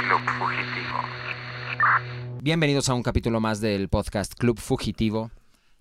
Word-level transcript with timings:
Club 0.00 0.20
Fugitivo. 0.38 0.98
Bienvenidos 2.40 2.88
a 2.88 2.94
un 2.94 3.02
capítulo 3.02 3.38
más 3.38 3.60
del 3.60 3.90
podcast 3.90 4.32
Club 4.34 4.58
Fugitivo. 4.58 5.30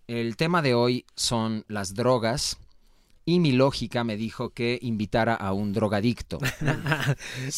El 0.07 0.35
tema 0.35 0.61
de 0.61 0.73
hoy 0.73 1.05
son 1.15 1.63
las 1.69 1.93
drogas 1.93 2.57
y 3.23 3.39
mi 3.39 3.53
lógica 3.53 4.03
me 4.03 4.17
dijo 4.17 4.49
que 4.49 4.77
invitara 4.81 5.35
a 5.35 5.53
un 5.53 5.71
drogadicto. 5.71 6.39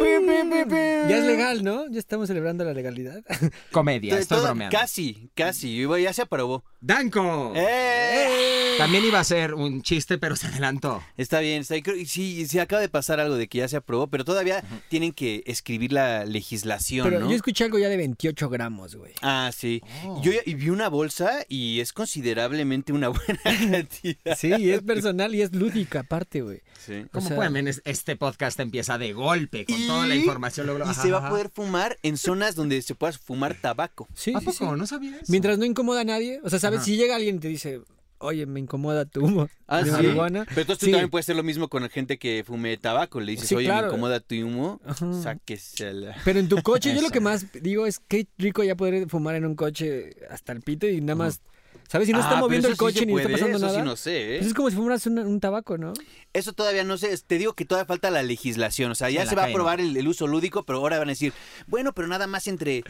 Ya 0.00 1.18
es 1.18 1.24
legal, 1.24 1.62
¿no? 1.62 1.86
Ya 1.90 1.98
estamos 1.98 2.28
celebrando 2.28 2.64
la 2.64 2.72
legalidad. 2.72 3.22
Comedia, 3.72 4.18
estoy 4.18 4.38
Toda- 4.38 4.48
bromeando. 4.50 4.76
Casi, 4.78 5.30
casi. 5.34 5.86
Ya 6.02 6.12
se 6.12 6.22
aprobó. 6.22 6.64
¡Danko! 6.80 7.52
¡Eh! 7.54 8.76
También 8.78 9.04
iba 9.04 9.20
a 9.20 9.24
ser 9.24 9.52
un 9.52 9.82
chiste, 9.82 10.16
pero 10.16 10.36
se 10.36 10.46
adelantó. 10.46 11.02
Está 11.18 11.40
bien, 11.40 11.60
está 11.62 11.74
bien. 11.74 11.84
Creo- 11.84 11.96
Sí, 12.06 12.46
sí, 12.46 12.58
acaba 12.58 12.80
de 12.80 12.88
pasar 12.88 13.20
algo 13.20 13.36
de 13.36 13.46
que 13.48 13.58
ya 13.58 13.68
se 13.68 13.76
aprobó, 13.76 14.06
pero 14.06 14.24
todavía 14.24 14.64
tienen 14.88 15.12
que 15.12 15.42
escribir 15.46 15.92
la 15.92 16.24
legislación, 16.24 17.06
Pero 17.06 17.20
¿no? 17.20 17.28
yo 17.28 17.36
escuché 17.36 17.64
algo 17.64 17.78
ya 17.78 17.90
de 17.90 17.98
28 17.98 18.48
gramos, 18.48 18.96
güey. 18.96 19.12
Ah, 19.20 19.50
sí. 19.54 19.82
Oh. 20.06 20.22
Yo 20.24 20.32
ya- 20.32 20.40
y 20.46 20.54
vi 20.54 20.70
una 20.70 20.88
bolsa 20.88 21.44
y 21.48 21.80
es 21.80 21.92
considerablemente 21.92 22.94
una 22.94 23.08
buena 23.10 23.40
cantidad. 23.44 24.36
Sí, 24.38 24.54
y 24.58 24.70
es 24.70 24.80
personal 24.82 25.34
y 25.34 25.42
es 25.42 25.54
lúdica 25.54 26.00
aparte, 26.00 26.40
güey. 26.40 26.62
Sí. 26.78 27.04
Como 27.12 27.26
O 27.26 27.28
sea- 27.28 27.36
pueden 27.36 27.52
ver, 27.52 27.68
es- 27.68 27.82
este 27.84 28.16
podcast 28.16 28.58
empieza 28.60 28.96
de 28.96 29.12
golpe, 29.12 29.66
con 29.66 29.76
toda 29.94 30.06
la 30.06 30.14
Y- 30.14 30.20
información. 30.20 30.66
luego- 30.66 30.80
Y 30.80 30.82
Ajá, 30.90 31.02
se 31.02 31.10
va 31.10 31.18
ajá. 31.18 31.26
a 31.26 31.30
poder 31.30 31.50
fumar 31.52 31.98
en 32.02 32.16
zonas 32.16 32.54
donde 32.54 32.80
se 32.82 32.94
pueda 32.94 33.12
fumar 33.12 33.54
tabaco. 33.60 34.08
Sí, 34.14 34.32
¿A 34.34 34.40
sí, 34.40 34.44
poco? 34.46 34.70
sí. 34.72 34.78
¿No 34.78 34.86
sabías? 34.86 35.28
Mientras 35.28 35.58
no 35.58 35.64
incomoda 35.64 36.00
a 36.00 36.04
nadie. 36.04 36.40
O 36.42 36.50
sea, 36.50 36.58
¿sabes? 36.58 36.78
Ajá. 36.78 36.84
Si 36.86 36.96
llega 36.96 37.16
alguien 37.16 37.36
y 37.36 37.38
te 37.40 37.48
dice, 37.48 37.80
oye, 38.18 38.44
me 38.46 38.60
incomoda 38.60 39.04
tu 39.06 39.24
humo 39.24 39.48
Ah, 39.66 39.78
de 39.78 39.86
sí. 39.86 39.90
marihuana. 39.92 40.44
Pero 40.48 40.60
entonces 40.62 40.80
tú 40.80 40.86
Sí. 40.86 40.92
también 40.92 41.10
puedes 41.10 41.24
hacer 41.24 41.36
lo 41.36 41.42
mismo 41.42 41.68
con 41.68 41.82
la 41.82 41.88
gente 41.88 42.18
que 42.18 42.44
fume 42.46 42.76
tabaco. 42.76 43.18
Le 43.20 43.32
dices, 43.32 43.48
Sí, 43.48 43.54
oye, 43.54 43.66
claro. 43.66 43.86
me 43.86 43.92
incomoda 43.94 44.20
tu 44.20 44.34
humo, 44.36 44.80
sáquesela. 45.22 46.16
Pero 46.24 46.38
en 46.38 46.48
tu 46.48 46.60
coche, 46.62 46.94
yo 46.94 47.00
lo 47.02 47.10
que 47.10 47.20
más 47.20 47.46
digo 47.62 47.86
es 47.86 47.98
qué 48.00 48.26
rico 48.38 48.62
ya 48.62 48.74
poder 48.76 49.08
fumar 49.08 49.34
en 49.36 49.44
un 49.46 49.54
coche 49.54 50.10
hasta 50.30 50.52
el 50.52 50.60
pito 50.60 50.86
y 50.86 51.00
nada 51.00 51.14
más. 51.16 51.40
¿Sabes? 51.90 52.06
Si 52.06 52.12
no 52.12 52.18
Ah, 52.18 52.22
está 52.22 52.30
pero 52.34 52.40
moviendo 52.42 52.68
el 52.68 52.74
sí 52.74 52.78
coche 52.78 52.98
se 53.00 53.06
ni 53.06 53.12
está 53.14 53.24
puede, 53.28 53.34
pasando 53.34 53.56
eso 53.56 53.66
nada. 53.66 53.78
sí 53.80 53.84
no 53.84 53.96
sé, 53.96 54.34
¿eh? 54.34 54.38
Pues 54.38 54.46
es 54.48 54.54
como 54.54 54.70
si 54.70 54.76
fumaras 54.76 55.06
un, 55.06 55.18
un 55.18 55.40
tabaco, 55.40 55.76
¿no? 55.76 55.92
Eso 56.32 56.52
todavía 56.52 56.84
no 56.84 56.96
sé, 56.98 57.16
te 57.26 57.36
digo 57.38 57.54
que 57.54 57.64
todavía 57.64 57.86
falta 57.86 58.10
la 58.10 58.22
legislación, 58.22 58.92
o 58.92 58.94
sea, 58.94 59.10
ya 59.10 59.22
Sí, 59.24 59.30
se 59.30 59.34
va 59.34 59.42
a 59.42 59.44
caen. 59.46 59.54
aprobar 59.56 59.80
el, 59.80 59.96
el 59.96 60.06
uso 60.06 60.26
lúdico, 60.28 60.62
pero 60.64 60.78
ahora 60.78 60.98
van 61.00 61.08
a 61.08 61.12
decir, 61.12 61.32
bueno, 61.66 61.92
pero 61.92 62.06
nada 62.06 62.26
más 62.28 62.46
entre 62.46 62.84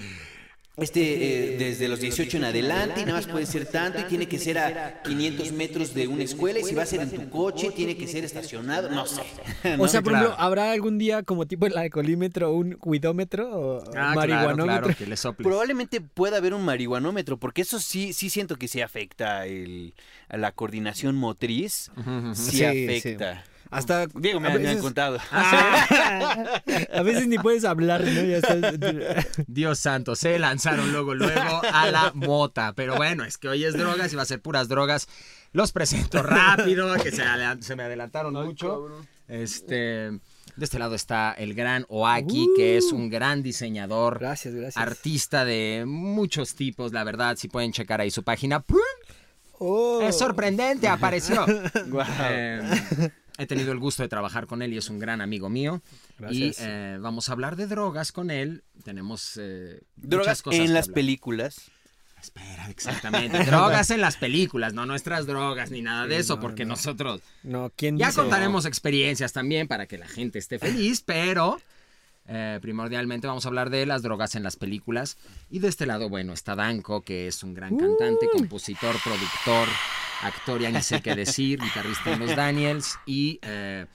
este 0.80 1.54
eh, 1.54 1.56
desde 1.58 1.88
los 1.88 2.00
18 2.00 2.36
en 2.38 2.44
adelante 2.44 3.00
y 3.00 3.04
nada 3.04 3.18
más 3.18 3.26
puede 3.26 3.46
ser 3.46 3.66
tanto 3.66 4.00
y 4.00 4.04
tiene 4.04 4.26
que 4.26 4.38
ser 4.38 4.58
a 4.58 5.02
500 5.02 5.52
metros 5.52 5.94
de 5.94 6.08
una 6.08 6.22
escuela 6.24 6.58
y 6.58 6.64
si 6.64 6.74
va 6.74 6.82
a 6.82 6.86
ser 6.86 7.00
en 7.00 7.10
tu 7.10 7.28
coche 7.30 7.70
tiene 7.70 7.96
que 7.96 8.06
ser 8.06 8.24
estacionado, 8.24 8.88
no 8.90 9.06
sé. 9.06 9.22
O 9.78 9.88
sea, 9.88 10.02
por 10.02 10.12
claro. 10.12 10.26
ejemplo, 10.28 10.34
¿habrá 10.44 10.72
algún 10.72 10.98
día 10.98 11.22
como 11.22 11.46
tipo 11.46 11.66
el 11.66 11.76
alcoholímetro 11.76 12.52
un 12.52 12.72
cuidómetro 12.72 13.50
o 13.50 13.78
Ah, 13.88 14.12
claro, 14.12 14.14
marihuanómetro? 14.14 14.82
claro, 14.84 14.98
que 14.98 15.06
le 15.06 15.16
soples. 15.16 15.46
Probablemente 15.46 16.00
pueda 16.00 16.38
haber 16.38 16.54
un 16.54 16.64
marihuanómetro, 16.64 17.38
porque 17.38 17.62
eso 17.62 17.78
sí, 17.80 18.12
sí 18.12 18.30
siento 18.30 18.56
que 18.56 18.68
sí 18.68 18.80
afecta 18.80 19.46
el, 19.46 19.94
a 20.28 20.36
la 20.36 20.52
coordinación 20.52 21.16
motriz, 21.16 21.90
sí, 22.34 22.50
Sí, 22.58 22.64
afecta. 22.64 23.44
Hasta 23.70 24.06
Digo, 24.08 24.40
me, 24.40 24.48
han- 24.48 24.54
me 24.54 24.58
han 24.60 24.74
veces- 24.76 24.82
contado. 24.82 25.18
a 25.30 27.02
veces 27.04 27.26
ni 27.28 27.38
puedes 27.38 27.64
hablar, 27.64 28.02
¿no? 28.04 28.22
Ya 28.22 28.38
estás- 28.38 28.74
Dios 29.46 29.78
santo, 29.78 30.16
se 30.16 30.38
lanzaron 30.38 30.92
luego, 30.92 31.14
luego 31.14 31.62
a 31.72 31.90
la 31.90 32.12
mota. 32.14 32.72
Pero 32.74 32.96
bueno, 32.96 33.24
es 33.24 33.38
que 33.38 33.48
hoy 33.48 33.64
es 33.64 33.74
drogas 33.74 34.12
y 34.12 34.16
va 34.16 34.22
a 34.22 34.26
ser 34.26 34.40
puras 34.40 34.68
drogas. 34.68 35.08
Los 35.52 35.72
presento 35.72 36.22
rápido, 36.22 36.94
que 36.96 37.10
se, 37.10 37.76
me 37.76 37.82
adelantaron 37.82 38.34
mucho. 38.34 38.88
Este, 39.28 39.74
de 39.76 40.20
este 40.60 40.78
lado 40.78 40.94
está 40.94 41.32
el 41.32 41.54
gran 41.54 41.86
Oaki, 41.88 42.48
que 42.56 42.76
es 42.76 42.92
un 42.92 43.08
gran 43.10 43.42
diseñador, 43.42 44.18
Gracias, 44.18 44.54
gracias. 44.54 44.76
artista 44.76 45.44
de 45.44 45.84
muchos 45.86 46.54
tipos, 46.56 46.92
la 46.92 47.04
verdad. 47.04 47.36
Si 47.36 47.48
pueden 47.48 47.72
checar 47.72 48.00
ahí 48.00 48.10
su 48.10 48.22
página. 48.24 48.60
¡pum! 48.60 48.78
Oh. 49.62 50.00
Es 50.02 50.18
sorprendente, 50.18 50.88
apareció. 50.88 51.44
Guau. 51.88 52.06
Eh, 52.30 53.10
he 53.42 53.46
tenido 53.46 53.72
el 53.72 53.78
gusto 53.78 54.02
de 54.02 54.08
trabajar 54.08 54.46
con 54.46 54.62
él 54.62 54.72
y 54.72 54.76
es 54.78 54.88
un 54.90 54.98
gran 54.98 55.20
amigo 55.20 55.48
mío. 55.48 55.82
Gracias. 56.18 56.58
Y 56.58 56.62
eh, 56.62 56.98
vamos 57.00 57.28
a 57.28 57.32
hablar 57.32 57.56
de 57.56 57.66
drogas 57.66 58.12
con 58.12 58.30
él. 58.30 58.62
Tenemos 58.84 59.38
eh, 59.40 59.80
muchas 59.96 60.10
Drogas 60.10 60.42
cosas 60.42 60.60
en 60.60 60.74
las 60.74 60.84
hablar. 60.86 60.94
películas. 60.94 61.70
Espera, 62.20 62.68
exactamente. 62.68 63.44
drogas 63.44 63.90
en 63.90 64.02
las 64.02 64.18
películas, 64.18 64.74
no 64.74 64.84
nuestras 64.84 65.26
drogas 65.26 65.70
ni 65.70 65.80
nada 65.80 66.06
de 66.06 66.16
Sí, 66.16 66.20
eso, 66.20 66.36
no, 66.36 66.42
porque 66.42 66.64
no. 66.66 66.70
nosotros 66.74 67.22
No, 67.42 67.72
¿quién 67.74 67.96
ya 67.96 68.08
dice? 68.08 68.20
contaremos 68.20 68.66
experiencias 68.66 69.32
también 69.32 69.66
para 69.66 69.86
que 69.86 69.96
la 69.96 70.06
gente 70.06 70.38
esté 70.38 70.58
feliz, 70.58 71.00
pero 71.00 71.58
eh, 72.28 72.58
primordialmente 72.60 73.26
vamos 73.26 73.46
a 73.46 73.48
hablar 73.48 73.70
de 73.70 73.86
las 73.86 74.02
drogas 74.02 74.34
en 74.34 74.42
las 74.42 74.56
películas. 74.56 75.16
Y 75.48 75.60
de 75.60 75.68
este 75.68 75.86
lado, 75.86 76.10
bueno, 76.10 76.34
está 76.34 76.54
Danko, 76.54 77.00
que 77.00 77.26
es 77.26 77.42
un 77.42 77.54
gran 77.54 77.78
cantante, 77.78 78.28
compositor, 78.30 78.94
productor, 79.02 79.68
actor, 80.22 80.60
ya 80.60 80.70
ni 80.70 80.82
sé 80.82 81.00
qué 81.00 81.14
decir, 81.14 81.58
guitarrista 81.62 82.12
en 82.12 82.20
los 82.20 82.36
Daniels 82.36 82.98
y 83.06 83.38
eh, 83.42 83.86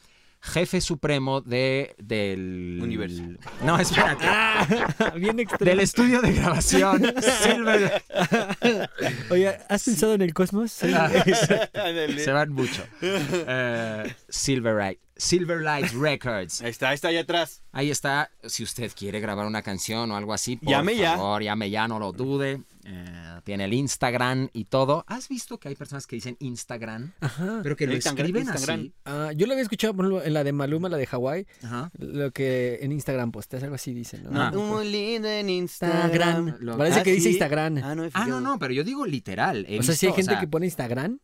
jefe 0.41 0.81
supremo 0.81 1.41
de 1.41 1.95
del 1.97 2.79
Universo. 2.81 3.23
No, 3.63 3.79
espérate. 3.79 4.25
Bien 5.19 5.39
extraño. 5.39 5.69
Del 5.69 5.79
estudio 5.79 6.21
de 6.21 6.33
grabación 6.33 7.03
Silver. 7.43 8.03
Oye, 9.29 9.57
¿has 9.69 9.83
pensado 9.83 10.13
en 10.13 10.21
el 10.21 10.33
cosmos? 10.33 10.71
Sí. 10.71 10.91
Se 12.17 12.31
van 12.31 12.51
mucho. 12.51 12.83
Eh, 13.01 14.13
Silverlight. 15.17 15.91
Records. 15.93 16.61
Ahí 16.61 16.69
está, 16.71 16.89
ahí 16.89 16.95
está 16.95 17.07
allá 17.09 17.21
atrás. 17.21 17.61
Ahí 17.71 17.89
está. 17.89 18.29
Si 18.43 18.63
usted 18.63 18.91
quiere 18.95 19.19
grabar 19.19 19.45
una 19.47 19.61
canción 19.61 20.11
o 20.11 20.15
algo 20.17 20.33
así, 20.33 20.57
por 20.57 20.69
Llame 20.69 20.95
ya. 20.97 21.15
favor, 21.17 21.41
llame 21.43 21.69
ya, 21.69 21.87
no 21.87 21.99
lo 21.99 22.11
dude. 22.11 22.61
Eh, 22.87 23.39
tiene 23.43 23.65
el 23.65 23.73
Instagram 23.73 24.49
y 24.53 24.65
todo. 24.65 25.03
¿Has 25.07 25.27
visto 25.27 25.57
que 25.57 25.69
hay 25.69 25.75
personas 25.75 26.05
que 26.05 26.15
dicen 26.17 26.37
Instagram? 26.39 27.13
Ajá. 27.19 27.61
Pero 27.63 27.75
que 27.75 27.87
lo 27.87 27.93
Instagram, 27.95 28.25
escriben 28.27 28.47
Instagram. 28.47 28.79
así. 28.79 28.93
Ah, 29.05 29.31
yo 29.35 29.47
lo 29.47 29.53
había 29.53 29.63
escuchado 29.63 29.93
por 29.95 30.05
ejemplo, 30.05 30.23
en 30.25 30.33
la 30.33 30.43
de 30.43 30.53
Maluma, 30.53 30.89
la 30.89 30.97
de 30.97 31.07
Hawái, 31.07 31.47
Ajá. 31.63 31.89
lo 31.97 32.31
que 32.31 32.79
en 32.81 32.91
Instagram 32.91 33.31
posteas, 33.31 33.63
algo 33.63 33.75
así 33.75 33.93
dicen, 33.93 34.23
¿no? 34.29 34.39
Ah. 34.41 34.51
Muy 34.51 34.89
lindo 34.91 35.27
en 35.27 35.49
Instagram. 35.49 36.57
Lo- 36.59 36.77
Parece 36.77 36.99
Ah, 36.99 37.03
que 37.03 37.11
dice 37.11 37.23
¿sí? 37.23 37.29
Instagram. 37.29 37.77
Ah, 37.83 37.95
no, 37.95 38.07
Ah, 38.13 38.25
no, 38.27 38.39
no, 38.41 38.59
pero 38.59 38.73
yo 38.73 38.83
digo 38.83 39.05
literal. 39.05 39.65
He 39.67 39.79
o 39.79 39.83
sea, 39.83 39.95
si 39.95 40.05
hay 40.07 40.13
gente 40.13 40.31
sea, 40.33 40.39
que 40.39 40.47
pone 40.47 40.65
Instagram. 40.67 41.19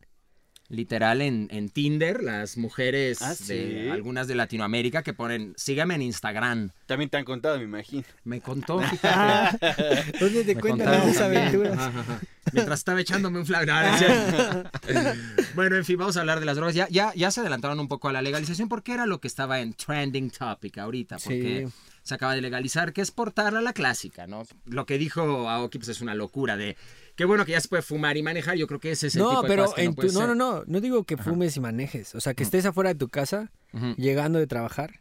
Literal 0.72 1.20
en, 1.20 1.48
en 1.50 1.68
Tinder, 1.68 2.22
las 2.22 2.56
mujeres 2.56 3.20
Ah, 3.20 3.34
de 3.46 3.90
algunas 3.92 4.26
de 4.26 4.34
Latinoamérica 4.34 5.02
que 5.02 5.12
ponen, 5.12 5.52
sígame 5.58 5.94
en 5.96 6.00
Instagram. 6.02 6.70
También 6.86 7.10
te 7.10 7.18
han 7.18 7.24
contado, 7.26 7.58
me 7.58 7.64
imagino. 7.64 8.04
Me 8.24 8.40
contó. 8.40 8.80
¿Dónde 10.20 10.44
te 10.44 10.54
Me 10.54 10.60
cuentan 10.62 11.08
esas 11.08 11.22
aventuras? 11.22 11.78
Ajá, 11.78 12.00
ajá. 12.00 12.20
Mientras 12.52 12.80
estaba 12.80 13.00
echándome 13.00 13.38
un 13.38 13.46
cierto. 13.46 14.70
bueno, 15.54 15.76
en 15.76 15.84
fin, 15.84 15.96
vamos 15.98 16.16
a 16.16 16.20
hablar 16.20 16.40
de 16.40 16.46
las 16.46 16.56
drogas. 16.56 16.74
Ya, 16.74 16.88
ya, 16.88 17.12
ya 17.14 17.30
se 17.30 17.40
adelantaron 17.40 17.78
un 17.78 17.88
poco 17.88 18.08
a 18.08 18.12
la 18.12 18.22
legalización 18.22 18.68
porque 18.68 18.92
era 18.94 19.06
lo 19.06 19.20
que 19.20 19.28
estaba 19.28 19.60
en 19.60 19.74
trending 19.74 20.30
topic 20.30 20.78
ahorita. 20.78 21.18
Porque 21.22 21.66
Sí. 21.68 21.72
se 22.02 22.14
acaba 22.14 22.34
de 22.34 22.40
legalizar, 22.40 22.92
que 22.92 23.00
es 23.02 23.10
portarla 23.10 23.58
a 23.60 23.62
la 23.62 23.72
clásica, 23.72 24.26
¿no? 24.26 24.44
Lo 24.66 24.86
que 24.86 24.98
dijo 24.98 25.48
Aoki 25.48 25.78
pues, 25.78 25.88
es 25.90 26.00
una 26.00 26.14
locura 26.14 26.56
de... 26.56 26.76
Qué 27.16 27.24
bueno 27.24 27.44
que 27.44 27.52
ya 27.52 27.60
se 27.60 27.68
puede 27.68 27.82
fumar 27.82 28.16
y 28.16 28.22
manejar. 28.22 28.56
Yo 28.56 28.66
creo 28.66 28.80
que 28.80 28.90
ese 28.92 29.08
es 29.08 29.16
el 29.16 29.22
tipo 29.22 29.32
No, 29.32 29.42
de 29.42 29.48
pero 29.48 29.62
cosas 29.64 29.76
que 29.76 29.82
en 29.82 29.90
no 29.90 29.94
tu, 29.96 30.12
no, 30.12 30.26
no, 30.26 30.34
no, 30.34 30.64
no 30.66 30.80
digo 30.80 31.04
que 31.04 31.16
fumes 31.16 31.56
y 31.56 31.60
manejes, 31.60 32.14
o 32.14 32.20
sea, 32.20 32.34
que 32.34 32.42
estés 32.42 32.64
afuera 32.66 32.90
de 32.90 32.98
tu 32.98 33.08
casa, 33.08 33.50
llegando 33.96 34.38
de 34.38 34.46
trabajar, 34.46 35.00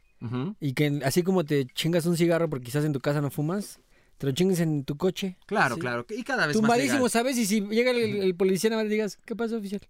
y 0.59 0.73
que 0.73 1.01
así 1.03 1.23
como 1.23 1.43
te 1.45 1.65
chingas 1.65 2.05
un 2.05 2.17
cigarro 2.17 2.49
porque 2.49 2.65
quizás 2.65 2.85
en 2.85 2.93
tu 2.93 2.99
casa 2.99 3.21
no 3.21 3.31
fumas, 3.31 3.79
te 4.21 4.27
lo 4.27 4.33
chingues 4.33 4.59
en 4.59 4.83
tu 4.83 4.97
coche. 4.97 5.35
Claro, 5.47 5.73
Sí. 5.73 5.81
claro. 5.81 6.05
Y 6.11 6.21
cada 6.21 6.45
vez 6.45 6.55
más 6.55 6.61
Tumbadísimo, 6.61 6.97
legal. 6.97 7.09
¿sabes? 7.09 7.37
Y 7.39 7.47
si 7.47 7.61
llega 7.61 7.89
el, 7.89 7.97
el 7.97 8.35
policía, 8.35 8.69
nada 8.69 8.83
más 8.83 8.87
le 8.87 8.93
digas, 8.93 9.17
¿qué 9.25 9.35
pasó, 9.35 9.57
oficial? 9.57 9.81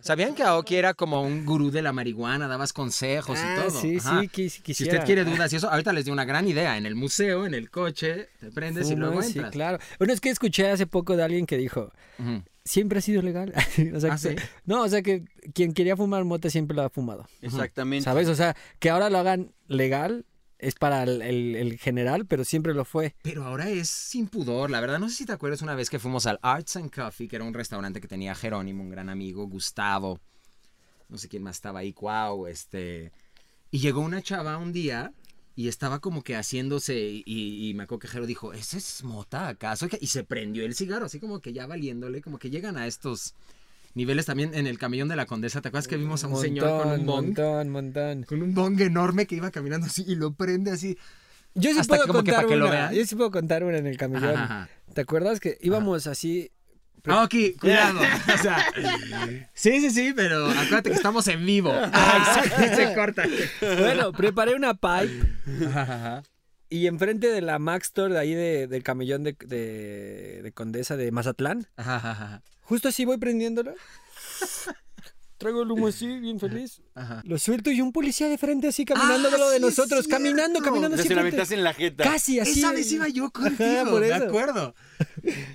¿Sabían 0.00 0.34
que 0.36 0.44
Aoki 0.44 0.76
era 0.76 0.94
como 0.94 1.22
un 1.22 1.44
gurú 1.44 1.72
de 1.72 1.82
la 1.82 1.92
marihuana? 1.92 2.46
Dabas 2.46 2.72
consejos 2.72 3.36
Ah, 3.42 3.54
y 3.56 3.60
todo. 3.68 3.80
sí, 3.80 3.96
Ajá. 3.98 4.20
sí, 4.20 4.28
quis- 4.28 4.48
Si 4.50 4.62
quisiera. 4.62 4.92
usted 4.94 5.06
quiere 5.06 5.24
dudas 5.24 5.52
y 5.52 5.56
eso, 5.56 5.68
ahorita 5.70 5.92
les 5.92 6.04
di 6.04 6.12
una 6.12 6.24
gran 6.24 6.46
idea. 6.46 6.76
En 6.76 6.86
el 6.86 6.94
museo, 6.94 7.46
en 7.46 7.54
el 7.54 7.68
coche, 7.70 8.28
te 8.38 8.52
prendes 8.52 8.90
y 8.90 8.94
luego 8.94 9.14
Fumas, 9.14 9.26
sí, 9.26 9.38
entras. 9.38 9.52
claro. 9.52 9.78
Bueno, 9.98 10.12
es 10.12 10.20
que 10.20 10.30
escuché 10.30 10.70
hace 10.70 10.86
poco 10.86 11.16
de 11.16 11.24
alguien 11.24 11.44
que 11.46 11.56
dijo, 11.56 11.90
siempre 12.64 12.98
ha 12.98 13.02
sido 13.02 13.22
legal. 13.22 13.52
o 13.96 13.98
sea, 14.00 14.12
¿Ah, 14.12 14.18
que- 14.22 14.38
sí? 14.40 14.46
No, 14.66 14.82
o 14.82 14.88
sea 14.88 15.02
que 15.02 15.24
quien 15.52 15.72
quería 15.72 15.96
fumar 15.96 16.24
mota 16.24 16.48
siempre 16.50 16.76
lo 16.76 16.82
ha 16.82 16.90
fumado. 16.90 17.26
Exactamente. 17.40 18.04
¿Sabes? 18.04 18.28
O 18.28 18.34
sea, 18.36 18.54
que 18.78 18.90
ahora 18.90 19.10
lo 19.10 19.18
hagan 19.18 19.52
legal 19.66 20.26
es 20.64 20.74
para 20.74 21.02
el, 21.04 21.22
el- 21.22 21.78
general, 21.78 22.26
pero 22.26 22.44
siempre 22.44 22.74
lo 22.74 22.84
fue. 22.84 23.14
Pero 23.22 23.44
ahora 23.44 23.68
es 23.70 23.88
sin 23.88 24.28
pudor, 24.28 24.70
la 24.70 24.80
verdad. 24.80 24.98
No 24.98 25.08
sé 25.08 25.16
si 25.16 25.26
te 25.26 25.32
acuerdas 25.32 25.62
una 25.62 25.74
vez 25.74 25.90
que 25.90 25.98
fuimos 25.98 26.26
al 26.26 26.38
Arts 26.42 26.76
and 26.76 26.90
Coffee, 26.94 27.28
que 27.28 27.36
era 27.36 27.44
un 27.44 27.54
restaurante 27.54 28.00
que 28.00 28.08
tenía 28.08 28.34
Jerónimo, 28.34 28.82
un 28.82 28.90
gran 28.90 29.08
amigo, 29.08 29.46
Gustavo. 29.46 30.20
No 31.08 31.18
sé 31.18 31.28
quién 31.28 31.42
más 31.42 31.56
estaba 31.56 31.80
ahí, 31.80 31.92
Cuau, 31.92 32.46
este. 32.46 33.12
Y 33.70 33.78
llegó 33.80 34.00
una 34.00 34.22
chava 34.22 34.58
un 34.58 34.72
día 34.72 35.12
y 35.56 35.68
estaba 35.68 36.00
como 36.00 36.22
que 36.22 36.36
haciéndose. 36.36 37.22
Y, 37.26 37.68
y 37.70 37.74
me 37.74 37.86
que 37.86 38.08
Jero 38.08 38.26
dijo: 38.26 38.52
¿Ese 38.52 38.78
es 38.78 39.04
mota 39.04 39.48
acaso? 39.48 39.86
Y 40.00 40.08
se 40.08 40.24
prendió 40.24 40.64
el 40.64 40.74
cigarro, 40.74 41.06
así 41.06 41.20
como 41.20 41.40
que 41.40 41.52
ya 41.52 41.66
valiéndole, 41.66 42.22
como 42.22 42.38
que 42.38 42.50
llegan 42.50 42.76
a 42.76 42.86
estos 42.86 43.34
niveles 43.94 44.26
también 44.26 44.54
en 44.54 44.66
el 44.66 44.78
camellón 44.78 45.08
de 45.08 45.16
la 45.16 45.26
condesa. 45.26 45.60
¿Te 45.60 45.68
acuerdas 45.68 45.88
que 45.88 45.96
vimos 45.96 46.24
a 46.24 46.28
un 46.28 46.40
señor 46.40 46.82
con 46.82 46.92
un 47.00 47.06
bong? 47.06 47.26
montón, 47.26 47.70
montón. 47.70 48.22
Con 48.24 48.42
un 48.42 48.54
bong 48.54 48.80
enorme 48.80 49.26
que 49.26 49.36
iba 49.36 49.50
caminando 49.50 49.86
así 49.86 50.04
y 50.06 50.14
lo 50.16 50.32
prende 50.34 50.70
así. 50.70 50.98
Yo 51.54 51.72
sí 51.72 51.78
Hasta 51.78 51.96
puedo 51.96 52.12
contar 52.12 52.46
que 52.46 52.56
una. 52.56 52.92
Yo 52.92 53.04
sí 53.06 53.14
puedo 53.14 53.30
contar 53.30 53.64
una 53.64 53.78
en 53.78 53.86
el 53.86 53.96
camellón. 53.96 54.34
Ajá, 54.34 54.44
ajá. 54.44 54.68
¿Te 54.92 55.00
acuerdas 55.02 55.40
que 55.40 55.56
íbamos 55.60 56.06
así? 56.06 56.50
Ah, 57.06 57.24
ok, 57.24 57.34
cuidado. 57.60 58.00
O 58.34 58.38
sea, 58.38 58.64
sí, 59.52 59.80
sí, 59.80 59.90
sí, 59.90 60.12
pero 60.16 60.46
acuérdate 60.46 60.90
que 60.90 60.96
estamos 60.96 61.28
en 61.28 61.44
vivo. 61.44 61.72
Ay, 61.92 62.42
se, 62.48 62.76
se 62.76 62.94
corta. 62.94 63.24
Bueno, 63.60 64.12
preparé 64.12 64.54
una 64.54 64.74
pipe 64.74 65.20
Ajá, 65.68 65.82
ajá. 65.82 66.22
Y 66.78 66.86
enfrente 66.86 67.28
de 67.28 67.40
la 67.40 67.58
Max 67.58 67.86
Store 67.88 68.12
de 68.14 68.20
ahí 68.20 68.34
de- 68.34 68.66
del 68.66 68.82
camellón 68.82 69.22
de, 69.24 69.36
de- 69.46 70.40
de 70.42 70.52
Condesa 70.52 70.96
de 70.96 71.10
Mazatlán, 71.12 71.66
Ajá, 71.76 71.96
ajá, 71.96 72.10
ajá. 72.12 72.42
justo 72.62 72.88
así 72.88 73.04
voy 73.04 73.18
prendiéndolo. 73.18 73.74
Traigo 75.36 75.62
el 75.62 75.70
humo 75.72 75.88
así, 75.88 76.06
bien 76.20 76.38
feliz. 76.38 76.80
Ajá. 76.94 77.20
Lo 77.26 77.38
suelto 77.38 77.70
y 77.70 77.80
un 77.80 77.92
policía 77.92 78.28
de 78.28 78.38
frente 78.38 78.68
así 78.68 78.84
caminando 78.84 79.28
Ah, 79.28 79.30
de 79.32 79.38
lo 79.38 79.50
de 79.50 79.56
sí 79.56 79.62
nosotros, 79.62 80.06
caminando, 80.06 80.60
cierto. 80.60 80.64
caminando 80.70 80.96
así. 80.96 81.08
se 81.08 81.14
la 81.14 81.20
aventaste 81.22 81.54
en 81.54 81.64
la 81.64 81.74
jeta. 81.74 82.04
Casi 82.04 82.38
así. 82.38 82.60
Esa 82.60 82.70
vez 82.72 82.90
iba 82.92 83.08
yo 83.08 83.30
contigo, 83.30 83.80
Ajá, 83.82 83.90
por 83.90 84.04
eso. 84.04 84.14
acuerdo. 84.14 84.74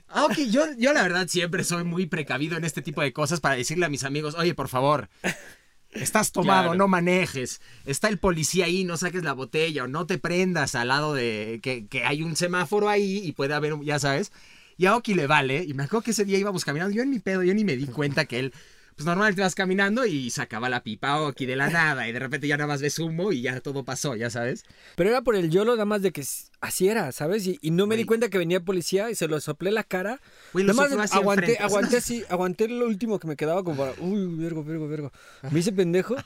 Ah, 0.10 0.26
ok, 0.26 0.34
yo, 0.50 0.66
yo 0.78 0.92
la 0.94 1.02
verdad 1.02 1.28
siempre 1.30 1.64
soy 1.64 1.86
muy 1.86 2.06
precavido 2.08 2.58
en 2.58 2.66
este 2.66 2.82
tipo 2.82 3.02
de 3.02 3.14
cosas 3.14 3.40
para 3.40 3.56
decirle 3.56 3.86
a 3.86 3.90
mis 3.90 4.04
amigos, 4.04 4.36
oye, 4.36 4.54
por 4.54 4.68
favor, 4.68 5.10
estás 5.92 6.32
tomado, 6.32 6.64
Claro. 6.70 6.78
no 6.78 6.88
manejes. 6.88 7.62
Está 7.86 8.08
el 8.10 8.18
policía 8.20 8.66
ahí, 8.66 8.84
no 8.84 8.98
saques 8.98 9.24
la 9.24 9.34
botella 9.34 9.84
o 9.84 9.88
no 9.88 10.06
te 10.06 10.18
prendas 10.18 10.76
al 10.76 10.90
lado 10.90 11.14
de 11.14 11.60
que, 11.64 11.88
que 11.88 12.06
hay 12.06 12.24
un 12.24 12.36
semáforo 12.36 12.90
ahí 12.90 13.22
y 13.24 13.32
puede 13.32 13.54
haber, 13.54 13.74
ya 13.84 14.00
sabes. 14.00 14.32
Y 14.78 14.86
a 14.86 14.96
Oki 14.96 15.14
le 15.14 15.28
vale, 15.28 15.64
y 15.68 15.74
me 15.74 15.84
acuerdo 15.84 16.04
que 16.04 16.12
ese 16.12 16.24
día 16.26 16.38
íbamos 16.38 16.64
caminando, 16.64 16.96
yo 16.96 17.04
en 17.04 17.10
mi 17.10 17.20
pedo, 17.20 17.44
yo 17.44 17.54
ni 17.54 17.64
me 17.66 17.76
di 17.76 17.86
cuenta 17.86 18.26
que 18.26 18.40
él... 18.40 18.54
Pues 19.00 19.06
normalmente 19.06 19.42
vas 19.42 19.56
caminando 19.56 20.06
y 20.06 20.30
sacaba 20.30 20.68
la 20.68 20.84
pipa 20.84 21.12
a 21.12 21.22
Oki 21.22 21.46
de 21.46 21.56
la 21.56 21.70
nada 21.70 22.10
y 22.10 22.12
de 22.12 22.20
repente 22.20 22.50
ya 22.50 22.58
nada 22.58 22.68
más 22.68 22.82
ves 22.82 23.00
humo 23.00 23.32
y 23.32 23.42
ya 23.42 23.62
todo 23.62 23.86
pasó, 23.86 24.14
ya 24.18 24.30
sabes. 24.30 24.66
Pero 24.98 25.10
era 25.10 25.22
por 25.22 25.38
el 25.38 25.50
YOLO 25.50 25.72
nada 25.72 25.86
más 25.86 26.02
de 26.02 26.12
que 26.12 26.22
así 26.60 26.90
era, 26.90 27.14
¿sabes? 27.14 27.48
Y, 27.48 27.58
y 27.62 27.72
no 27.72 27.88
me 27.88 27.96
di 27.96 28.04
cuenta 28.04 28.28
que 28.28 28.38
venía 28.38 28.60
policía 28.60 29.10
y 29.10 29.16
se 29.16 29.30
lo 29.30 29.40
soplé 29.40 29.72
la 29.72 29.86
cara. 29.86 30.20
Nada 30.54 30.74
más 30.74 31.14
aguanté, 31.14 31.58
o 31.62 31.64
aguanté 31.64 31.96
así, 31.96 32.26
aguanté 32.28 32.68
lo 32.68 32.88
último 32.88 33.20
que 33.20 33.28
me 33.30 33.38
quedaba 33.38 33.64
como 33.64 33.78
para, 33.78 33.94
uy, 34.02 34.36
vergo, 34.36 34.66
vergo, 34.66 34.90
vergo. 34.90 35.14
Me 35.50 35.62
hice 35.62 35.72
pendejo 35.72 36.18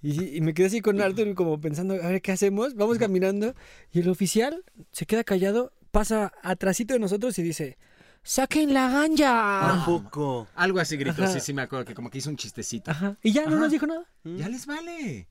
y, 0.00 0.36
y 0.36 0.40
me 0.40 0.54
quedé 0.54 0.68
así 0.68 0.80
con 0.80 1.00
Arthur 1.00 1.34
como 1.34 1.60
pensando, 1.60 1.94
a 1.94 2.06
ver, 2.06 2.22
¿qué 2.22 2.30
hacemos? 2.30 2.76
Vamos 2.76 2.98
caminando 2.98 3.56
y 3.90 4.02
el 4.02 4.08
oficial 4.08 4.62
se 4.92 5.04
queda 5.04 5.24
callado, 5.24 5.72
pasa 5.90 6.32
atrásito 6.44 6.94
de 6.94 7.00
nosotros 7.00 7.36
y 7.40 7.42
dice, 7.42 7.76
¡saquen 8.22 8.72
la 8.74 8.88
ganja! 8.90 9.60
Tampoco. 9.68 10.48
Algo 10.54 10.78
así 10.80 10.96
gritó, 10.96 11.24
Ajá. 11.24 11.32
sí, 11.32 11.40
sí 11.40 11.52
me 11.52 11.62
acuerdo, 11.62 11.84
que 11.84 11.94
como 11.94 12.10
que 12.10 12.18
hizo 12.18 12.30
un 12.30 12.36
chistecito. 12.36 12.90
Ajá. 12.90 13.16
Y 13.22 13.32
ya 13.32 13.42
no 13.42 13.52
Ajá. 13.52 13.60
nos 13.60 13.70
dijo 13.72 13.86
nada. 13.86 14.04
Ya 14.24 14.48
les 14.48 14.66
vale. 14.66 15.28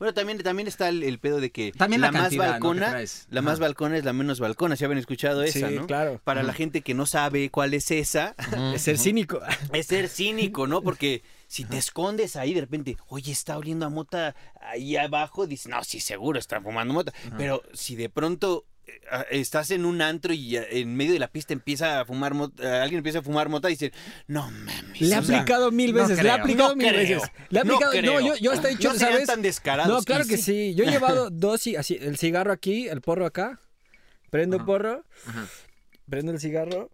Bueno, 0.00 0.12
también, 0.14 0.38
también 0.38 0.66
está 0.66 0.88
el, 0.88 1.04
el 1.04 1.20
pedo 1.20 1.38
de 1.40 1.52
que 1.52 1.70
También 1.70 2.00
la 2.00 2.10
más 2.10 2.36
balcona, 2.36 2.96
la 3.30 3.42
más 3.42 3.60
balcona 3.60 3.96
es 3.96 4.04
la 4.04 4.12
menos 4.12 4.40
balcona. 4.40 4.74
Si 4.74 4.84
habían 4.84 4.98
escuchado 4.98 5.44
esa, 5.44 5.68
Sí, 5.68 5.74
¿no? 5.76 5.86
claro. 5.86 6.20
Para 6.24 6.42
la 6.42 6.52
gente 6.52 6.80
que 6.80 6.92
no 6.92 7.06
sabe 7.06 7.50
cuál 7.50 7.72
es 7.72 7.90
esa, 7.92 8.34
Es 8.74 8.82
ser 8.82 8.98
cínico. 8.98 9.40
es 9.72 9.86
ser 9.86 10.08
cínico, 10.08 10.66
¿no? 10.66 10.82
Porque 10.82 11.22
si 11.46 11.64
te 11.64 11.78
escondes 11.78 12.34
ahí 12.34 12.52
de 12.52 12.62
repente, 12.62 12.96
oye, 13.06 13.30
está 13.30 13.56
oliendo 13.58 13.86
a 13.86 13.90
mota 13.90 14.34
ahí 14.60 14.96
abajo, 14.96 15.46
dices, 15.46 15.68
no, 15.68 15.84
sí, 15.84 16.00
seguro 16.00 16.38
está 16.40 16.60
fumando 16.60 16.92
mota. 16.92 17.12
Pero 17.38 17.62
si 17.72 17.94
de 17.94 18.08
pronto 18.08 18.64
estás 19.30 19.70
en 19.70 19.84
un 19.84 20.02
antro 20.02 20.32
y 20.32 20.56
en 20.56 20.94
medio 20.96 21.12
de 21.12 21.18
la 21.18 21.28
pista 21.28 21.52
empieza 21.52 22.00
a 22.00 22.04
fumar 22.04 22.34
mota, 22.34 22.82
alguien 22.82 22.98
empieza 22.98 23.20
a 23.20 23.22
fumar 23.22 23.48
mota 23.48 23.68
y 23.68 23.72
dice, 23.74 23.92
no 24.26 24.50
mames. 24.50 25.00
Le 25.00 25.14
ha 25.14 25.18
aplicado 25.18 25.70
mil 25.72 25.92
no 25.94 26.02
veces, 26.06 26.22
le 26.22 26.30
ha 26.30 26.34
aplicado 26.34 26.70
No 26.70 26.76
mil 26.76 26.88
creo. 26.88 27.00
veces. 27.20 27.30
Le 27.50 27.60
ha 27.60 27.64
No 27.64 27.74
aplicado, 27.76 27.94
no, 27.94 28.00
creo. 28.00 28.20
yo, 28.20 28.36
yo 28.36 28.52
hasta 28.52 28.68
he 28.68 28.72
dicho, 28.72 28.92
No 28.92 28.98
¿sabes? 28.98 29.26
tan 29.26 29.42
descarados. 29.42 29.92
No, 29.96 30.02
claro 30.02 30.24
que 30.24 30.36
sí. 30.36 30.42
sí. 30.70 30.74
Yo 30.74 30.84
he 30.84 30.90
llevado 30.90 31.30
dos 31.30 31.66
y 31.66 31.76
así, 31.76 31.98
el 32.00 32.16
cigarro 32.18 32.52
aquí, 32.52 32.88
el 32.88 33.00
porro 33.00 33.26
acá, 33.26 33.58
prendo 34.30 34.64
porro, 34.64 35.04
Ajá. 35.26 35.46
prendo 36.08 36.32
el 36.32 36.40
cigarro 36.40 36.90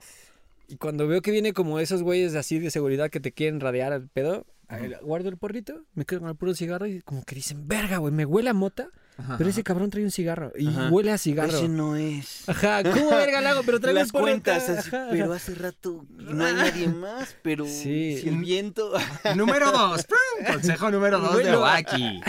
y 0.68 0.76
cuando 0.76 1.06
veo 1.06 1.20
que 1.22 1.30
viene 1.30 1.52
como 1.52 1.78
esos 1.80 2.02
güeyes 2.02 2.34
así 2.34 2.58
de 2.58 2.70
seguridad 2.70 3.10
que 3.10 3.20
te 3.20 3.32
quieren 3.32 3.60
radiar 3.60 3.92
al 3.92 4.08
pedo, 4.08 4.46
ahí 4.68 4.90
guardo 5.02 5.28
el 5.28 5.36
porrito, 5.36 5.84
me 5.94 6.04
quedo 6.06 6.20
con 6.20 6.28
el 6.30 6.36
puro 6.36 6.54
cigarro 6.54 6.86
y 6.86 7.02
como 7.02 7.22
que 7.24 7.34
dicen, 7.34 7.68
verga, 7.68 7.98
güey, 7.98 8.12
me 8.14 8.24
huele 8.24 8.48
a 8.50 8.54
mota, 8.54 8.88
Ajá, 9.22 9.38
pero 9.38 9.50
ese 9.50 9.62
cabrón 9.62 9.90
trae 9.90 10.04
un 10.04 10.10
cigarro 10.10 10.52
y 10.58 10.68
Ajá. 10.68 10.88
huele 10.90 11.12
a 11.12 11.18
cigarro. 11.18 11.56
Ese 11.56 11.68
no 11.68 11.96
es. 11.96 12.48
Ajá, 12.48 12.82
¿cómo 12.82 13.10
verga 13.16 13.38
hago? 13.50 13.62
Pero 13.64 13.80
traigo 13.80 13.98
Las 13.98 14.08
el 14.08 14.12
porro 14.12 14.24
cuentas, 14.24 14.68
así, 14.68 14.90
pero 15.10 15.32
hace 15.32 15.54
rato 15.54 16.04
no 16.18 16.44
hay 16.44 16.54
nadie 16.54 16.88
más, 16.88 17.36
pero 17.42 17.64
Sí. 17.66 18.18
si 18.20 18.28
el 18.28 18.36
viento... 18.36 18.92
Número 19.36 19.70
dos. 19.72 20.06
Consejo 20.46 20.90
número 20.90 21.18
dos 21.20 21.36
de. 21.36 21.56
Wacky. 21.56 22.20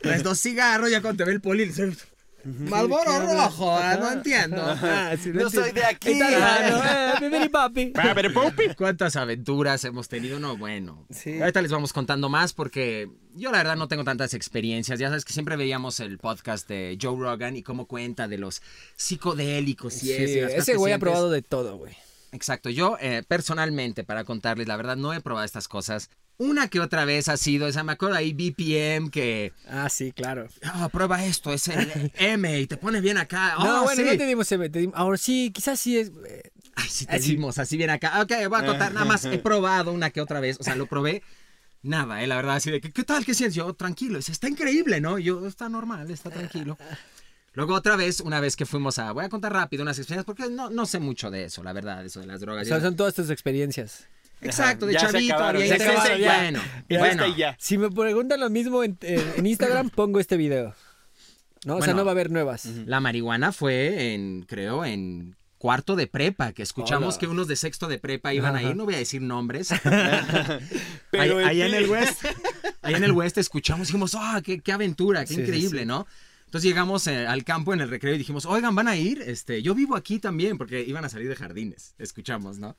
Traes 0.00 0.22
dos 0.22 0.38
cigarros, 0.38 0.90
ya 0.90 1.00
cuando 1.00 1.18
te 1.18 1.24
ve 1.24 1.32
el 1.34 1.40
poli. 1.40 1.72
Malboro 2.44 3.20
rojo, 3.20 3.76
ah, 3.76 3.96
no 4.00 4.10
entiendo. 4.12 4.62
Ah, 4.82 5.14
sí, 5.20 5.30
No 5.30 5.48
soy 5.50 5.68
entiendo. 5.70 5.80
de 5.80 5.86
aquí. 5.86 6.10
Eh, 6.20 7.48
papi. 7.52 7.92
¿Cuántas 8.76 9.16
aventuras 9.16 9.84
hemos 9.84 10.08
tenido? 10.08 10.38
No, 10.40 10.56
bueno. 10.56 11.06
Sí. 11.10 11.40
Ahorita 11.40 11.62
les 11.62 11.70
vamos 11.70 11.92
contando 11.92 12.28
más 12.28 12.52
porque 12.52 13.08
yo 13.34 13.50
la 13.52 13.58
verdad 13.58 13.76
no 13.76 13.88
tengo 13.88 14.04
tantas 14.04 14.34
experiencias. 14.34 14.98
Ya 14.98 15.08
sabes 15.08 15.24
que 15.24 15.32
siempre 15.32 15.56
veíamos 15.56 16.00
el 16.00 16.18
podcast 16.18 16.68
de 16.68 16.98
Joe 17.00 17.16
Rogan 17.18 17.56
y 17.56 17.62
cómo 17.62 17.86
cuenta 17.86 18.28
de 18.28 18.38
los 18.38 18.62
psicodélicos 18.96 19.94
y 20.02 20.06
Sí, 20.06 20.12
eso. 20.12 20.48
ese 20.48 20.76
güey 20.76 20.92
ha 20.92 20.98
probado 20.98 21.30
de 21.30 21.42
todo, 21.42 21.76
güey. 21.76 21.94
Exacto, 22.32 22.70
yo 22.70 22.96
eh, 23.00 23.22
personalmente, 23.28 24.04
para 24.04 24.24
contarles, 24.24 24.66
la 24.66 24.76
verdad 24.78 24.96
no 24.96 25.12
he 25.12 25.20
probado 25.20 25.44
estas 25.44 25.68
cosas. 25.68 26.08
Una 26.44 26.68
que 26.68 26.80
otra 26.80 27.04
vez 27.04 27.28
ha 27.28 27.36
sido, 27.36 27.68
esa 27.68 27.84
me 27.84 27.92
acuerdo 27.92 28.16
ahí 28.16 28.32
BPM 28.32 29.10
que, 29.10 29.52
Ah, 29.68 29.88
sí, 29.88 30.12
claro. 30.12 30.48
ah, 30.64 30.88
prueba 30.88 31.24
esto, 31.24 31.52
es 31.52 31.68
el 31.68 32.10
M 32.14 32.60
y 32.60 32.66
te 32.66 32.76
pone 32.76 33.00
bien 33.00 33.16
acá. 33.18 33.54
no, 33.58 33.80
Oh, 33.80 33.84
bueno, 33.84 34.02
sí. 34.02 34.08
no 34.10 34.16
te 34.16 34.26
dimos 34.26 34.50
ese, 34.50 34.68
te 34.68 34.78
dimos- 34.80 34.96
Ahora 34.96 35.16
sí, 35.18 35.50
quizás 35.54 35.78
sí 35.78 35.98
es. 35.98 36.10
eh, 36.28 36.50
Ay, 36.74 36.88
sí 36.88 37.06
te 37.06 37.16
Así. 37.16 37.30
dimos 37.32 37.58
así 37.58 37.76
bien 37.76 37.90
acá. 37.90 38.20
Ok, 38.22 38.32
voy 38.48 38.60
a 38.60 38.66
contar, 38.66 38.92
nada 38.94 39.04
más 39.06 39.24
he 39.26 39.38
probado 39.42 39.92
una 39.92 40.10
que 40.10 40.20
otra 40.22 40.40
vez, 40.40 40.56
o 40.58 40.62
sea, 40.64 40.74
lo 40.74 40.86
probé. 40.86 41.22
Nada, 41.82 42.22
eh, 42.22 42.26
la 42.26 42.36
verdad, 42.36 42.56
así 42.56 42.70
de, 42.70 42.80
¿qué, 42.80 42.90
qué 42.92 43.04
tal? 43.04 43.24
¿Qué 43.24 43.34
sientes? 43.34 43.54
Yo, 43.56 43.72
tranquilo, 43.74 44.16
dice, 44.16 44.32
está 44.32 44.48
increíble, 44.48 45.00
¿no? 45.00 45.18
Yo, 45.18 45.46
está 45.46 45.68
normal, 45.68 46.10
está 46.10 46.30
tranquilo. 46.30 46.78
Luego 47.54 47.74
otra 47.74 47.96
vez, 47.96 48.20
una 48.20 48.40
vez 48.40 48.56
que 48.56 48.64
fuimos 48.64 48.98
a, 48.98 49.12
voy 49.12 49.24
a 49.26 49.28
contar 49.28 49.52
rápido 49.52 49.82
unas 49.82 49.98
experiencias, 49.98 50.24
porque 50.24 50.48
no, 50.50 50.70
no 50.70 50.86
sé 50.86 50.98
mucho 50.98 51.30
de 51.30 51.44
eso, 51.44 51.62
la 51.62 51.72
verdad, 51.74 52.02
eso 52.04 52.20
de 52.20 52.26
las 52.26 52.38
o 52.40 52.46
drogas. 52.46 52.66
sea, 52.66 52.78
Yo- 52.78 52.84
son 52.84 52.96
todas 52.96 53.14
tus 53.14 53.28
experiencias. 53.30 54.08
Exacto, 54.42 54.86
de 54.86 54.94
Ya 54.94 55.00
se 55.00 55.06
chavito, 55.06 55.34
acabaron, 55.34 55.62
había 55.62 55.76
se 55.76 55.82
acabaron, 55.84 56.18
ya. 56.20 56.38
bueno. 56.38 56.60
Ya 56.88 56.98
bueno, 56.98 57.24
está 57.24 57.28
y 57.28 57.38
ya. 57.38 57.56
Si 57.58 57.78
me 57.78 57.90
preguntan 57.90 58.40
lo 58.40 58.50
mismo 58.50 58.82
en, 58.84 58.98
Instagram, 59.44 59.90
pongo 59.94 60.20
este 60.20 60.36
video. 60.36 60.74
¿No? 61.64 61.76
O 61.76 61.82
sea, 61.82 61.94
no 61.94 62.04
va 62.04 62.10
a 62.10 62.12
haber 62.12 62.30
nuevas. 62.30 62.66
La 62.86 63.00
marihuana 63.00 63.52
fue 63.52 64.14
en, 64.14 64.42
creo, 64.42 64.84
en 64.84 65.36
cuarto 65.58 65.94
de 65.94 66.08
prepa, 66.08 66.52
que 66.52 66.62
escuchamos 66.64 67.14
Hola. 67.14 67.20
que 67.20 67.26
unos 67.28 67.46
de 67.46 67.54
sexto 67.54 67.86
de 67.86 67.98
prepa 67.98 68.34
iban 68.34 68.56
a 68.56 68.58
Ajá. 68.58 68.70
ir, 68.70 68.76
no 68.76 68.84
voy 68.84 68.94
a 68.94 68.98
decir 68.98 69.22
nombres. 69.22 69.68
Pero 71.10 71.38
ahí, 71.38 71.42
en 71.42 71.44
ahí 71.48 71.62
en 71.62 71.74
el 71.74 71.88
West, 71.88 72.24
ahí 72.82 72.94
en 72.94 73.04
el 73.04 73.12
West 73.12 73.38
escuchamos 73.38 73.86
y 73.86 73.92
dijimos, 73.92 74.16
ah, 74.18 74.40
qué, 74.44 74.58
qué 74.60 74.72
aventura, 74.72 75.24
qué 75.24 75.34
Sí, 75.34 75.40
increíble, 75.40 75.80
sí. 75.82 75.86
¿no? 75.86 76.06
Entonces 76.46 76.68
llegamos 76.68 77.06
eh, 77.06 77.26
al 77.28 77.44
campo 77.44 77.72
en 77.72 77.80
el 77.80 77.88
recreo 77.88 78.14
y 78.14 78.18
dijimos, 78.18 78.44
oigan, 78.44 78.74
van 78.74 78.88
a 78.88 78.96
ir, 78.96 79.22
este, 79.22 79.62
yo 79.62 79.74
vivo 79.74 79.94
aquí 79.94 80.18
también, 80.18 80.58
porque 80.58 80.82
iban 80.82 81.04
a 81.04 81.08
salir 81.08 81.28
de 81.28 81.36
jardines, 81.36 81.94
escuchamos, 81.98 82.58
¿no? 82.58 82.76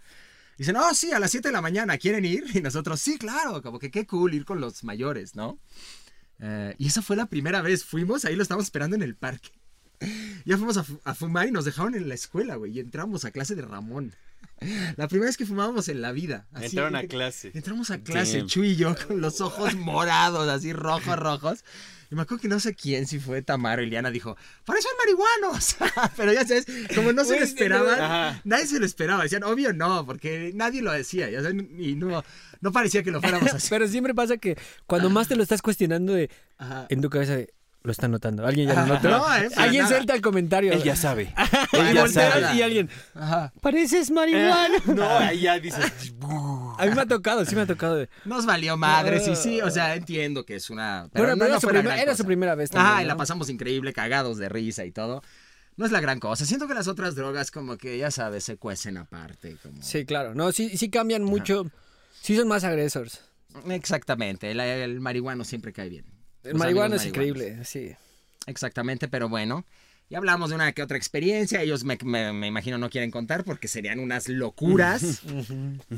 Dicen, 0.63 0.77
oh, 0.77 0.93
sí, 0.93 1.11
a 1.11 1.19
las 1.19 1.31
7 1.31 1.49
de 1.49 1.51
la 1.51 1.59
mañana, 1.59 1.97
¿quieren 1.97 2.23
ir? 2.23 2.45
Y 2.53 2.61
nosotros, 2.61 3.01
sí, 3.01 3.17
claro, 3.17 3.61
como 3.61 3.79
que 3.79 3.91
qué 3.91 4.07
cool 4.07 4.33
ir 4.33 4.45
con 4.45 4.61
los 4.61 4.85
mayores, 4.85 5.35
¿no? 5.35 5.59
Eh, 6.39 6.73
y 6.77 6.87
esa 6.87 7.01
fue 7.01 7.17
la 7.17 7.25
primera 7.25 7.61
vez, 7.61 7.83
fuimos, 7.83 8.23
ahí 8.23 8.37
lo 8.37 8.43
estábamos 8.43 8.67
esperando 8.67 8.95
en 8.95 9.01
el 9.01 9.13
parque. 9.13 9.49
Ya 10.45 10.55
fuimos 10.55 10.77
a, 10.77 10.85
a 11.03 11.15
fumar 11.15 11.49
y 11.49 11.51
nos 11.51 11.65
dejaron 11.65 11.95
en 11.95 12.07
la 12.07 12.15
escuela, 12.15 12.55
güey, 12.55 12.71
y 12.71 12.79
entramos 12.79 13.25
a 13.25 13.31
clase 13.31 13.55
de 13.55 13.61
Ramón. 13.61 14.15
La 14.97 15.07
primera 15.07 15.27
vez 15.27 15.37
que 15.37 15.45
fumábamos 15.45 15.87
en 15.89 16.01
la 16.01 16.11
vida. 16.11 16.47
así, 16.53 16.65
Entraron 16.65 16.95
a 16.95 17.03
clase. 17.03 17.51
Entramos 17.53 17.91
a 17.91 17.99
clase, 17.99 18.39
Damn. 18.39 18.47
Chuy 18.47 18.69
y 18.69 18.75
yo, 18.75 18.95
con 19.07 19.21
los 19.21 19.41
ojos 19.41 19.75
morados, 19.77 20.47
así 20.49 20.73
rojos, 20.73 21.17
rojos. 21.17 21.63
Y 22.11 22.15
me 22.15 22.21
acuerdo 22.21 22.43
que 22.43 22.47
no 22.47 22.59
sé 22.59 22.75
quién, 22.75 23.07
si 23.07 23.19
fue 23.19 23.41
Tamaro 23.41 23.81
y 23.81 23.89
Liana, 23.89 24.11
dijo, 24.11 24.37
parecen 24.65 24.91
marihuanos. 24.99 25.77
Pero 26.15 26.31
ya 26.31 26.45
sabes, 26.45 26.67
como 26.93 27.11
no 27.11 27.23
se 27.23 27.39
lo 27.39 27.43
esperaban, 27.43 28.39
nadie 28.43 28.67
se 28.67 28.79
lo 28.79 28.85
esperaba. 28.85 29.23
Decían, 29.23 29.43
obvio 29.43 29.73
no, 29.73 30.05
porque 30.05 30.51
nadie 30.53 30.83
lo 30.83 30.91
decía. 30.91 31.31
Ya 31.31 31.41
sabes, 31.41 31.63
y 31.75 31.95
no, 31.95 32.23
no 32.61 32.71
parecía 32.71 33.01
que 33.01 33.09
lo 33.09 33.19
fuéramos 33.19 33.51
así. 33.51 33.67
Pero 33.67 33.87
siempre 33.87 34.13
pasa 34.13 34.37
que 34.37 34.57
cuando 34.85 35.09
más 35.09 35.27
te 35.27 35.35
lo 35.35 35.41
estás 35.41 35.63
cuestionando 35.63 36.13
de, 36.13 36.29
en 36.89 37.01
tu 37.01 37.09
cabeza 37.09 37.35
de, 37.35 37.51
lo 37.83 37.91
está 37.91 38.07
notando. 38.07 38.45
Alguien 38.47 38.67
ya 38.69 38.85
lo 38.85 38.93
notó. 38.95 39.09
No, 39.09 39.35
eh, 39.35 39.49
alguien 39.57 39.83
nada. 39.83 39.95
suelta 39.95 40.13
el 40.15 40.21
comentario. 40.21 40.71
Él 40.73 40.83
ya 40.83 40.95
sabe. 40.95 41.33
y 41.73 41.77
Él 41.77 41.93
ya 41.93 42.07
sabe. 42.07 42.55
y 42.55 42.61
alguien, 42.61 42.89
Ajá. 43.13 43.51
pareces 43.61 44.09
marihuana. 44.09 44.77
No, 44.85 45.07
ahí 45.17 45.41
ya 45.41 45.59
dices. 45.59 45.85
A 46.79 46.85
mí 46.85 46.95
me 46.95 47.01
ha 47.01 47.05
tocado, 47.05 47.45
sí 47.45 47.55
me 47.55 47.61
ha 47.61 47.65
tocado. 47.67 47.95
De... 47.95 48.09
Nos 48.25 48.45
valió 48.45 48.77
madre, 48.77 49.19
sí, 49.19 49.35
sí. 49.35 49.61
O 49.61 49.69
sea, 49.69 49.95
entiendo 49.95 50.45
que 50.45 50.55
es 50.55 50.69
una. 50.69 51.07
Pero 51.13 51.25
Bueno, 51.35 51.35
no, 51.35 51.37
pero 51.37 51.47
no 51.47 51.49
era, 51.51 51.59
su, 51.59 51.67
primer- 51.67 51.99
era 51.99 52.15
primera 52.15 52.55
vez 52.55 52.69
también. 52.71 52.91
Ajá, 52.93 53.03
y 53.03 53.05
la 53.05 53.15
pasamos 53.17 53.49
increíble, 53.49 53.93
cagados 53.93 54.37
de 54.37 54.49
risa 54.49 54.85
y 54.85 54.91
todo. 54.91 55.21
No 55.75 55.85
es 55.85 55.91
la 55.91 55.99
gran 56.01 56.19
cosa. 56.19 56.45
Siento 56.45 56.67
que 56.67 56.73
las 56.75 56.87
otras 56.87 57.15
drogas, 57.15 57.51
como 57.51 57.77
que 57.77 57.97
ya 57.97 58.11
sabes, 58.11 58.43
se 58.43 58.57
cuecen 58.57 58.97
aparte. 58.97 59.57
Como... 59.61 59.81
Sí, 59.81 60.05
claro. 60.05 60.33
No, 60.35 60.51
sí, 60.51 60.77
sí 60.77 60.89
cambian 60.89 61.23
mucho. 61.23 61.65
Sí 62.21 62.35
son 62.37 62.47
más 62.47 62.63
agresores. 62.63 63.21
Exactamente. 63.69 64.51
El, 64.51 64.59
el 64.59 64.99
marihuano 64.99 65.43
siempre 65.43 65.73
cae 65.73 65.89
bien. 65.89 66.05
El 66.43 66.51
Los 66.51 66.59
marihuano 66.59 66.85
amigos 66.95 67.01
es 67.01 67.07
increíble, 67.07 67.65
sí. 67.65 67.91
Exactamente, 68.47 69.07
pero 69.07 69.29
bueno. 69.29 69.65
Y 70.09 70.15
hablamos 70.15 70.49
de 70.49 70.55
una 70.55 70.73
que 70.73 70.83
otra 70.83 70.97
experiencia. 70.97 71.61
Ellos 71.61 71.85
me, 71.85 71.97
me- 72.03 72.33
me 72.33 72.47
imagino 72.47 72.77
no 72.77 72.89
quieren 72.89 73.09
contar 73.09 73.43
porque 73.45 73.67
serían 73.67 73.99
unas 73.99 74.27
locuras. 74.27 75.21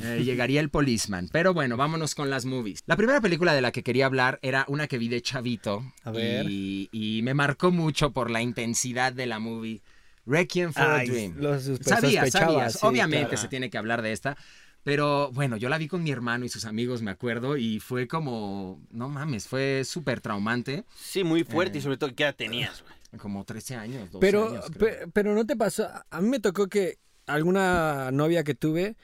Eh, 0.01 0.21
llegaría 0.23 0.59
el 0.61 0.69
policeman. 0.69 1.29
Pero 1.31 1.53
bueno, 1.53 1.75
vámonos 1.77 2.15
con 2.15 2.29
las 2.29 2.45
movies. 2.45 2.81
La 2.85 2.95
primera 2.97 3.19
película 3.21 3.53
de 3.53 3.61
la 3.61 3.71
que 3.71 3.81
quería 3.83 4.05
hablar 4.05 4.39
era 4.41 4.65
una 4.67 4.87
que 4.87 4.97
vi 4.97 5.07
de 5.07 5.21
chavito. 5.21 5.83
A 6.03 6.11
ver. 6.11 6.45
Y, 6.49 6.89
y 6.91 7.21
me 7.23 7.33
marcó 7.33 7.71
mucho 7.71 8.11
por 8.11 8.29
la 8.29 8.41
intensidad 8.41 9.11
de 9.13 9.25
la 9.25 9.39
movie. 9.39 9.81
Requiem 10.25 10.71
for 10.73 10.83
a 10.83 10.95
Ay, 10.97 11.07
Dream. 11.09 11.35
lo 11.37 11.55
sospe- 11.59 11.83
Sabías, 11.83 12.31
sabías. 12.31 12.73
sí, 12.73 12.79
Obviamente 12.83 13.25
claro. 13.29 13.41
se 13.41 13.47
tiene 13.47 13.69
que 13.69 13.77
hablar 13.77 14.01
de 14.01 14.11
esta. 14.11 14.37
Pero 14.85 15.31
bueno, 15.33 15.57
yo 15.57 15.67
la 15.67 15.79
vi 15.79 15.87
con 15.87 16.03
mi 16.03 16.11
hermano 16.11 16.45
y 16.45 16.49
sus 16.49 16.63
amigos, 16.63 17.01
me 17.01 17.09
acuerdo, 17.09 17.57
y 17.57 17.79
fue 17.79 18.07
como, 18.07 18.79
no 18.91 19.09
mames, 19.09 19.47
fue 19.47 19.81
súper 19.83 20.21
traumante. 20.21 20.85
Sí, 20.95 21.23
muy 21.23 21.43
fuerte 21.43 21.77
Eh. 21.77 21.79
y 21.79 21.81
sobre 21.81 21.97
todo, 21.97 22.13
¿qué 22.15 22.21
edad 22.23 22.35
tenías, 22.35 22.83
güey? 22.83 22.93
Como 23.19 23.43
13 23.45 23.75
años, 23.75 24.11
12 24.11 24.19
Pero, 24.21 24.47
años. 24.49 24.65
creo. 24.71 24.99
pe- 24.99 25.07
pero 25.11 25.33
no 25.33 25.43
te 25.45 25.55
pasó. 25.55 25.87
A 26.11 26.21
mí 26.21 26.29
me 26.29 26.39
tocó 26.39 26.67
que 26.67 26.99
alguna 27.25 28.11
novia 28.11 28.43
que 28.43 28.53
tuve, 28.53 28.95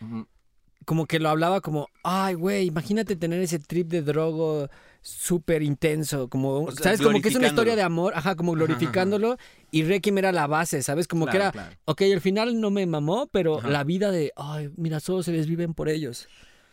como 0.85 1.07
que 1.07 1.19
lo 1.19 1.29
hablaba 1.29 1.61
como, 1.61 1.87
ay, 2.03 2.35
güey, 2.35 2.67
imagínate 2.67 3.15
tener 3.15 3.41
ese 3.41 3.57
trip 3.57 3.87
de 3.87 4.01
drogo 4.03 4.69
súper 5.01 5.63
intenso, 5.63 6.29
como, 6.29 6.63
O 6.65 6.71
sea, 6.71 6.83
¿sabes? 6.83 7.01
Como 7.01 7.21
que 7.21 7.29
es 7.29 7.35
una 7.35 7.47
historia 7.47 7.75
de 7.75 7.81
amor, 7.81 8.13
ajá, 8.15 8.35
como 8.35 8.51
glorificándolo, 8.53 9.37
y 9.71 9.83
Requiem 9.83 10.17
era 10.19 10.31
la 10.31 10.47
base, 10.47 10.83
¿sabes? 10.83 11.07
Como 11.07 11.25
que 11.25 11.37
era, 11.37 11.51
claro. 11.51 11.75
ok, 11.85 12.01
al 12.13 12.21
final 12.21 12.59
no 12.61 12.69
me 12.71 12.85
mamó, 12.85 13.27
pero 13.31 13.59
Ajá. 13.59 13.69
la 13.69 13.83
vida 13.83 14.11
de, 14.11 14.31
ay, 14.35 14.69
mira, 14.77 14.99
solo 14.99 15.23
se 15.23 15.31
desviven 15.31 15.73
por 15.73 15.89
ellos. 15.89 16.27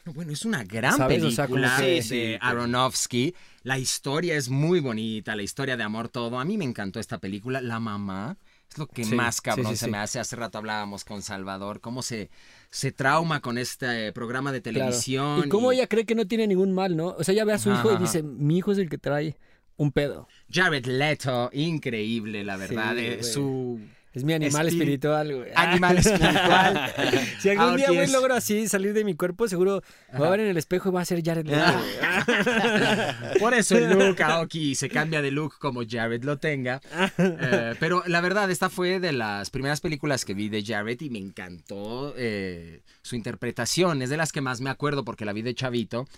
No, 0.04 0.12
Bueno, 0.12 0.32
es 0.32 0.44
una 0.44 0.64
gran 0.64 0.96
¿Sabes? 0.96 1.22
O 1.22 1.30
sea, 1.30 1.46
película 1.46 1.76
que- 1.78 1.86
de 1.86 2.02
Sí, 2.02 2.36
Aronofsky. 2.40 3.34
La 3.62 3.78
historia 3.78 4.36
es 4.36 4.48
muy 4.48 4.80
bonita, 4.80 5.34
la 5.36 5.42
historia 5.42 5.76
de 5.76 5.82
amor, 5.82 6.08
todo. 6.08 6.38
A 6.38 6.44
mí 6.44 6.56
me 6.56 6.64
encantó 6.64 7.00
esta 7.00 7.18
película. 7.18 7.60
La 7.60 7.80
mamá 7.80 8.36
es 8.70 8.78
lo 8.78 8.86
que 8.86 9.04
Sí, 9.04 9.14
más 9.14 9.40
cabrón 9.40 9.68
sí, 9.72 9.76
se 9.76 9.88
me 9.88 9.98
hace. 9.98 10.18
Hace 10.20 10.36
rato 10.36 10.58
hablábamos 10.58 11.04
con 11.04 11.22
Salvador, 11.22 11.80
cómo 11.80 12.02
se, 12.02 12.30
se 12.70 12.92
trauma 12.92 13.40
con 13.40 13.58
este 13.58 14.12
programa 14.12 14.52
de 14.52 14.60
Claro. 14.62 14.78
televisión. 14.78 15.42
Y 15.46 15.48
cómo 15.48 15.72
ella 15.72 15.86
cree 15.86 16.04
que 16.04 16.14
no 16.14 16.26
tiene 16.26 16.46
ningún 16.46 16.72
mal, 16.72 16.96
¿no? 16.96 17.08
O 17.18 17.24
sea, 17.24 17.32
ella 17.32 17.44
ve 17.44 17.52
a 17.54 17.58
su 17.58 17.70
Ajá, 17.70 17.80
hijo 17.80 17.92
y 17.92 17.96
dice, 17.98 18.22
mi 18.22 18.58
hijo 18.58 18.72
es 18.72 18.78
el 18.78 18.88
que 18.88 18.98
trae 18.98 19.36
un 19.76 19.92
pedo. 19.92 20.28
Jared 20.50 20.84
Leto, 20.86 21.50
increíble, 21.52 22.44
la 22.44 22.56
verdad. 22.56 22.98
Eh, 22.98 23.22
su 23.22 23.80
Es 24.18 24.24
mi 24.24 24.32
animal 24.32 24.66
espiritual, 24.66 25.32
güey. 25.32 25.50
animal 25.54 25.98
espiritual. 25.98 26.92
Si 27.38 27.48
algún 27.50 27.76
día, 27.76 27.86
Aunque 27.86 28.02
güey, 28.02 28.10
logro 28.10 28.34
así 28.34 28.66
salir 28.66 28.92
de 28.94 29.04
mi 29.04 29.14
cuerpo, 29.14 29.46
seguro 29.46 29.80
me 30.12 30.18
voy 30.18 30.26
a 30.26 30.30
ver 30.30 30.40
en 30.40 30.48
el 30.48 30.56
espejo 30.56 30.88
y 30.88 30.92
va 30.92 31.02
a 31.02 31.04
ser 31.04 31.22
Jared 31.24 31.46
Leto. 31.46 31.62
Por 33.38 33.54
eso 33.54 33.78
el 33.78 33.90
look 33.90 34.20
Aoki 34.20 34.74
se 34.74 34.88
cambia 34.88 35.22
de 35.22 35.30
look 35.30 35.58
como 35.60 35.82
Jared 35.88 36.24
lo 36.24 36.38
tenga. 36.38 36.80
Eh, 37.16 37.74
pero 37.78 38.02
la 38.06 38.20
verdad, 38.20 38.50
esta 38.50 38.68
fue 38.70 38.98
de 38.98 39.12
las 39.12 39.50
primeras 39.50 39.80
películas 39.80 40.24
que 40.24 40.34
vi 40.34 40.48
de 40.48 40.64
Jared 40.64 41.00
y 41.00 41.10
me 41.10 41.20
encantó 41.20 42.12
eh, 42.16 42.80
su 43.02 43.14
interpretación. 43.14 44.02
Es 44.02 44.10
de 44.10 44.16
las 44.16 44.32
que 44.32 44.40
más 44.40 44.60
me 44.60 44.70
acuerdo 44.70 45.04
porque 45.04 45.24
la 45.24 45.32
vi 45.32 45.42
de 45.42 45.54
chavito. 45.54 46.08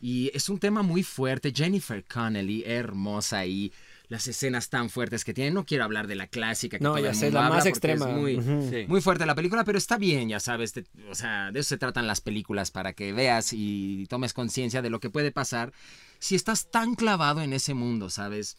Y 0.00 0.30
es 0.32 0.48
un 0.48 0.60
tema 0.60 0.82
muy 0.82 1.02
fuerte. 1.02 1.52
Jennifer 1.52 2.04
Connelly, 2.04 2.62
hermosa 2.64 3.44
y 3.46 3.72
las 4.08 4.26
escenas 4.26 4.70
tan 4.70 4.88
fuertes 4.90 5.24
que 5.24 5.34
tiene. 5.34 5.50
No 5.50 5.64
quiero 5.66 5.84
hablar 5.84 6.06
de 6.06 6.14
la 6.14 6.26
clásica 6.26 6.78
que 6.78 6.84
No, 6.84 6.90
todo 6.94 7.02
ya 7.02 7.10
el 7.10 7.14
sé, 7.14 7.26
mundo 7.26 7.40
la 7.42 7.48
más 7.50 7.66
extrema. 7.66 8.08
Es 8.08 8.16
muy, 8.16 8.36
Ujú. 8.36 8.68
Sí. 8.70 8.84
muy 8.88 9.00
fuerte 9.00 9.26
la 9.26 9.34
película, 9.34 9.64
pero 9.64 9.76
está 9.78 9.98
bien, 9.98 10.28
ya 10.28 10.40
sabes. 10.40 10.72
te- 10.72 10.84
o 11.10 11.14
sea, 11.14 11.50
de 11.52 11.60
eso 11.60 11.68
se 11.70 11.78
tratan 11.78 12.06
las 12.06 12.20
películas, 12.20 12.70
para 12.70 12.92
que 12.94 13.12
veas 13.12 13.52
y 13.52 14.06
tomes 14.08 14.32
conciencia 14.32 14.80
de 14.82 14.90
lo 14.90 15.00
que 15.00 15.10
puede 15.10 15.30
pasar 15.30 15.72
si 16.18 16.34
estás 16.34 16.70
tan 16.70 16.94
clavado 16.94 17.42
en 17.42 17.52
ese 17.52 17.74
mundo, 17.74 18.08
¿sabes? 18.10 18.56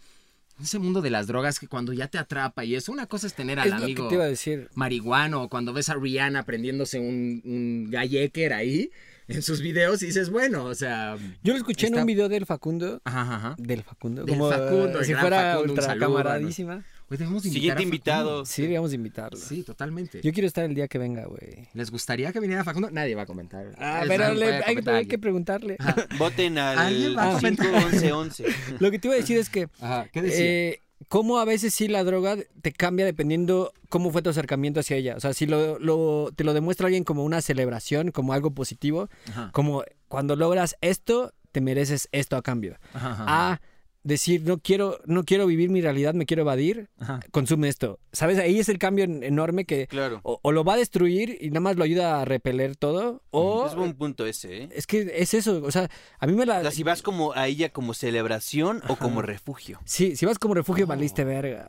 En 0.60 0.66
ese 0.66 0.78
mundo 0.78 1.02
de 1.02 1.10
las 1.10 1.26
drogas 1.28 1.58
que 1.60 1.68
cuando 1.68 1.94
ya 1.94 2.08
te 2.10 2.18
atrapa 2.18 2.66
y 2.66 2.76
eso, 2.76 2.92
una 2.92 3.06
cosa 3.08 3.26
es 3.28 3.34
tener 3.34 3.60
al 3.60 3.68
Es 3.68 3.74
lo 3.74 3.78
que 3.80 3.84
amigo 3.86 4.08
te 4.10 4.16
iba 4.16 4.26
a 4.26 4.28
decir. 4.28 4.70
marihuano, 4.76 5.44
o 5.44 5.50
cuando 5.50 5.74
ves 5.74 5.90
a 5.90 5.96
Rihanna 5.96 6.44
prendiéndose 6.44 7.00
un, 7.00 7.42
un 7.46 7.88
galleker 7.90 8.54
ahí 8.54 8.92
en 9.30 9.42
sus 9.44 9.62
videos 9.62 10.02
y 10.04 10.08
dices, 10.08 10.30
bueno, 10.30 10.66
o 10.66 10.76
sea... 10.76 11.16
Yo 11.44 11.54
lo 11.54 11.58
escuché 11.58 11.88
en 11.88 11.96
un 12.00 12.06
video 12.06 12.30
del 12.30 12.46
Facundo. 12.46 13.02
Ajá, 13.06 13.36
ajá. 13.36 13.56
Del 13.58 13.84
Facundo. 13.84 14.26
Del 14.26 14.36
como 14.38 14.50
Facundo, 14.50 15.04
si 15.04 15.14
fuera 15.14 15.54
Facundo, 15.54 15.74
ultra 15.74 15.86
saludo, 15.86 16.08
camaradísima. 16.08 16.84
Oye, 17.12 17.18
debemos 17.18 17.44
invitar 17.46 17.54
Siguiente 17.60 17.84
invitado. 17.84 18.46
Sí, 18.46 18.62
deberíamos 18.62 18.94
invitarlo. 18.94 19.40
Sí, 19.40 19.64
totalmente. 19.64 20.22
Yo 20.22 20.32
quiero 20.32 20.48
estar 20.48 20.64
el 20.66 20.76
día 20.76 20.88
que 20.88 20.98
venga, 21.00 21.26
güey. 21.26 21.68
¿Les 21.74 21.90
gustaría 21.90 22.32
que 22.32 22.40
viniera 22.40 22.64
Facundo? 22.64 22.92
Nadie 22.92 23.16
va 23.16 23.24
a 23.24 23.26
comentar. 23.26 23.66
Ah, 23.80 24.04
pero 24.08 24.26
hay, 24.26 24.36
que, 24.36 24.40
comentar 24.40 24.66
hay 24.66 24.76
que 24.76 24.90
alguien. 24.90 25.22
preguntarle. 25.22 25.78
Voten 26.18 26.58
¿Alguien 26.58 27.18
va 27.18 27.24
a 27.24 27.30
al 27.30 27.36
comentar? 27.38 27.68
51111. 27.68 28.46
Lo 28.80 28.92
que 28.92 29.00
te 29.00 29.08
iba 29.08 29.16
a 29.16 29.18
decir 29.20 29.38
es 29.38 29.50
que 29.50 29.70
Ajá, 29.80 30.08
¿qué 30.12 30.22
decía? 30.22 30.46
eh, 30.46 30.82
cómo 31.08 31.40
a 31.40 31.46
veces 31.46 31.74
sí 31.74 31.88
la 31.88 32.04
droga 32.04 32.36
te 32.62 32.72
cambia 32.74 33.06
dependiendo 33.06 33.72
cómo 33.90 34.12
fue 34.12 34.22
tu 34.22 34.30
acercamiento 34.30 34.80
hacia 34.82 34.98
ella. 34.98 35.16
O 35.16 35.20
sea, 35.20 35.34
si 35.34 35.46
lo, 35.46 35.80
lo- 35.80 36.32
te 36.36 36.44
lo 36.44 36.54
demuestra 36.54 36.88
alguien 36.88 37.04
como 37.04 37.24
una 37.24 37.42
celebración, 37.42 38.12
como 38.12 38.34
algo 38.34 38.52
positivo, 38.52 39.10
Ajá, 39.30 39.50
como 39.54 39.84
cuando 40.08 40.36
logras 40.36 40.76
esto, 40.82 41.34
te 41.52 41.62
mereces 41.62 42.10
esto 42.12 42.36
a 42.36 42.42
cambio. 42.42 42.78
ajá, 42.94 43.12
ajá, 43.12 43.26
A 43.52 43.62
decir, 44.04 44.42
no 44.46 44.60
quiero, 44.60 45.00
no 45.06 45.24
quiero 45.24 45.46
vivir 45.46 45.70
mi 45.70 45.82
realidad, 45.82 46.14
me 46.14 46.26
quiero 46.26 46.42
evadir, 46.44 46.90
ajá. 47.00 47.20
consume 47.32 47.68
esto. 47.68 48.00
¿Sabes? 48.12 48.40
Ahí 48.40 48.58
es 48.60 48.70
el 48.70 48.80
cambio 48.80 49.04
en- 49.04 49.24
enorme 49.24 49.66
que 49.66 49.88
Claro. 49.88 50.22
o, 50.24 50.40
o 50.42 50.52
lo 50.52 50.64
va 50.64 50.74
a 50.76 50.78
destruir 50.78 51.38
y 51.42 51.50
nada 51.50 51.60
más 51.60 51.76
lo 51.76 51.84
ayuda 51.84 52.22
a 52.22 52.26
repeler 52.26 52.76
todo, 52.76 53.22
o 53.32 53.68
Es 53.68 53.76
buen 53.76 53.94
punto 53.94 54.26
ese, 54.26 54.64
¿eh? 54.64 54.70
es 54.74 54.88
que 54.88 55.12
es 55.16 55.34
eso, 55.34 55.62
o 55.64 55.72
sea, 55.72 55.90
a 56.20 56.28
mí 56.28 56.34
me 56.34 56.44
O 56.44 56.46
la... 56.46 56.62
sea, 56.62 56.72
si 56.72 56.84
vas 56.84 57.02
como 57.02 57.34
a 57.34 57.48
ella 57.48 57.70
como 57.70 57.94
celebración 57.94 58.82
o 58.88 58.96
como 58.96 59.22
refugio. 59.22 59.80
Sí, 59.86 60.16
si 60.16 60.26
vas 60.26 60.40
como 60.40 60.54
refugio, 60.54 60.86
Oh. 60.86 60.88
valiste 60.88 61.24
verga. 61.24 61.68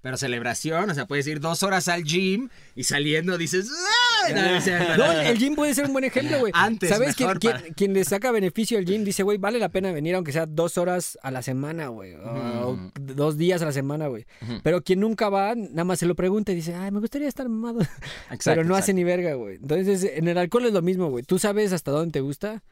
Pero 0.00 0.16
celebración, 0.16 0.88
o 0.90 0.94
sea, 0.94 1.06
puedes 1.06 1.26
ir 1.26 1.40
dos 1.40 1.64
horas 1.64 1.88
al 1.88 2.04
gym 2.04 2.48
y 2.76 2.84
saliendo 2.84 3.36
dices... 3.36 3.68
"Ay", 4.26 4.32
no, 4.34 4.56
o 4.56 4.60
sea, 4.60 4.96
No, 4.96 5.10
el 5.12 5.36
gym 5.38 5.56
puede 5.56 5.74
ser 5.74 5.86
un 5.86 5.92
buen 5.92 6.04
ejemplo, 6.04 6.38
güey. 6.38 6.52
Antes, 6.54 6.88
¿Sabes 6.88 7.18
mejor 7.18 7.40
quien 7.74 7.94
le 7.94 8.04
saca 8.04 8.30
beneficio 8.30 8.78
al 8.78 8.84
gym? 8.84 9.02
Dice, 9.04 9.24
güey, 9.24 9.38
vale 9.38 9.58
la 9.58 9.70
pena 9.70 9.90
venir 9.90 10.14
aunque 10.14 10.30
sea 10.32 10.46
dos 10.46 10.78
horas 10.78 11.18
a 11.22 11.32
la 11.32 11.42
semana, 11.42 11.88
güey. 11.88 12.14
O 12.14 12.72
Ujú. 12.74 12.90
dos 12.94 13.36
días 13.38 13.60
a 13.62 13.64
la 13.64 13.72
semana, 13.72 14.06
güey. 14.06 14.24
Pero 14.62 14.82
quien 14.82 15.00
nunca 15.00 15.28
va, 15.30 15.54
nada 15.56 15.84
más 15.84 15.98
se 15.98 16.06
lo 16.06 16.14
pregunta 16.14 16.52
y 16.52 16.54
dice, 16.54 16.74
ay, 16.76 16.92
me 16.92 17.00
gustaría 17.00 17.26
estar 17.26 17.48
mamado. 17.48 17.80
Exacto, 18.30 18.42
Pero 18.44 18.64
no 18.64 18.76
hace 18.76 18.94
ni 18.94 19.02
verga, 19.02 19.34
güey. 19.34 19.56
Entonces, 19.56 20.08
en 20.14 20.28
el 20.28 20.38
alcohol 20.38 20.66
es 20.66 20.72
lo 20.72 20.82
mismo, 20.82 21.10
güey. 21.10 21.24
Tú 21.24 21.38
sabes 21.40 21.72
hasta 21.72 21.90
dónde 21.90 22.12
te 22.12 22.20
gusta 22.20 22.62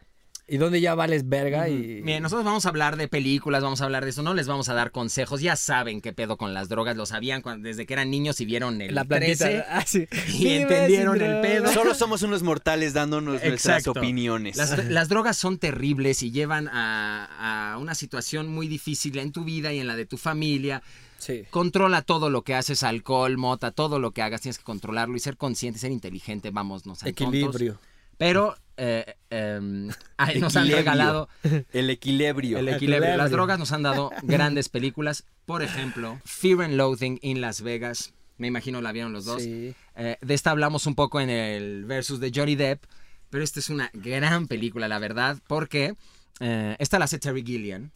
y 0.49 0.59
dónde 0.59 0.81
ya 0.81 0.95
vales 0.95 1.29
verga 1.29 1.69
y... 1.69 2.03
Bien, 2.03 2.23
nosotros 2.23 2.45
vamos 2.45 2.67
a 2.67 2.69
hablar 2.69 2.97
de 2.97 3.09
películas, 3.09 3.63
vamos 3.65 3.81
a 3.81 3.85
hablar 3.85 4.05
de 4.05 4.11
eso, 4.11 4.23
no 4.23 4.33
les 4.33 4.47
vamos 4.47 4.69
a 4.69 4.75
dar 4.75 4.93
consejos, 4.93 5.41
ya 5.41 5.57
saben 5.57 6.01
qué 6.01 6.13
pedo 6.13 6.37
con 6.37 6.55
las 6.55 6.69
drogas, 6.69 6.97
lo 6.97 7.05
sabían 7.05 7.43
cuando- 7.43 7.67
desde 7.67 7.85
que 7.85 7.95
eran 7.95 8.11
niños 8.13 8.41
y 8.41 8.45
vieron 8.45 8.81
el 8.81 8.95
La 8.95 9.05
plantita. 9.05 9.45
13 9.47 9.65
Ah, 9.69 9.85
sí. 9.85 10.07
y 10.29 10.39
Vive 10.45 10.63
entendieron 10.63 11.21
el 11.21 11.41
pedo. 11.41 11.73
Solo 11.73 11.95
somos 11.95 12.23
unos 12.23 12.43
mortales 12.45 12.93
dándonos 12.93 13.41
nuestras 13.43 13.55
Exacto. 13.79 13.91
opiniones. 13.99 14.57
Las, 14.57 14.85
las 14.89 15.09
drogas 15.09 15.37
son 15.37 15.59
terribles 15.59 16.23
y 16.23 16.31
llevan 16.31 16.69
a, 16.69 17.73
a 17.73 17.79
una 17.79 17.97
situación 17.97 18.47
muy 18.49 18.69
difícil 18.69 19.19
en 19.19 19.33
tu 19.33 19.43
vida 19.45 19.73
y 19.73 19.81
en 19.81 19.89
la 19.89 19.97
de 19.97 20.07
tu 20.07 20.17
familia. 20.17 20.81
Sí. 21.19 21.43
Controla 21.51 22.03
todo 22.03 22.31
lo 22.31 22.43
que 22.43 22.55
haces, 22.55 22.85
alcohol, 22.85 23.37
mota, 23.37 23.73
todo 23.73 23.99
lo 23.99 24.13
que 24.13 24.23
hagas, 24.23 24.43
tienes 24.43 24.59
que 24.59 24.65
controlarlo 24.65 25.17
y 25.17 25.21
ser 25.21 25.37
consciente, 25.37 25.81
ser 25.81 25.91
inteligente, 25.91 26.51
vamos, 26.51 26.87
no 26.87 26.93
tontos. 26.93 27.09
Equilibrio. 27.09 27.81
Pero 28.19 28.55
eh, 28.77 29.15
em, 29.31 29.91
ay, 30.17 30.41
nos 30.41 30.57
han 30.57 30.69
regalado 30.69 31.29
El 31.73 31.91
equilibrio. 31.91 32.59
el 32.59 32.69
equilibrio. 32.69 33.17
Las 33.17 33.31
drogas 33.31 33.59
nos 33.59 33.73
han 33.73 33.83
dado 33.83 34.11
grandes 34.23 34.69
películas. 34.69 35.25
Por 35.45 35.63
ejemplo, 35.63 36.21
Fear 36.25 36.63
and 36.63 36.75
Loathing 36.75 37.19
in 37.23 37.41
Las 37.41 37.63
Vegas. 37.63 38.13
Me 38.39 38.49
imagino 38.49 38.81
la 38.83 38.93
vieron 38.93 39.13
los 39.13 39.25
dos. 39.25 39.43
Sí. 39.43 39.75
Eh, 39.95 40.19
de 40.21 40.35
esta 40.35 40.51
hablamos 40.51 40.87
un 40.87 40.95
poco 40.95 41.21
en 41.21 41.31
el 41.31 41.85
versus 41.87 42.21
de 42.21 42.31
Johnny 42.35 42.55
Depp. 42.55 42.85
Pero 43.31 43.43
esta 43.43 43.61
es 43.61 43.71
una 43.71 43.91
gran 43.95 44.47
película, 44.47 44.89
la 44.89 44.99
verdad. 44.99 45.39
Porque 45.47 45.95
eh, 46.41 46.77
esta 46.79 46.99
la 46.99 47.07
hace 47.07 47.19
Terry 47.19 47.43
Gilliam. 47.45 47.91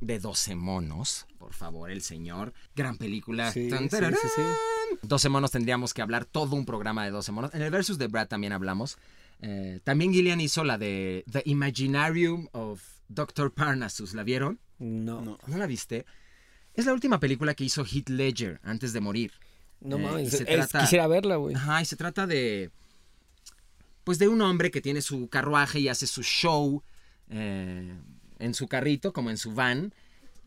De 0.00 0.18
12 0.18 0.54
monos. 0.56 1.26
Por 1.38 1.54
favor, 1.54 1.90
el 1.90 2.02
señor. 2.02 2.52
Gran 2.74 2.98
película. 2.98 3.50
Sí, 3.50 3.68
Tan, 3.70 3.84
sí, 3.84 3.88
tararán. 3.88 4.18
sí, 4.20 4.28
sí. 4.34 4.42
12 5.02 5.28
monos 5.30 5.50
tendríamos 5.50 5.94
que 5.94 6.02
hablar 6.02 6.26
todo 6.26 6.54
un 6.54 6.66
programa 6.66 7.04
de 7.04 7.10
12 7.10 7.32
monos. 7.32 7.54
En 7.54 7.62
el 7.62 7.70
versus 7.70 7.96
de 7.96 8.06
Brad 8.08 8.28
también 8.28 8.52
hablamos. 8.52 8.98
Eh, 9.40 9.80
también 9.84 10.12
Gillian 10.12 10.40
hizo 10.40 10.64
la 10.64 10.78
de 10.78 11.24
The 11.30 11.42
Imaginarium 11.44 12.48
of 12.52 12.82
Dr. 13.08 13.52
Parnassus. 13.52 14.14
¿La 14.14 14.22
vieron? 14.22 14.58
No. 14.78 15.20
No. 15.20 15.38
¿No 15.46 15.58
la 15.58 15.66
viste? 15.66 16.04
Es 16.74 16.86
la 16.86 16.92
última 16.92 17.20
película 17.20 17.54
que 17.54 17.64
hizo 17.64 17.84
Heath 17.84 18.08
Ledger 18.08 18.60
antes 18.62 18.92
de 18.92 19.00
morir. 19.00 19.32
No 19.80 19.96
Eh, 19.96 20.00
mames. 20.02 20.30
se 20.30 20.38
es- 20.42 20.44
trata- 20.68 20.80
Quisiera 20.80 21.06
verla, 21.06 21.36
güey. 21.36 21.54
Ajá, 21.54 21.82
y 21.82 21.84
se 21.84 21.96
trata 21.96 22.26
de. 22.26 22.70
Pues 24.04 24.18
de 24.18 24.28
un 24.28 24.40
hombre 24.40 24.70
que 24.70 24.80
tiene 24.80 25.02
su 25.02 25.28
carruaje 25.28 25.80
y 25.80 25.88
hace 25.88 26.06
su 26.06 26.22
show 26.22 26.82
eh, 27.28 27.92
en 28.38 28.54
su 28.54 28.68
carrito, 28.68 29.12
como 29.12 29.30
en 29.30 29.36
su 29.36 29.52
van. 29.52 29.92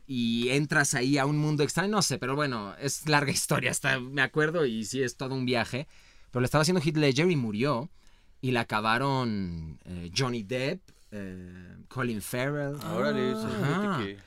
Y 0.07 0.49
entras 0.49 0.95
ahí 0.95 1.17
a 1.17 1.25
un 1.25 1.37
mundo 1.37 1.61
extraño, 1.63 1.89
no 1.89 2.01
sé, 2.01 2.17
pero 2.17 2.35
bueno, 2.35 2.73
es 2.79 3.07
larga 3.07 3.31
historia, 3.31 3.69
hasta 3.71 3.99
me 3.99 4.21
acuerdo 4.21 4.65
y 4.65 4.85
sí 4.85 5.03
es 5.03 5.17
todo 5.17 5.35
un 5.35 5.45
viaje. 5.45 5.87
Pero 6.31 6.41
lo 6.41 6.45
estaba 6.45 6.61
haciendo 6.61 6.81
Heath 6.81 6.97
Ledger 6.97 7.29
y 7.29 7.35
murió. 7.35 7.89
Y 8.41 8.51
la 8.51 8.61
acabaron 8.61 9.79
eh, 9.85 10.11
Johnny 10.15 10.43
Depp, 10.43 10.81
eh, 11.11 11.75
Colin 11.87 12.21
Farrell. 12.21 12.75
Fíjate 12.77 14.03
que- 14.05 14.11
eh, 14.11 14.17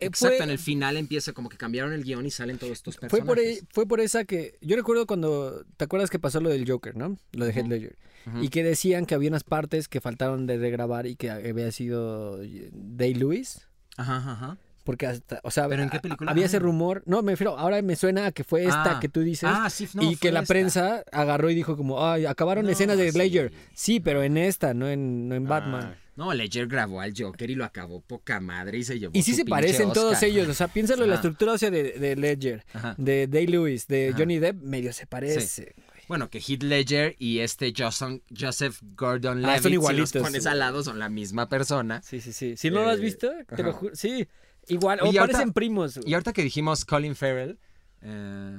Exacto, 0.00 0.36
fue- 0.36 0.44
en 0.44 0.50
el 0.50 0.58
final 0.58 0.96
empieza 0.96 1.32
como 1.32 1.48
que 1.48 1.56
cambiaron 1.56 1.92
el 1.92 2.02
guion 2.02 2.26
y 2.26 2.30
salen 2.32 2.58
todos 2.58 2.72
estos 2.72 2.96
Fue 2.96 3.08
personajes. 3.08 3.26
por, 3.28 3.38
e- 3.38 3.60
fue 3.72 3.86
por 3.86 4.00
esa 4.00 4.24
que. 4.24 4.58
Yo 4.60 4.74
recuerdo 4.76 5.06
cuando. 5.06 5.64
¿Te 5.76 5.84
acuerdas 5.84 6.10
que 6.10 6.18
pasó 6.18 6.40
lo 6.40 6.50
del 6.50 6.68
Joker, 6.68 6.96
no? 6.96 7.16
Lo 7.32 7.44
de 7.44 7.52
Heath 7.52 7.60
Ujú. 7.66 7.70
Ledger. 7.70 7.96
Y 8.40 8.48
que 8.50 8.62
decían 8.64 9.06
que 9.06 9.14
había 9.16 9.28
unas 9.30 9.42
partes 9.44 9.88
que 9.88 10.00
faltaron 10.00 10.46
de 10.46 10.56
regrabar 10.58 11.06
y 11.06 11.14
que 11.16 11.30
había 11.30 11.70
sido 11.72 12.38
Day 12.72 13.14
Lewis. 13.14 13.66
Ajá, 13.96 14.16
ajá, 14.16 14.32
ajá. 14.32 14.58
Porque 14.84 15.06
hasta. 15.06 15.40
O 15.44 15.50
sea, 15.50 15.68
¿Pero 15.68 15.82
en 15.82 15.90
qué 15.90 15.98
a- 15.98 16.02
película? 16.02 16.30
había 16.30 16.46
ese 16.46 16.56
Ah. 16.56 16.60
rumor. 16.60 17.02
No, 17.06 17.22
me 17.22 17.32
refiero. 17.32 17.56
Ahora 17.58 17.80
me 17.82 17.96
suena 17.96 18.26
a 18.26 18.32
que 18.32 18.44
fue 18.44 18.62
esta 18.64 18.96
Ah. 18.96 19.00
que 19.00 19.08
tú 19.08 19.20
dices. 19.20 19.48
Ah, 19.52 19.70
sí, 19.70 19.88
no, 19.94 20.02
y 20.10 20.16
que 20.16 20.32
la 20.32 20.40
esta. 20.40 20.52
prensa 20.52 21.04
agarró 21.12 21.50
y 21.50 21.54
dijo 21.54 21.76
como, 21.76 22.04
ay, 22.06 22.26
acabaron 22.26 22.64
No, 22.64 22.70
escenas 22.70 22.98
de 22.98 23.12
sí. 23.12 23.18
Ledger. 23.18 23.52
Sí, 23.74 24.00
pero 24.00 24.22
en 24.22 24.36
esta, 24.36 24.74
no 24.74 24.88
en, 24.88 25.28
no 25.28 25.34
en 25.34 25.44
Batman. 25.46 25.92
Ah, 25.94 25.98
No, 26.14 26.34
Ledger 26.34 26.66
grabó 26.66 27.00
al 27.00 27.14
Joker 27.16 27.50
y 27.50 27.54
lo 27.54 27.64
acabó 27.64 28.02
poca 28.02 28.38
madre 28.38 28.76
y 28.78 28.84
se 28.84 28.98
llevó 28.98 29.12
Y 29.16 29.22
sí 29.22 29.32
se 29.34 29.46
parecen 29.46 29.92
todos 29.94 30.22
ellos. 30.22 30.46
O 30.46 30.52
sea, 30.54 30.68
piénsalo 30.68 31.04
en 31.04 31.08
la 31.10 31.16
estructura 31.16 31.52
ósea 31.52 31.70
de, 31.70 31.92
de 31.92 32.16
Ledger, 32.16 32.64
Ajá. 32.74 32.94
de 32.98 33.26
Day 33.28 33.46
Lewis, 33.46 33.86
de 33.86 34.08
Ajá. 34.10 34.18
Johnny 34.18 34.38
Depp, 34.38 34.60
medio 34.62 34.92
se 34.92 35.06
parece. 35.06 35.74
Bueno, 36.08 36.28
que 36.28 36.38
Heath 36.40 36.64
Ledger 36.64 37.16
y 37.18 37.38
este 37.38 37.72
Joseph, 37.74 38.20
Joseph 38.38 38.80
Gordon-Levitt, 38.94 39.48
Ah, 39.48 39.54
son 39.54 39.62
si 39.70 39.76
los 39.76 39.82
igualitos. 39.84 40.22
pones 40.22 40.46
al 40.46 40.58
lado, 40.58 40.82
son 40.82 40.98
la 40.98 41.08
misma 41.08 41.48
persona. 41.48 42.02
Sí, 42.02 42.20
sí, 42.20 42.34
sí. 42.34 42.56
Si 42.58 42.68
no 42.70 42.82
lo 42.82 42.90
has 42.90 42.98
Eh, 42.98 43.02
visto, 43.02 43.30
te 43.56 43.62
lo 43.62 43.72
juro. 43.72 43.94
Sí, 43.96 44.28
igual. 44.68 45.00
O 45.00 45.08
Oye, 45.08 45.18
ahorita- 45.18 45.38
parecen 45.38 45.52
primos. 45.52 45.98
Y 46.04 46.14
ahorita 46.14 46.32
que 46.32 46.42
dijimos 46.42 46.84
Colin 46.84 47.14
Farrell, 47.16 47.58
eh, 48.02 48.58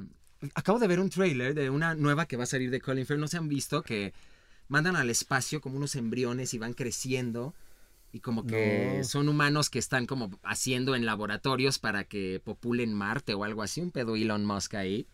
acabo 0.56 0.80
de 0.80 0.88
ver 0.88 1.00
un 1.00 1.10
trailer 1.10 1.54
de 1.54 1.70
una 1.70 1.96
nueva 1.96 2.26
que 2.26 2.38
va 2.38 2.44
a 2.44 2.48
salir 2.48 2.70
de 2.70 2.82
Colin 2.82 3.06
Farrell. 3.06 3.22
No 3.22 3.28
se 3.28 3.38
han 3.38 3.48
visto 3.50 3.82
que 3.84 4.14
mandan 4.68 4.96
al 4.96 5.10
espacio 5.10 5.62
como 5.62 5.78
unos 5.78 5.96
embriones 5.96 6.54
y 6.54 6.58
van 6.58 6.74
creciendo. 6.74 7.54
Y 8.12 8.20
como 8.20 8.46
que 8.46 8.98
No. 9.00 9.04
son 9.06 9.28
humanos 9.28 9.72
que 9.72 9.80
están 9.80 10.06
como 10.06 10.30
haciendo 10.44 10.96
en 10.96 11.04
laboratorios 11.06 11.80
para 11.80 12.04
que 12.04 12.40
populen 12.44 12.94
Marte 12.94 13.34
o 13.34 13.44
algo 13.44 13.64
así. 13.64 13.82
Un 13.82 13.90
pedo 13.90 14.16
Elon 14.16 14.46
Musk 14.46 14.76
ahí. 14.76 15.08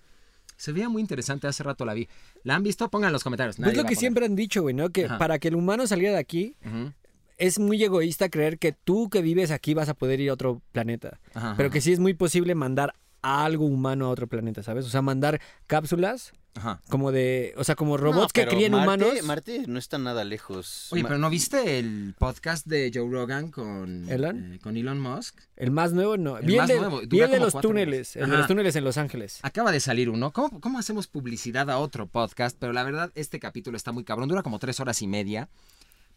Se 0.58 0.74
veía 0.74 0.90
muy 0.90 1.02
interesante, 1.02 1.48
hace 1.48 1.64
rato 1.64 1.86
la 1.86 1.94
vi. 1.94 2.10
¿La 2.44 2.56
han 2.56 2.64
visto? 2.64 2.90
Pongan 2.90 3.08
en 3.08 3.14
los 3.14 3.24
comentarios. 3.24 3.56
Pues 3.56 3.66
nadie 3.68 3.82
lo 3.82 3.88
que 3.88 3.96
siempre 3.96 4.26
han 4.26 4.36
dicho, 4.36 4.62
güey, 4.64 4.76
¿no? 4.76 4.90
Que 4.90 5.06
Ajá. 5.06 5.18
para 5.18 5.40
que 5.40 5.48
el 5.48 5.56
humano 5.56 5.88
saliera 5.88 6.16
de 6.16 6.20
aquí, 6.20 6.56
Ujú. 6.66 6.92
Es 7.40 7.58
muy 7.58 7.84
egoísta 7.84 8.30
creer 8.30 8.60
que 8.60 8.72
tú 8.74 9.10
que 9.10 9.22
vives 9.22 9.50
aquí 9.52 9.74
vas 9.74 9.90
a 9.90 9.94
poder 9.96 10.20
ir 10.20 10.30
a 10.30 10.34
otro 10.34 10.62
planeta. 10.72 11.20
Ajá, 11.34 11.56
Pero 11.58 11.72
que 11.72 11.82
sí 11.82 11.92
es 11.92 12.00
muy 12.00 12.14
posible 12.14 12.54
mandar 12.54 12.94
a 13.22 13.44
algo 13.46 13.66
humano 13.66 14.06
a 14.06 14.10
otro 14.10 14.28
planeta, 14.28 14.62
¿sabes? 14.64 14.86
O 14.86 14.90
sea, 14.90 15.02
mandar 15.02 15.42
cápsulas 15.68 16.32
Ajá. 16.56 16.82
como 16.90 17.12
de, 17.12 17.54
o 17.58 17.64
sea, 17.64 17.76
como 17.76 17.98
robots 17.98 18.22
no, 18.22 18.28
que 18.34 18.46
Marte- 18.46 18.70
humanos. 18.74 19.24
Marte 19.24 19.64
no 19.68 19.78
está 19.78 19.98
nada 19.98 20.24
lejos. 20.24 20.88
Oye, 20.92 21.04
Ma- 21.04 21.10
pero 21.10 21.20
¿no 21.20 21.30
viste 21.30 21.80
el 21.80 22.16
podcast 22.18 22.66
de 22.66 22.92
Joe 22.94 23.10
Rogan 23.10 23.52
con 23.52 24.10
¿Elon? 24.10 24.54
eh, 24.54 24.60
con 24.60 24.78
Elon 24.78 25.00
Musk? 25.00 25.38
El 25.58 25.72
más 25.72 25.92
nuevo 25.94 26.18
no. 26.18 26.38
El 26.38 26.46
vi 26.46 26.54
el 26.54 26.60
más 26.60 26.68
de, 26.70 26.76
nuevo, 26.80 27.02
de 27.02 27.40
los 27.40 27.60
túneles, 27.60 28.16
el 28.16 28.30
de 28.30 28.38
los 28.38 28.48
túneles 28.48 28.76
en 28.78 28.84
Los 28.86 28.98
Ángeles. 28.98 29.40
Acaba 29.44 29.72
de 29.72 29.80
salir 29.82 30.10
uno. 30.10 30.32
¿Cómo, 30.32 30.60
cómo 30.62 30.80
hacemos 30.80 31.08
publicidad 31.08 31.70
a 31.70 31.78
otro 31.78 32.08
podcast? 32.08 32.56
Pero 32.60 32.72
la 32.74 32.84
verdad, 32.84 33.12
este 33.16 33.40
capítulo 33.40 33.76
está 33.78 33.92
muy 33.92 34.04
cabrón. 34.06 34.30
Dura 34.30 34.44
como 34.44 34.60
tres 34.60 34.80
horas 34.80 35.02
y 35.02 35.08
media. 35.08 35.50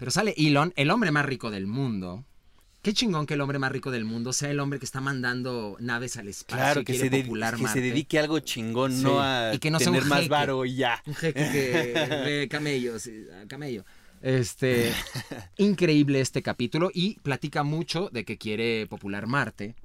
Pero 0.03 0.11
sale 0.11 0.35
Elon, 0.37 0.73
el 0.75 0.91
hombre 0.91 1.13
más 1.13 1.25
rico 1.25 1.53
del 1.53 1.69
mundo. 1.69 2.25
Qué 2.83 2.93
chingón 2.93 3.25
que 3.25 3.35
el 3.35 3.41
hombre 3.41 3.61
más 3.61 3.71
rico 3.71 3.93
del 3.93 4.05
mundo 4.05 4.33
sea 4.33 4.51
el 4.51 4.59
hombre 4.59 4.81
que 4.81 4.85
está 4.85 5.01
mandando 5.01 5.77
naves 5.79 6.17
al 6.17 6.27
espacio 6.27 6.57
Claro, 6.57 6.81
y 6.81 6.85
que 6.85 6.95
se, 6.95 7.09
popular 7.09 7.53
que 7.53 7.59
se 7.59 7.63
Marte. 7.63 7.81
dedique 7.83 8.19
a 8.19 8.23
algo 8.23 8.41
chingón, 8.41 8.91
Sí. 8.97 9.05
no 9.05 9.21
a 9.23 9.55
Y 9.55 9.61
que 9.61 9.71
no 9.71 9.79
sea 9.79 9.91
un 9.91 9.95
tener 9.95 10.09
más 10.09 10.19
jeque. 10.23 10.29
varo 10.29 10.65
y 10.65 10.75
ya. 10.75 11.01
Un 11.07 11.15
jeque 11.15 11.41
que 11.53 12.49
camellos, 12.51 13.09
a 13.41 13.47
camello. 13.47 13.85
Este, 14.23 14.93
increíble 15.57 16.21
este 16.21 16.43
capítulo 16.43 16.91
y 16.93 17.21
platica 17.21 17.63
mucho 17.63 18.11
de 18.13 18.25
que 18.25 18.39
quiere 18.39 18.89
popular 18.89 19.29
Marte, 19.29 19.77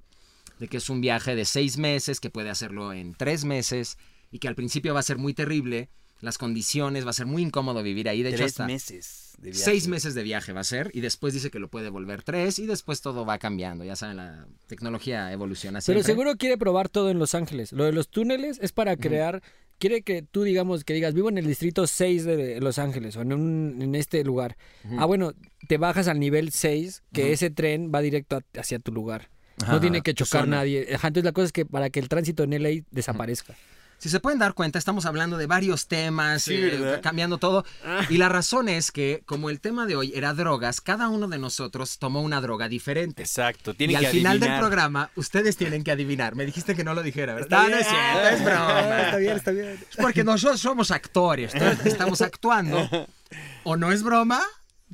de 0.57 0.67
que 0.67 0.77
es 0.77 0.89
un 0.89 0.99
viaje 0.99 1.35
de 1.35 1.45
seis 1.45 1.77
meses, 1.77 2.19
que 2.19 2.31
puede 2.31 2.49
hacerlo 2.49 2.91
en 2.91 3.13
tres 3.13 3.45
meses 3.45 3.99
y 4.31 4.39
que 4.39 4.47
al 4.47 4.55
principio 4.55 4.95
va 4.95 5.01
a 5.01 5.03
ser 5.03 5.19
muy 5.19 5.35
terrible, 5.35 5.89
las 6.21 6.37
condiciones, 6.37 7.05
va 7.05 7.11
a 7.11 7.13
ser 7.13 7.25
muy 7.25 7.41
incómodo 7.43 7.83
vivir 7.83 8.09
ahí. 8.09 8.23
De 8.23 8.29
hecho, 8.29 8.37
Tres 8.37 8.51
hasta 8.53 8.65
meses 8.67 9.35
de 9.37 9.51
viaje. 9.51 9.63
seis 9.63 9.87
meses 9.87 10.15
de 10.15 10.23
viaje 10.23 10.51
va 10.53 10.61
a 10.61 10.63
ser 10.63 10.89
y 10.93 11.01
después 11.01 11.33
dice 11.33 11.51
que 11.51 11.59
lo 11.59 11.69
puede 11.69 11.89
volver 11.89 12.23
tres 12.23 12.57
y 12.59 12.65
después 12.65 13.01
todo 13.01 13.25
va 13.25 13.37
cambiando. 13.37 13.83
Ya 13.83 13.95
saben, 13.95 14.17
la 14.17 14.47
tecnología 14.67 15.31
evoluciona 15.31 15.79
Pero 15.85 16.01
seguro 16.03 16.35
quiere 16.37 16.57
probar 16.57 16.89
todo 16.89 17.09
en 17.11 17.19
Los 17.19 17.35
Ángeles. 17.35 17.71
Lo 17.71 17.83
de 17.85 17.91
los 17.91 18.09
túneles 18.09 18.57
es 18.61 18.71
para 18.71 18.95
crear. 18.97 19.41
Quiere 19.79 20.01
que 20.01 20.23
tú, 20.23 20.41
digamos, 20.41 20.83
que 20.83 20.93
digas, 20.95 21.13
vivo 21.13 21.29
en 21.29 21.37
el 21.37 21.45
distrito 21.45 21.85
6 21.85 22.25
de 22.25 22.59
Los 22.61 22.79
Ángeles 22.79 23.15
o 23.15 23.21
en, 23.21 23.31
un- 23.31 23.77
en 23.79 23.93
este 23.93 24.23
lugar. 24.23 24.57
Ah, 24.97 25.05
bueno, 25.05 25.33
te 25.67 25.77
bajas 25.77 26.07
al 26.07 26.19
nivel 26.19 26.51
6, 26.51 27.03
que 27.13 27.31
ese 27.31 27.51
tren 27.51 27.91
va 27.93 28.01
directo 28.01 28.37
a- 28.37 28.59
hacia 28.59 28.79
tu 28.79 28.91
lugar. 28.91 29.29
Ajá, 29.61 29.73
no 29.73 29.79
tiene 29.79 30.01
que 30.01 30.15
chocar 30.15 30.45
zona. 30.45 30.57
nadie. 30.57 30.87
Ajá, 30.95 31.09
entonces 31.09 31.25
la 31.25 31.31
cosa 31.31 31.45
es 31.45 31.51
que 31.51 31.65
para 31.67 31.91
que 31.91 31.99
el 31.99 32.09
tránsito 32.09 32.41
en 32.43 32.53
LA 32.53 32.85
desaparezca. 32.89 33.55
Si 33.99 34.09
se 34.09 34.19
pueden 34.19 34.37
dar 34.37 34.53
cuenta, 34.53 34.77
estamos 34.77 35.05
hablando 35.05 35.37
de 35.37 35.47
varios 35.47 35.87
temas, 35.87 36.43
Sí, 36.43 36.53
eh, 36.55 36.99
cambiando 37.01 37.39
todo. 37.39 37.65
Y 38.09 38.17
la 38.17 38.29
razón 38.29 38.69
es 38.69 38.91
que, 38.91 39.23
como 39.25 39.49
el 39.49 39.59
tema 39.59 39.85
de 39.87 39.95
hoy 39.95 40.11
era 40.15 40.33
drogas, 40.33 40.81
cada 40.81 41.09
uno 41.09 41.27
de 41.27 41.39
nosotros 41.39 41.97
tomó 41.97 42.21
una 42.21 42.39
droga 42.39 42.69
diferente. 42.69 43.23
Exacto, 43.23 43.71
Y 43.71 43.75
tiene 43.75 43.95
al 43.97 44.05
que 44.05 44.11
final 44.11 44.39
del 44.39 44.57
programa, 44.59 45.09
ustedes 45.15 45.57
tienen 45.57 45.83
que 45.83 45.91
adivinar. 45.91 46.35
Me 46.35 46.45
dijiste 46.45 46.75
que 46.75 46.83
no 46.83 46.93
lo 46.93 47.01
dijera, 47.01 47.33
¿verdad? 47.33 47.63
No, 47.63 47.69
no 47.69 47.77
es 47.77 47.87
cierto, 47.87 48.27
es 48.29 48.43
broma. 48.45 49.01
Está 49.07 49.17
bien, 49.17 49.37
está 49.37 49.51
bien. 49.51 49.79
Porque 49.99 50.23
nosotros 50.23 50.59
somos 50.61 50.91
actores, 50.91 51.53
estamos 51.83 52.21
actuando. 52.21 52.87
¿O 53.63 53.75
no 53.75 53.91
es 53.91 54.03
broma? 54.03 54.41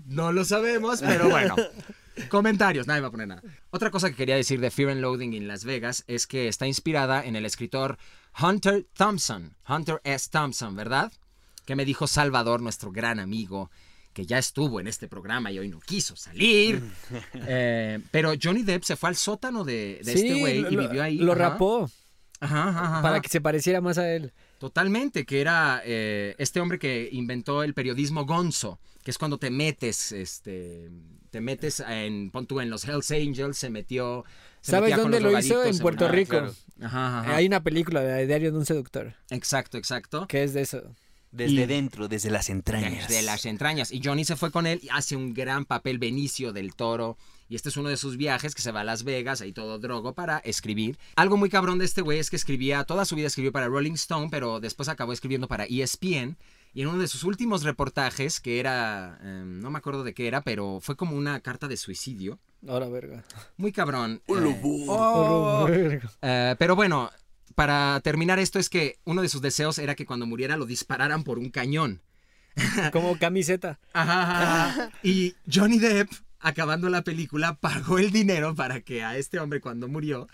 No 0.06 0.32
lo 0.32 0.46
sabemos, 0.46 1.02
pero 1.02 1.30
bueno. 1.30 1.56
Comentarios, 2.30 2.88
nadie 2.88 3.02
va 3.02 3.08
a 3.08 3.12
poner 3.12 3.28
nada. 3.28 3.42
Otra 3.72 3.90
cosa 3.92 4.10
que 4.10 4.16
quería 4.16 4.36
decir 4.36 4.60
de 4.60 4.72
Fear 4.72 4.92
and 4.92 5.02
Loathing 5.02 5.34
en 5.34 5.48
Las 5.48 5.66
Vegas 5.66 6.04
es 6.08 6.28
que 6.28 6.48
está 6.48 6.68
inspirada 6.68 7.26
en 7.26 7.36
el 7.36 7.46
escritor 7.46 7.98
Hunter 8.42 8.86
Thompson, 8.94 9.56
Hunter 9.68 10.00
S. 10.04 10.30
Thompson, 10.32 10.76
¿verdad? 10.76 11.12
Que 11.66 11.76
me 11.76 11.86
dijo 11.86 12.08
Salvador, 12.08 12.62
nuestro 12.62 12.92
gran 12.92 13.20
amigo, 13.20 13.72
que 14.14 14.26
ya 14.26 14.38
estuvo 14.38 14.80
en 14.80 14.88
este 14.88 15.08
programa 15.08 15.52
y 15.52 15.60
hoy 15.60 15.70
no 15.70 15.80
quiso 15.80 16.16
salir. 16.16 16.84
Eh, 17.34 18.00
pero 18.12 18.34
Johnny 18.42 18.64
Depp 18.64 18.84
se 18.84 18.96
fue 18.96 19.10
al 19.10 19.16
sótano 19.16 19.64
de, 19.64 20.00
de 20.04 20.14
este 20.14 20.34
güey 20.36 20.60
y 20.72 20.76
vivió 20.76 21.04
ahí. 21.04 21.18
Lo 21.18 21.34
Ajá. 21.34 21.50
rapó 21.50 21.90
Ajá, 22.40 22.70
ajá, 22.70 22.86
ajá. 22.86 23.02
para 23.02 23.22
que 23.22 23.30
se 23.30 23.42
pareciera 23.42 23.82
más 23.82 23.98
a 23.98 24.12
él. 24.14 24.34
Totalmente, 24.60 25.26
que 25.26 25.42
era 25.42 25.82
eh, 25.86 26.36
este 26.38 26.60
hombre 26.60 26.80
que 26.80 27.10
inventó 27.12 27.64
el 27.64 27.74
periodismo 27.74 28.26
gonzo, 28.26 28.80
que 29.04 29.12
es 29.12 29.18
cuando 29.18 29.38
te 29.38 29.50
metes, 29.50 30.12
este, 30.12 30.90
te 31.34 31.42
metes 31.42 31.80
en, 31.80 32.30
pon 32.30 32.46
tú 32.46 32.62
en 32.62 32.70
los 32.70 32.88
Hells 32.88 33.10
Angels, 33.10 33.58
se 33.58 33.72
metió. 33.72 34.24
se 34.62 34.70
¿Sabes 34.72 34.92
metía 34.92 35.02
con 35.02 35.12
dónde 35.12 35.20
los 35.20 35.34
lo 35.34 35.40
hizo? 35.40 35.64
En 35.66 35.80
Puerto 35.80 36.08
Rico. 36.08 36.30
claro. 36.30 36.54
Ajá, 36.80 37.20
ajá. 37.22 37.36
Hay 37.36 37.48
una 37.48 37.64
película 37.64 38.02
de 38.02 38.28
Diario 38.28 38.52
de 38.52 38.58
un 38.60 38.66
Seductor 38.68 39.16
Exacto, 39.32 39.80
exacto. 39.80 40.28
que 40.28 40.44
es 40.44 40.54
de 40.54 40.62
eso. 40.62 40.84
Desde 41.32 41.64
Y- 41.64 41.66
dentro, 41.66 42.08
desde 42.08 42.30
las 42.30 42.52
entrañas. 42.52 43.08
De 43.10 43.24
las 43.24 43.48
entrañas. 43.48 43.92
Y 43.92 44.00
Johnny 44.04 44.26
se 44.26 44.36
fue 44.36 44.52
con 44.52 44.68
él 44.68 44.80
y 44.84 44.90
hace 44.92 45.16
un 45.16 45.34
gran 45.34 45.66
papel 45.66 45.98
Benicio 45.98 46.54
del 46.54 46.76
Toro. 46.76 47.18
Y 47.50 47.56
este 47.56 47.70
es 47.70 47.78
uno 47.78 47.90
de 47.90 47.98
sus 47.98 48.16
viajes 48.18 48.54
que 48.54 48.62
se 48.62 48.72
va 48.72 48.82
a 48.82 48.84
Las 48.84 49.04
Vegas, 49.04 49.42
ahí 49.42 49.54
todo 49.54 49.80
drogo, 49.80 50.14
para 50.14 50.38
escribir. 50.40 51.00
Algo 51.16 51.36
muy 51.36 51.50
cabrón 51.50 51.80
de 51.80 51.86
este 51.86 52.02
güey 52.04 52.20
es 52.20 52.30
que 52.30 52.36
escribía, 52.36 52.84
toda 52.84 53.06
su 53.06 53.16
vida 53.16 53.26
escribió 53.26 53.52
para 53.52 53.66
Rolling 53.68 53.94
Stone, 53.94 54.28
pero 54.30 54.60
después 54.60 54.88
acabó 54.88 55.12
escribiendo 55.14 55.48
para 55.48 55.66
ESPN. 55.66 56.38
Y 56.74 56.82
en 56.82 56.88
uno 56.88 56.98
de 56.98 57.08
sus 57.08 57.24
últimos 57.24 57.64
reportajes, 57.64 58.40
que 58.40 58.60
era, 58.60 59.20
eh, 59.22 59.44
no 59.46 59.70
me 59.70 59.78
acuerdo 59.78 60.04
de 60.04 60.14
qué 60.14 60.28
era, 60.28 60.42
pero 60.42 60.80
fue 60.82 60.96
como 60.96 61.16
una 61.16 61.40
carta 61.42 61.68
de 61.68 61.78
suicidio. 61.78 62.40
Ahora, 62.68 62.88
verga. 62.88 63.24
Muy 63.58 63.72
cabrón. 63.72 64.22
Eh, 64.28 64.86
oh. 64.88 65.66
Verga. 65.66 66.12
Eh, 66.22 66.56
pero 66.58 66.76
bueno, 66.76 67.12
para 67.56 68.00
terminar 68.02 68.40
esto 68.40 68.60
es 68.60 68.70
que 68.70 68.98
uno 69.06 69.22
de 69.22 69.30
sus 69.30 69.42
deseos 69.42 69.78
era 69.78 69.96
que 69.96 70.06
cuando 70.06 70.26
muriera 70.26 70.58
lo 70.58 70.66
dispararan 70.66 71.24
por 71.24 71.38
un 71.38 71.50
cañón. 71.50 72.02
Como 72.92 73.18
camiseta. 73.18 73.80
Ajá, 73.94 74.24
ajá, 74.24 74.66
ajá. 74.66 74.92
Y 75.04 75.36
Johnny 75.52 75.80
Depp, 75.80 76.10
acabando 76.40 76.90
la 76.90 77.04
película, 77.04 77.56
pagó 77.56 78.00
el 78.00 78.12
dinero 78.12 78.56
para 78.56 78.82
que 78.82 79.04
a 79.04 79.18
este 79.18 79.40
hombre 79.40 79.62
cuando 79.62 79.88
murió, 79.88 80.28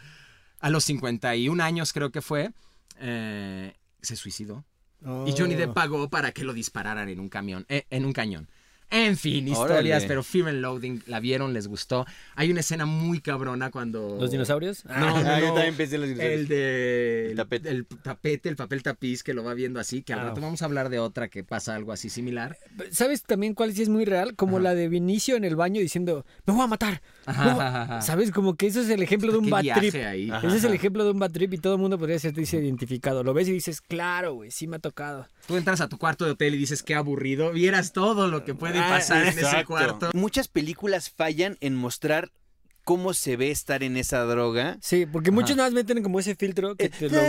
a 0.60 0.70
los 0.70 0.86
51 0.86 1.62
años 1.64 1.94
creo 1.94 2.12
que 2.12 2.22
fue, 2.22 2.52
eh, 3.00 3.76
se 4.02 4.16
suicidó. 4.16 4.66
Y 5.02 5.34
Johnny 5.38 5.56
Depp 5.56 5.70
Oh. 5.72 5.74
pagó 5.74 6.10
para 6.10 6.32
que 6.32 6.44
lo 6.44 6.54
dispararan 6.54 7.08
en 7.10 7.20
un 7.20 7.30
camión, 7.30 7.66
eh, 7.70 7.86
en 7.90 8.06
un 8.06 8.14
cañón. 8.14 8.50
En 8.92 9.18
fin, 9.18 9.48
historias, 9.48 9.98
Órale. 10.04 10.08
pero 10.08 10.24
Fear 10.24 10.48
and 10.50 10.62
Loathing, 10.62 11.04
la 11.06 11.20
vieron, 11.20 11.54
les 11.54 11.68
gustó. 11.68 12.06
Hay 12.36 12.50
una 12.50 12.62
escena 12.62 12.86
muy 12.88 13.20
cabrona 13.22 13.70
cuando... 13.70 14.18
¿Los 14.20 14.32
dinosaurios? 14.32 14.84
No, 14.86 14.98
no, 14.98 15.30
Ah, 15.30 15.40
yo 15.40 15.48
no. 15.50 15.54
también 15.54 15.76
pensé 15.76 15.96
en 15.96 16.02
los 16.02 16.10
dinosaurios. 16.10 16.40
El 16.42 16.48
de 16.48 17.30
El 17.32 17.38
tapete. 17.38 17.70
el 17.70 17.86
tapete, 17.86 18.50
el 18.50 18.56
papel 18.56 18.82
tapiz 18.84 19.22
que 19.24 19.34
lo 19.36 19.44
va 19.44 19.54
viendo 19.54 19.80
así, 19.80 20.02
que 20.02 20.14
al 20.14 20.20
Ah. 20.20 20.24
rato 20.26 20.42
vamos 20.42 20.62
a 20.64 20.66
hablar 20.66 20.90
de 20.90 20.98
otra 21.00 21.28
que 21.28 21.44
pasa 21.44 21.76
algo 21.76 21.92
así 21.92 22.10
similar. 22.10 22.58
¿Sabes 22.92 23.22
también 23.24 23.54
cuál 23.54 23.74
sí 23.74 23.84
es 23.84 23.90
muy 23.90 24.06
real? 24.06 24.36
Como 24.36 24.58
Ajá. 24.58 24.64
la 24.64 24.76
de 24.76 24.90
Vinicio 24.90 25.36
en 25.36 25.44
el 25.44 25.56
baño 25.56 25.80
diciendo, 25.82 26.26
me 26.48 26.54
voy 26.54 26.64
a 26.64 26.68
matar. 26.68 27.02
Ajá, 27.28 27.46
me 27.46 27.54
voy 27.54 27.62
a-". 27.62 27.68
ajá, 27.68 27.82
ajá. 27.84 28.02
¿Sabes? 28.02 28.32
Como 28.32 28.56
que 28.56 28.66
eso 28.68 28.82
es 28.82 28.90
el 28.90 29.04
ejemplo 29.04 29.32
de 29.32 29.38
un 29.38 29.50
bad 29.52 29.66
trip. 29.78 29.94
ahí. 29.96 30.32
Ajá. 30.32 30.48
Ese 30.48 30.58
es 30.58 30.64
el 30.64 30.74
ejemplo 30.74 31.04
de 31.04 31.12
un 31.12 31.20
bad 31.20 31.32
trip 31.32 31.54
y 31.54 31.58
todo 31.60 31.76
el 31.76 31.80
mundo 31.80 32.00
podría 32.00 32.18
sentirse 32.18 32.58
identificado. 32.58 33.24
Lo 33.24 33.34
ves 33.36 33.48
y 33.50 33.52
dices, 33.52 33.82
claro, 33.82 34.34
güey, 34.34 34.50
sí 34.50 34.66
me 34.66 34.78
ha 34.78 34.80
tocado. 34.80 35.28
Tú 35.48 35.58
entras 35.58 35.80
a 35.82 35.88
tu 35.90 35.98
cuarto 36.00 36.26
de 36.26 36.32
hotel 36.32 36.56
y 36.56 36.58
dices, 36.58 36.82
qué 36.82 36.96
aburrido. 36.96 37.52
Vieras 37.52 37.94
todo 37.94 38.28
lo 38.28 38.44
que 38.44 38.56
puede 38.56 38.79
Ah, 38.82 38.90
pasar 38.90 39.24
en 39.24 39.30
ese 39.30 39.42
Exacto. 39.42 39.68
cuarto. 39.68 40.10
Muchas 40.14 40.48
películas 40.48 41.10
fallan 41.10 41.58
en 41.62 41.76
mostrar 41.76 42.32
cómo 42.86 43.14
se 43.14 43.36
ve 43.36 43.52
estar 43.52 43.84
en 43.84 43.98
esa 43.98 44.24
droga. 44.24 44.78
Sí, 44.82 45.06
porque 45.06 45.30
muchos 45.32 45.56
nada 45.56 45.70
más 45.70 45.76
meten 45.76 46.02
como 46.02 46.20
ese 46.20 46.36
filtro 46.36 46.76
que 46.76 46.90
te 46.90 47.08
lo... 47.10 47.22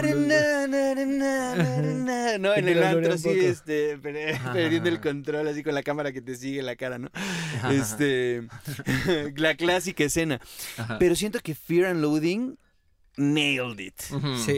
No, 2.39 2.55
en 2.55 2.69
el 2.69 2.83
antro 2.83 3.17
poco. 3.17 3.31
este, 3.31 3.99
per- 3.99 4.39
perdiendo 4.53 4.89
el 4.89 5.01
control, 5.01 5.49
así 5.49 5.63
con 5.63 5.75
la 5.75 5.83
cámara 5.83 6.13
que 6.13 6.23
te 6.23 6.35
sigue 6.37 6.63
la 6.63 6.77
cara, 6.77 6.99
¿no? 6.99 7.11
Este, 7.71 8.43
la 9.37 9.55
clásica 9.57 10.05
escena. 10.05 10.41
Ajá. 10.79 10.99
Pero 10.99 11.15
siento 11.15 11.41
que 11.41 11.55
Fear 11.55 11.87
and 11.87 12.01
Loathing 12.01 12.57
nailed 13.17 13.81
it. 13.81 14.01
Sí. 14.45 14.57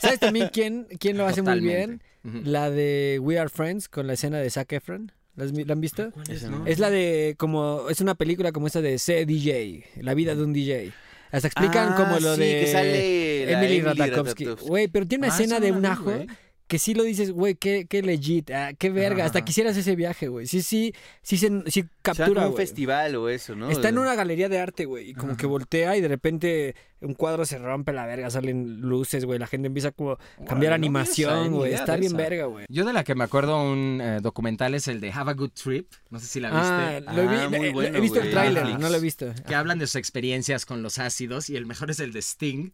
¿Sabes 0.00 0.18
también 0.20 0.50
quién, 0.52 0.86
quién 0.98 1.16
lo 1.16 1.26
hace 1.26 1.42
muy 1.42 1.60
bien? 1.60 2.02
La 2.24 2.70
de 2.70 3.18
We 3.20 3.38
Are 3.38 3.48
Friends 3.48 3.88
con 3.88 4.06
la 4.06 4.14
escena 4.14 4.38
de 4.38 4.48
Zac 4.50 4.72
Efron. 4.72 5.12
¿La, 5.34 5.44
han 5.72 5.80
visto? 5.80 6.10
¿Cuál 6.12 6.24
Esa 6.30 6.46
es, 6.46 6.50
no. 6.50 6.66
Es 6.66 6.78
la 6.78 6.90
de 6.90 7.34
como 7.38 7.88
es 7.88 8.00
una 8.00 8.14
película 8.14 8.52
como 8.52 8.66
esta 8.66 8.80
de 8.82 8.98
C 8.98 9.24
DJ, 9.24 9.84
la 10.02 10.14
vida 10.14 10.34
de 10.34 10.42
un 10.42 10.52
DJ. 10.52 10.92
Hasta 11.30 11.48
explican 11.48 11.92
Ah, 11.92 11.96
como 11.96 12.20
lo 12.20 12.34
sí, 12.34 12.40
de 12.42 12.60
que 12.60 12.66
sale 12.66 13.50
Emily 13.52 13.76
Emily 13.76 13.80
Ratajkowski. 13.80 14.44
Güey, 14.66 14.88
pero 14.88 15.06
tiene 15.06 15.26
una 15.26 15.34
Ah, 15.34 15.36
escena 15.38 15.56
esa 15.56 15.64
de 15.64 15.72
un 15.72 15.86
ajo 15.86 16.04
güey. 16.04 16.26
Que 16.72 16.78
sí 16.78 16.94
lo 16.94 17.02
dices, 17.02 17.32
güey, 17.32 17.54
qué, 17.54 17.84
qué 17.86 18.00
legit, 18.00 18.50
ah, 18.50 18.72
qué 18.78 18.88
verga. 18.88 19.18
Ajá, 19.18 19.26
Hasta 19.26 19.44
quisieras 19.44 19.76
ese 19.76 19.94
viaje, 19.94 20.28
güey. 20.28 20.46
Sí, 20.46 20.62
sí, 20.62 20.94
sí, 21.20 21.36
se, 21.36 21.48
sí 21.66 21.80
O 21.80 21.84
sea, 21.84 21.84
captura, 22.00 22.26
como 22.40 22.46
un 22.46 22.52
güey. 22.54 22.66
festival 22.66 23.14
o 23.16 23.28
eso, 23.28 23.54
¿no? 23.54 23.68
Está 23.70 23.90
en 23.90 23.98
una 23.98 24.14
galería 24.14 24.48
de 24.48 24.58
arte, 24.58 24.86
güey, 24.86 25.10
y 25.10 25.12
como 25.12 25.36
que 25.36 25.44
voltea 25.44 25.94
y 25.98 26.00
de 26.00 26.08
repente 26.08 26.74
un 27.02 27.12
cuadro 27.12 27.44
se 27.44 27.58
rompe 27.58 27.92
la 27.92 28.06
verga, 28.06 28.30
salen 28.30 28.80
luces, 28.80 29.26
güey, 29.26 29.38
la 29.38 29.46
gente 29.46 29.66
empieza 29.66 29.90
como 29.90 30.12
a 30.12 30.18
cambiar 30.48 30.72
vi 30.72 30.76
animación, 30.76 31.50
ni 31.50 31.56
güey, 31.58 31.74
está 31.74 31.96
bien 31.96 32.12
esa. 32.12 32.16
verga, 32.16 32.46
güey. 32.46 32.64
Yo 32.70 32.86
de 32.86 32.94
la 32.94 33.04
que 33.04 33.14
me 33.14 33.24
acuerdo 33.24 33.62
un 33.62 34.00
eh, 34.00 34.20
documental 34.22 34.74
es 34.74 34.88
el 34.88 35.00
de 35.00 35.12
Have 35.12 35.32
a 35.32 35.34
Good 35.34 35.50
Trip. 35.50 35.92
No 36.08 36.18
sé 36.20 36.26
si 36.26 36.40
la 36.40 36.48
viste. 36.48 36.64
Ah, 37.06 37.12
lo 37.14 37.28
vi, 37.28 37.36
Ah, 37.36 37.48
muy 37.50 37.66
eh, 37.66 37.72
bueno, 37.72 37.98
he 37.98 38.00
visto 38.00 38.18
el 38.18 38.30
tráiler, 38.30 38.78
no 38.80 38.88
lo 38.88 38.96
he 38.96 39.00
visto. 39.00 39.30
que 39.46 39.54
hablan 39.54 39.78
de 39.78 39.86
sus 39.86 39.96
experiencias 39.96 40.64
con 40.64 40.82
los 40.82 40.98
ácidos 40.98 41.50
y 41.50 41.56
el 41.56 41.66
mejor 41.66 41.90
es 41.90 42.00
el 42.00 42.12
de 42.12 42.20
Sting, 42.22 42.70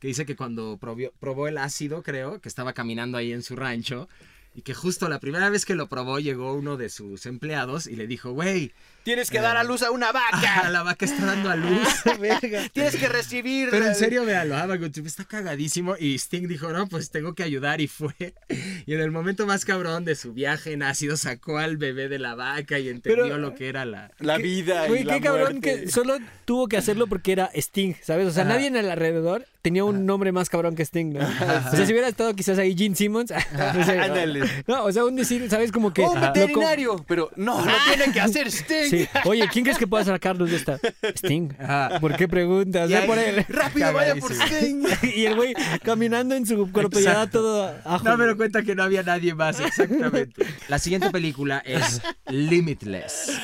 que 0.00 0.08
dice 0.08 0.26
que 0.26 0.34
cuando 0.34 0.78
probó 0.78 1.46
el 1.46 1.58
ácido, 1.58 2.02
creo, 2.02 2.40
que 2.40 2.48
estaba 2.48 2.72
caminando 2.72 3.18
ahí 3.18 3.32
en 3.32 3.42
su 3.42 3.54
rancho 3.54 4.08
y 4.54 4.62
que 4.62 4.74
justo 4.74 5.08
la 5.08 5.20
primera 5.20 5.50
vez 5.50 5.64
que 5.64 5.74
lo 5.74 5.88
probó 5.88 6.18
llegó 6.18 6.54
uno 6.54 6.76
de 6.76 6.88
sus 6.88 7.26
empleados 7.26 7.86
y 7.86 7.96
le 7.96 8.06
dijo, 8.06 8.32
güey, 8.32 8.72
Tienes 9.02 9.30
que 9.30 9.40
dar 9.40 9.56
a 9.56 9.64
luz 9.64 9.82
a 9.82 9.90
una 9.90 10.12
vaca. 10.12 10.68
la 10.70 10.82
vaca 10.82 11.04
está 11.04 11.24
dando 11.24 11.50
a 11.50 11.56
luz. 11.56 11.88
Tienes 12.72 12.96
que 12.96 13.08
recibir. 13.08 13.68
Pero 13.70 13.86
en 13.86 13.94
serio, 13.94 14.24
véanlo, 14.24 14.56
Have 14.56 14.74
a 14.74 14.76
Good 14.76 14.90
Trip, 14.92 15.06
está 15.06 15.24
cagadísimo. 15.24 15.94
Y 15.98 16.14
Sting 16.18 16.46
dijo, 16.46 16.70
no, 16.70 16.86
pues 16.88 17.10
tengo 17.10 17.34
que 17.34 17.42
ayudar 17.42 17.80
y 17.80 17.88
fue. 17.88 18.14
Y 18.86 18.94
en 18.94 19.00
el 19.00 19.10
momento 19.10 19.46
más 19.46 19.64
cabrón 19.64 20.04
de 20.04 20.14
su 20.14 20.32
viaje 20.32 20.72
en 20.72 20.82
ácido 20.82 21.16
sacó 21.16 21.58
al 21.58 21.76
bebé 21.76 22.08
de 22.08 22.18
la 22.18 22.34
vaca 22.34 22.78
y 22.78 22.88
entendió 22.88 23.24
Pero- 23.24 23.38
lo 23.38 23.54
que 23.54 23.68
era 23.68 23.84
la... 23.84 24.10
La 24.18 24.38
vida. 24.38 24.86
Güey, 24.86 25.02
y 25.02 25.04
la 25.04 25.14
qué 25.14 25.20
cabrón 25.20 25.60
muerte. 25.60 25.82
que 25.84 25.90
solo 25.90 26.18
tuvo 26.44 26.66
que 26.66 26.76
hacerlo 26.76 27.06
porque 27.06 27.32
era 27.32 27.50
Sting, 27.54 27.94
¿sabes? 28.02 28.26
O 28.26 28.30
sea, 28.30 28.44
nadie 28.44 28.66
en 28.66 28.76
el 28.76 28.90
alrededor 28.90 29.46
tenía 29.62 29.84
un 29.84 30.06
nombre 30.06 30.32
más 30.32 30.48
cabrón 30.48 30.74
que 30.74 30.82
Sting, 30.82 31.12
¿no? 31.12 31.20
O 31.20 31.70
sea, 31.76 31.86
si 31.86 31.92
hubiera 31.92 32.08
estado 32.08 32.34
quizás 32.34 32.58
ahí 32.58 32.76
Gene 32.76 32.96
Simmons, 32.96 33.30
no 33.30 33.84
sé. 33.84 34.62
No, 34.66 34.84
o 34.84 34.92
sea, 34.92 35.04
un 35.04 35.16
decir, 35.16 35.48
¿sabes? 35.50 35.70
Como 35.70 35.92
que... 35.92 36.02
Un 36.02 36.20
veterinario. 36.20 37.04
Pero 37.06 37.30
no, 37.36 37.64
lo 37.64 37.72
tiene 37.88 38.12
que 38.12 38.20
hacer 38.20 38.48
Sting. 38.50 38.89
Sí. 38.90 39.08
Oye, 39.24 39.48
¿quién 39.52 39.64
crees 39.64 39.78
que 39.78 39.86
pueda 39.86 40.04
sacar 40.04 40.36
luz 40.36 40.50
de 40.50 40.56
esta? 40.56 40.78
Sting. 41.14 41.50
Ajá. 41.58 42.00
¿Por 42.00 42.16
qué 42.16 42.28
preguntas? 42.28 42.90
Ve 42.90 43.02
por 43.02 43.18
él. 43.18 43.44
Rápido, 43.48 43.92
vaya 43.92 44.16
por. 44.16 44.32
Sting. 44.32 44.84
y 45.14 45.26
el 45.26 45.36
güey 45.36 45.54
caminando 45.82 46.34
en 46.34 46.46
su 46.46 46.70
cuerpo 46.72 46.98
ya 46.98 47.14
da 47.14 47.22
Exacto. 47.22 47.40
todo 47.40 47.80
ajo. 47.84 48.04
No 48.04 48.16
me 48.16 48.34
cuenta 48.34 48.62
que 48.62 48.74
no 48.74 48.82
había 48.82 49.02
nadie 49.02 49.34
más, 49.34 49.60
exactamente. 49.60 50.44
La 50.68 50.78
siguiente 50.78 51.10
película 51.10 51.62
es 51.64 52.02
Limitless. 52.28 53.38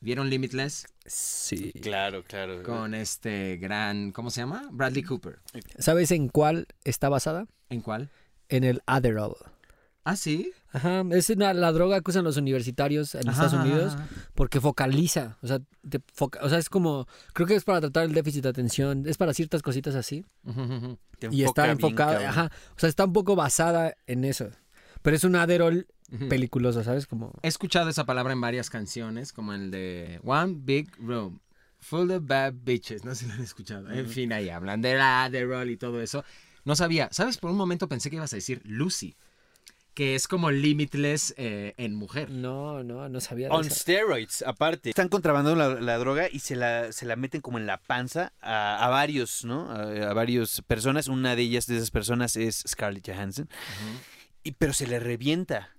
¿Vieron 0.00 0.28
Limitless? 0.28 0.86
Sí. 1.06 1.72
Claro, 1.80 2.24
claro. 2.24 2.62
Con 2.64 2.94
este 2.94 3.56
gran, 3.56 4.10
¿cómo 4.12 4.30
se 4.30 4.40
llama? 4.40 4.68
Bradley 4.72 5.02
Cooper. 5.04 5.38
¿Sabes 5.78 6.10
en 6.10 6.28
cuál 6.28 6.66
está 6.84 7.08
basada? 7.08 7.46
¿En 7.68 7.80
cuál? 7.82 8.10
En 8.48 8.64
el 8.64 8.82
Adderall. 8.86 9.36
Ah, 10.04 10.16
sí. 10.16 10.52
Ajá, 10.72 11.04
es 11.12 11.30
una- 11.30 11.52
la 11.54 11.70
droga 11.70 12.00
que 12.00 12.10
usan 12.10 12.24
los 12.24 12.36
universitarios 12.36 13.14
en 13.14 13.28
Ajá, 13.28 13.30
Estados 13.46 13.54
ajá, 13.54 13.62
Unidos 13.62 13.94
ajá. 13.94 14.08
porque 14.34 14.60
focaliza, 14.60 15.36
o 15.42 15.46
sea, 15.46 15.60
te 15.88 16.00
foca- 16.12 16.40
o 16.42 16.48
sea, 16.48 16.58
es 16.58 16.68
como, 16.68 17.06
creo 17.34 17.46
que 17.46 17.54
es 17.54 17.64
para 17.64 17.80
tratar 17.80 18.04
el 18.04 18.12
déficit 18.14 18.42
de 18.42 18.48
atención, 18.48 19.04
es 19.06 19.16
para 19.16 19.32
ciertas 19.34 19.62
cositas 19.62 19.94
así. 19.94 20.24
Te 21.18 21.28
y 21.30 21.44
está 21.44 21.70
enfocada, 21.70 22.28
ajá, 22.28 22.50
o 22.76 22.78
sea, 22.80 22.88
está 22.88 23.04
un 23.04 23.12
poco 23.12 23.36
basada 23.36 23.94
en 24.06 24.24
eso, 24.24 24.50
pero 25.02 25.14
es 25.14 25.22
un 25.24 25.36
Adderall 25.36 25.86
Ujú. 26.10 26.28
peliculoso, 26.28 26.82
¿sabes? 26.82 27.06
Como, 27.06 27.32
He 27.42 27.48
escuchado 27.48 27.88
esa 27.88 28.04
palabra 28.04 28.32
en 28.32 28.40
varias 28.40 28.70
canciones, 28.70 29.32
como 29.32 29.52
el 29.52 29.70
de 29.70 30.20
One 30.24 30.54
Big 30.58 30.90
Room, 30.98 31.38
Full 31.78 32.10
of 32.10 32.22
Bad 32.26 32.54
Bitches. 32.64 33.04
No 33.04 33.14
sé 33.14 33.24
si 33.24 33.26
lo 33.28 33.34
han 33.34 33.40
escuchado. 33.42 33.90
En 33.90 34.08
fin, 34.08 34.32
ahí 34.32 34.48
hablan 34.50 34.82
de 34.82 34.94
la 34.96 35.28
de 35.30 35.44
roll 35.44 35.70
y 35.70 35.76
todo 35.76 36.00
eso. 36.00 36.24
No 36.64 36.76
sabía. 36.76 37.08
¿Sabes? 37.12 37.38
Por 37.38 37.50
un 37.50 37.56
momento 37.56 37.88
pensé 37.88 38.08
que 38.10 38.16
ibas 38.16 38.32
a 38.32 38.36
decir 38.36 38.60
Lucy, 38.64 39.16
que 39.94 40.14
es 40.14 40.26
como 40.26 40.50
Limitless 40.50 41.34
eh, 41.36 41.74
en 41.76 41.94
mujer. 41.94 42.30
no, 42.30 42.82
no, 42.82 43.08
no 43.08 43.20
sabía 43.20 43.48
de 43.48 43.54
On 43.54 43.66
eso. 43.66 43.74
steroids, 43.74 44.42
aparte. 44.42 44.88
Están 44.90 45.08
contrabandando 45.08 45.56
la, 45.56 45.80
la 45.80 45.98
droga 45.98 46.28
y 46.32 46.38
se 46.38 46.56
la, 46.56 46.92
se 46.92 47.04
la 47.04 47.16
meten 47.16 47.40
como 47.40 47.58
en 47.58 47.66
la 47.66 47.78
panza 47.78 48.32
a, 48.40 48.84
a 48.84 48.88
varios, 48.88 49.44
¿no? 49.44 49.70
A, 49.70 50.10
a 50.10 50.12
varias 50.14 50.62
personas. 50.66 51.08
Una 51.08 51.36
de 51.36 51.42
ellas, 51.42 51.66
de 51.66 51.76
esas 51.76 51.90
personas, 51.90 52.36
es 52.36 52.64
Scarlett 52.66 53.06
Johansson. 53.06 53.48
Y, 54.44 54.52
pero 54.52 54.72
se 54.72 54.86
le 54.86 54.98
revienta 54.98 55.76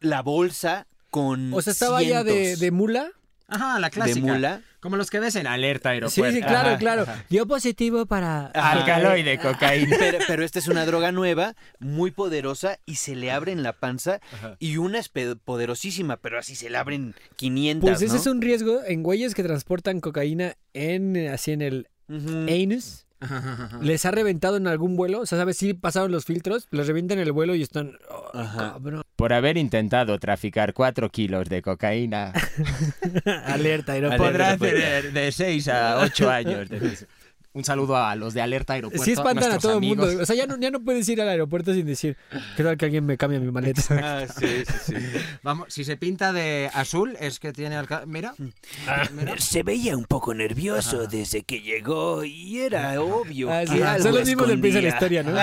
la 0.00 0.22
bolsa 0.22 0.86
con 1.10 1.52
O 1.54 1.62
sea, 1.62 1.72
estaba 1.72 2.02
ya 2.02 2.22
de, 2.24 2.32
cientos 2.32 2.60
de 2.60 2.70
mula. 2.70 3.12
Ajá, 3.48 3.80
la 3.80 3.86
de 3.88 3.90
clásica. 3.90 4.20
mula. 4.26 4.60
Como 4.80 4.96
los 4.96 5.10
que 5.10 5.18
ves 5.18 5.34
en 5.36 5.46
alerta 5.46 5.88
Sí, 5.88 5.94
aeropuerto. 5.94 6.36
sí, 6.36 6.42
claro, 6.42 6.68
Ajá, 6.68 6.78
claro. 6.78 7.02
ajá. 7.02 7.24
Dio 7.30 7.46
positivo 7.46 8.06
para... 8.06 8.52
Ajá. 8.54 8.72
Alcaloide, 8.72 9.38
cocaína. 9.38 9.96
Pero, 9.98 10.18
pero 10.28 10.44
esta 10.44 10.58
es 10.58 10.68
una 10.68 10.84
droga 10.86 11.10
nueva, 11.10 11.56
muy 11.80 12.10
poderosa, 12.10 12.78
y 12.86 12.96
se 12.96 13.16
le 13.16 13.32
abre 13.32 13.50
en 13.52 13.62
la 13.62 13.72
panza. 13.72 14.20
Ajá. 14.32 14.56
Y 14.60 14.76
una 14.76 14.98
es 14.98 15.08
poderosísima, 15.08 16.18
pero 16.18 16.38
así 16.38 16.54
se 16.54 16.70
le 16.70 16.76
abren 16.76 17.14
500. 17.36 17.88
Pues 17.90 18.02
ese 18.02 18.14
¿no? 18.14 18.20
es 18.20 18.26
un 18.26 18.40
riesgo 18.42 18.80
en 18.86 19.02
güeyes 19.02 19.34
que 19.34 19.42
transportan 19.42 20.00
cocaína 20.00 20.56
en 20.74 21.28
así 21.28 21.52
en 21.52 21.62
el 21.62 21.88
Ujú. 22.08 22.46
anus. 22.48 23.06
Ajá, 23.20 23.38
ajá, 23.38 23.64
ajá. 23.64 23.78
¿Les 23.82 24.04
ha 24.04 24.10
reventado 24.10 24.56
en 24.56 24.66
algún 24.66 24.96
vuelo? 24.96 25.20
O 25.20 25.26
sea, 25.26 25.38
¿sabes? 25.38 25.56
Sí 25.56 25.74
pasaron 25.74 26.12
los 26.12 26.24
filtros, 26.24 26.68
les 26.70 26.86
revientan 26.86 27.18
el 27.18 27.32
vuelo 27.32 27.54
y 27.54 27.62
están... 27.62 27.98
oh, 28.10 28.30
cabrón. 28.32 29.02
Por 29.16 29.32
haber 29.32 29.56
intentado 29.56 30.18
traficar 30.18 30.72
4 30.72 31.08
kilos 31.10 31.48
de 31.48 31.60
cocaína, 31.62 32.32
Alerta, 33.46 33.92
aeropuerto. 33.92 34.24
podrá 34.24 34.50
Alerta, 34.50 34.66
tener 34.66 35.12
de 35.12 35.32
6 35.32 35.68
a 35.68 35.98
8 36.00 36.30
años 36.30 36.68
de. 36.68 36.96
Un 37.58 37.64
saludo 37.64 37.96
a 37.96 38.14
los 38.14 38.34
de 38.34 38.40
Alerta 38.40 38.74
Aeropuerto. 38.74 39.04
Sí 39.04 39.10
espantan 39.12 39.38
a 39.44 39.48
nuestros 39.48 39.62
todo 39.62 39.80
el 39.80 39.84
mundo. 39.84 40.22
O 40.22 40.24
sea, 40.24 40.36
ya 40.36 40.46
no, 40.46 40.56
ya 40.58 40.70
no 40.70 40.80
puedes 40.80 41.08
ir 41.08 41.20
al 41.20 41.28
aeropuerto 41.28 41.74
sin 41.74 41.86
decir, 41.86 42.16
¿qué 42.56 42.62
tal 42.62 42.76
que 42.76 42.84
alguien 42.84 43.04
me 43.04 43.16
cambia 43.18 43.40
mi 43.40 43.50
maleta? 43.50 43.82
Ah, 44.00 44.26
sí, 44.28 44.46
sí, 44.64 44.74
sí. 44.86 44.94
Vamos, 45.42 45.66
si 45.72 45.82
se 45.84 45.96
pinta 45.96 46.32
de 46.32 46.70
azul 46.72 47.16
es 47.20 47.40
que 47.40 47.52
tiene 47.52 47.76
alca- 47.76 48.04
Mira. 48.06 48.34
Mira. 48.38 49.34
Se 49.38 49.62
veía 49.64 49.96
un 49.96 50.04
poco 50.04 50.34
nervioso 50.34 51.06
desde 51.08 51.42
que 51.42 51.60
llegó 51.62 52.22
y 52.24 52.60
era 52.60 53.00
obvio 53.02 53.50
Ah, 53.52 53.62
que 53.62 53.66
sí, 53.66 53.82
algo 53.82 54.02
Son 54.04 54.14
los 54.14 54.26
mismos 54.26 54.48
del 54.48 54.60
pienso 54.60 54.80
la 54.80 54.88
historia, 54.88 55.22
¿no? 55.24 55.34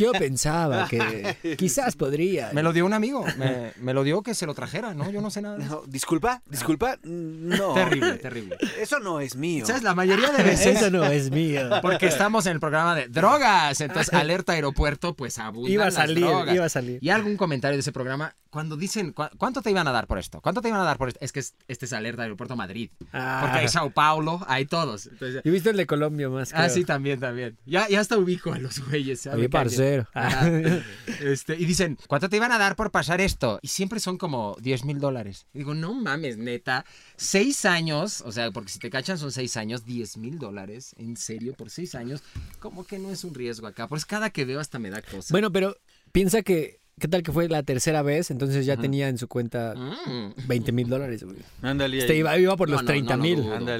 Yo 0.00 0.12
pensaba 0.12 0.88
que 0.90 1.56
quizás 1.58 1.96
podría. 1.96 2.50
Me 2.54 2.62
lo 2.62 2.72
dio 2.72 2.86
un 2.86 2.94
amigo. 2.94 3.24
Me, 3.36 3.72
me 3.80 3.92
lo 3.92 4.04
dio 4.04 4.22
que 4.22 4.34
se 4.34 4.46
lo 4.46 4.54
trajera, 4.54 4.94
¿no? 4.94 5.10
Yo 5.10 5.20
no 5.20 5.30
sé 5.30 5.42
nada. 5.42 5.58
de. 5.58 5.64
No, 5.66 5.82
disculpa, 5.86 6.40
disculpa, 6.48 6.98
no. 7.04 7.74
Terrible, 7.74 8.14
terrible. 8.14 8.56
Eso 8.80 8.98
no 9.00 9.20
es 9.20 9.36
mío. 9.36 9.66
¿Sabes? 9.66 9.82
La 9.82 9.94
mayoría 9.94 10.30
de 10.32 10.42
veces. 10.42 10.76
Eso 10.78 10.90
no 10.90 11.04
es 11.04 11.30
mío. 11.30 11.57
Porque 11.82 12.06
estamos 12.06 12.46
en 12.46 12.52
el 12.52 12.60
programa 12.60 12.94
de 12.94 13.08
drogas. 13.08 13.80
Entonces, 13.80 14.12
alerta 14.14 14.52
aeropuerto, 14.52 15.14
pues 15.14 15.38
abundan 15.38 15.72
Iba 15.72 15.82
a 15.84 15.86
las 15.86 15.94
salir, 15.94 16.24
drogas. 16.24 16.54
iba 16.54 16.64
a 16.64 16.68
salir. 16.68 16.98
Y 17.02 17.10
algún 17.10 17.36
comentario 17.36 17.76
de 17.76 17.80
ese 17.80 17.92
programa, 17.92 18.34
cuando 18.50 18.76
dicen, 18.76 19.12
"¿Cu- 19.12 19.28
¿cuánto 19.36 19.60
te 19.62 19.70
iban 19.70 19.86
a 19.88 19.92
dar 19.92 20.06
por 20.06 20.18
esto? 20.18 20.40
¿Cuánto 20.40 20.62
te 20.62 20.68
iban 20.68 20.80
a 20.80 20.84
dar 20.84 20.96
por 20.98 21.08
esto? 21.08 21.20
Es 21.22 21.32
que 21.32 21.40
es- 21.40 21.54
este 21.68 21.84
es 21.84 21.92
alerta 21.92 22.22
aeropuerto 22.22 22.56
Madrid. 22.56 22.90
Ah. 23.12 23.40
Porque 23.42 23.58
hay 23.58 23.68
Sao 23.68 23.90
Paulo, 23.90 24.40
hay 24.48 24.64
todos. 24.66 25.06
Entonces, 25.06 25.42
he 25.44 25.50
visto 25.50 25.70
el 25.70 25.76
de 25.76 25.86
Colombia 25.86 26.28
más. 26.30 26.52
ah, 26.54 26.64
creo. 26.64 26.70
sí, 26.70 26.84
también, 26.84 27.20
también. 27.20 27.58
Ya, 27.66 27.88
ya 27.88 28.00
hasta 28.00 28.16
ubico 28.16 28.52
a 28.52 28.58
los 28.58 28.78
güeyes. 28.88 29.26
alguien- 29.26 29.50
parcero. 29.50 30.06
Este, 31.20 31.56
y 31.56 31.64
dicen, 31.64 31.98
¿cuánto 32.06 32.28
te 32.28 32.36
iban 32.36 32.52
a 32.52 32.58
dar 32.58 32.76
por 32.76 32.90
pasar 32.90 33.20
esto? 33.20 33.58
Y 33.62 33.68
siempre 33.68 34.00
son 34.00 34.18
como 34.18 34.56
10 34.60 34.84
mil 34.84 34.98
dólares. 35.00 35.46
Y 35.52 35.58
digo, 35.58 35.74
no 35.74 35.94
mames, 35.94 36.38
neta. 36.38 36.84
Seis 37.16 37.64
años, 37.64 38.22
o 38.22 38.32
sea, 38.32 38.50
porque 38.50 38.70
si 38.70 38.78
te 38.78 38.90
cachan 38.90 39.18
son 39.18 39.32
seis 39.32 39.56
años, 39.56 39.84
10 39.84 40.16
mil 40.16 40.38
dólares. 40.38 40.94
En 40.98 41.16
serio, 41.16 41.37
por 41.56 41.70
seis 41.70 41.94
años, 41.94 42.22
como 42.60 42.86
que 42.86 42.98
no 42.98 43.10
es 43.10 43.24
un 43.24 43.34
riesgo 43.34 43.66
acá. 43.66 43.86
Pues 43.88 44.04
cada 44.04 44.30
que 44.30 44.44
veo 44.44 44.60
hasta 44.60 44.78
me 44.78 44.90
da 44.90 45.02
cosa. 45.02 45.28
Bueno, 45.30 45.50
pero 45.52 45.76
piensa 46.12 46.42
que, 46.42 46.80
¿qué 47.00 47.08
tal 47.08 47.22
que 47.22 47.32
fue 47.32 47.48
la 47.48 47.62
tercera 47.62 48.02
vez? 48.02 48.30
Entonces 48.30 48.66
ya 48.66 48.74
Ajá. 48.74 48.82
tenía 48.82 49.08
en 49.08 49.18
su 49.18 49.28
cuenta 49.28 49.74
Mm. 49.76 50.34
20 50.46 50.72
mil 50.72 50.88
dólares, 50.88 51.22
güey. 51.24 51.36
Ándale. 51.62 51.98
Este 51.98 52.16
iba, 52.16 52.36
iba 52.38 52.56
por 52.56 52.68
No, 52.68 52.74
los 52.74 52.82
no, 52.82 52.86
30 52.88 53.16
no 53.16 53.24
lo 53.24 53.28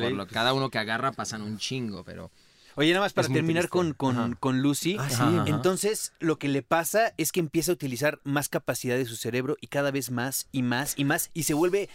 mil. 0.09 0.17
lo- 0.17 0.27
cada 0.27 0.53
uno 0.55 0.71
que 0.71 0.79
agarra 0.79 1.13
pasan 1.13 1.43
un 1.43 1.59
chingo, 1.59 2.05
pero... 2.05 2.31
Oye, 2.77 2.93
nada 2.93 3.05
más 3.07 3.13
para 3.13 3.27
terminar 3.27 3.69
con, 3.69 3.93
con, 3.93 4.37
con 4.37 4.63
Lucy. 4.63 4.97
Ah, 5.01 5.11
sí. 5.11 5.51
Entonces, 5.51 6.13
lo 6.21 6.39
que 6.39 6.47
le 6.47 6.63
pasa 6.63 7.13
es 7.17 7.33
que 7.33 7.41
empieza 7.41 7.73
a 7.73 7.75
utilizar 7.75 8.21
más 8.23 8.49
capacidad 8.49 8.97
de 8.97 9.05
su 9.05 9.17
cerebro 9.17 9.57
y 9.61 9.67
cada 9.67 9.91
vez 9.91 10.13
más 10.13 10.47
y 10.53 10.63
más 10.63 10.95
y 10.97 11.03
más 11.05 11.31
y 11.35 11.43
se 11.43 11.55
vuelve 11.55 11.89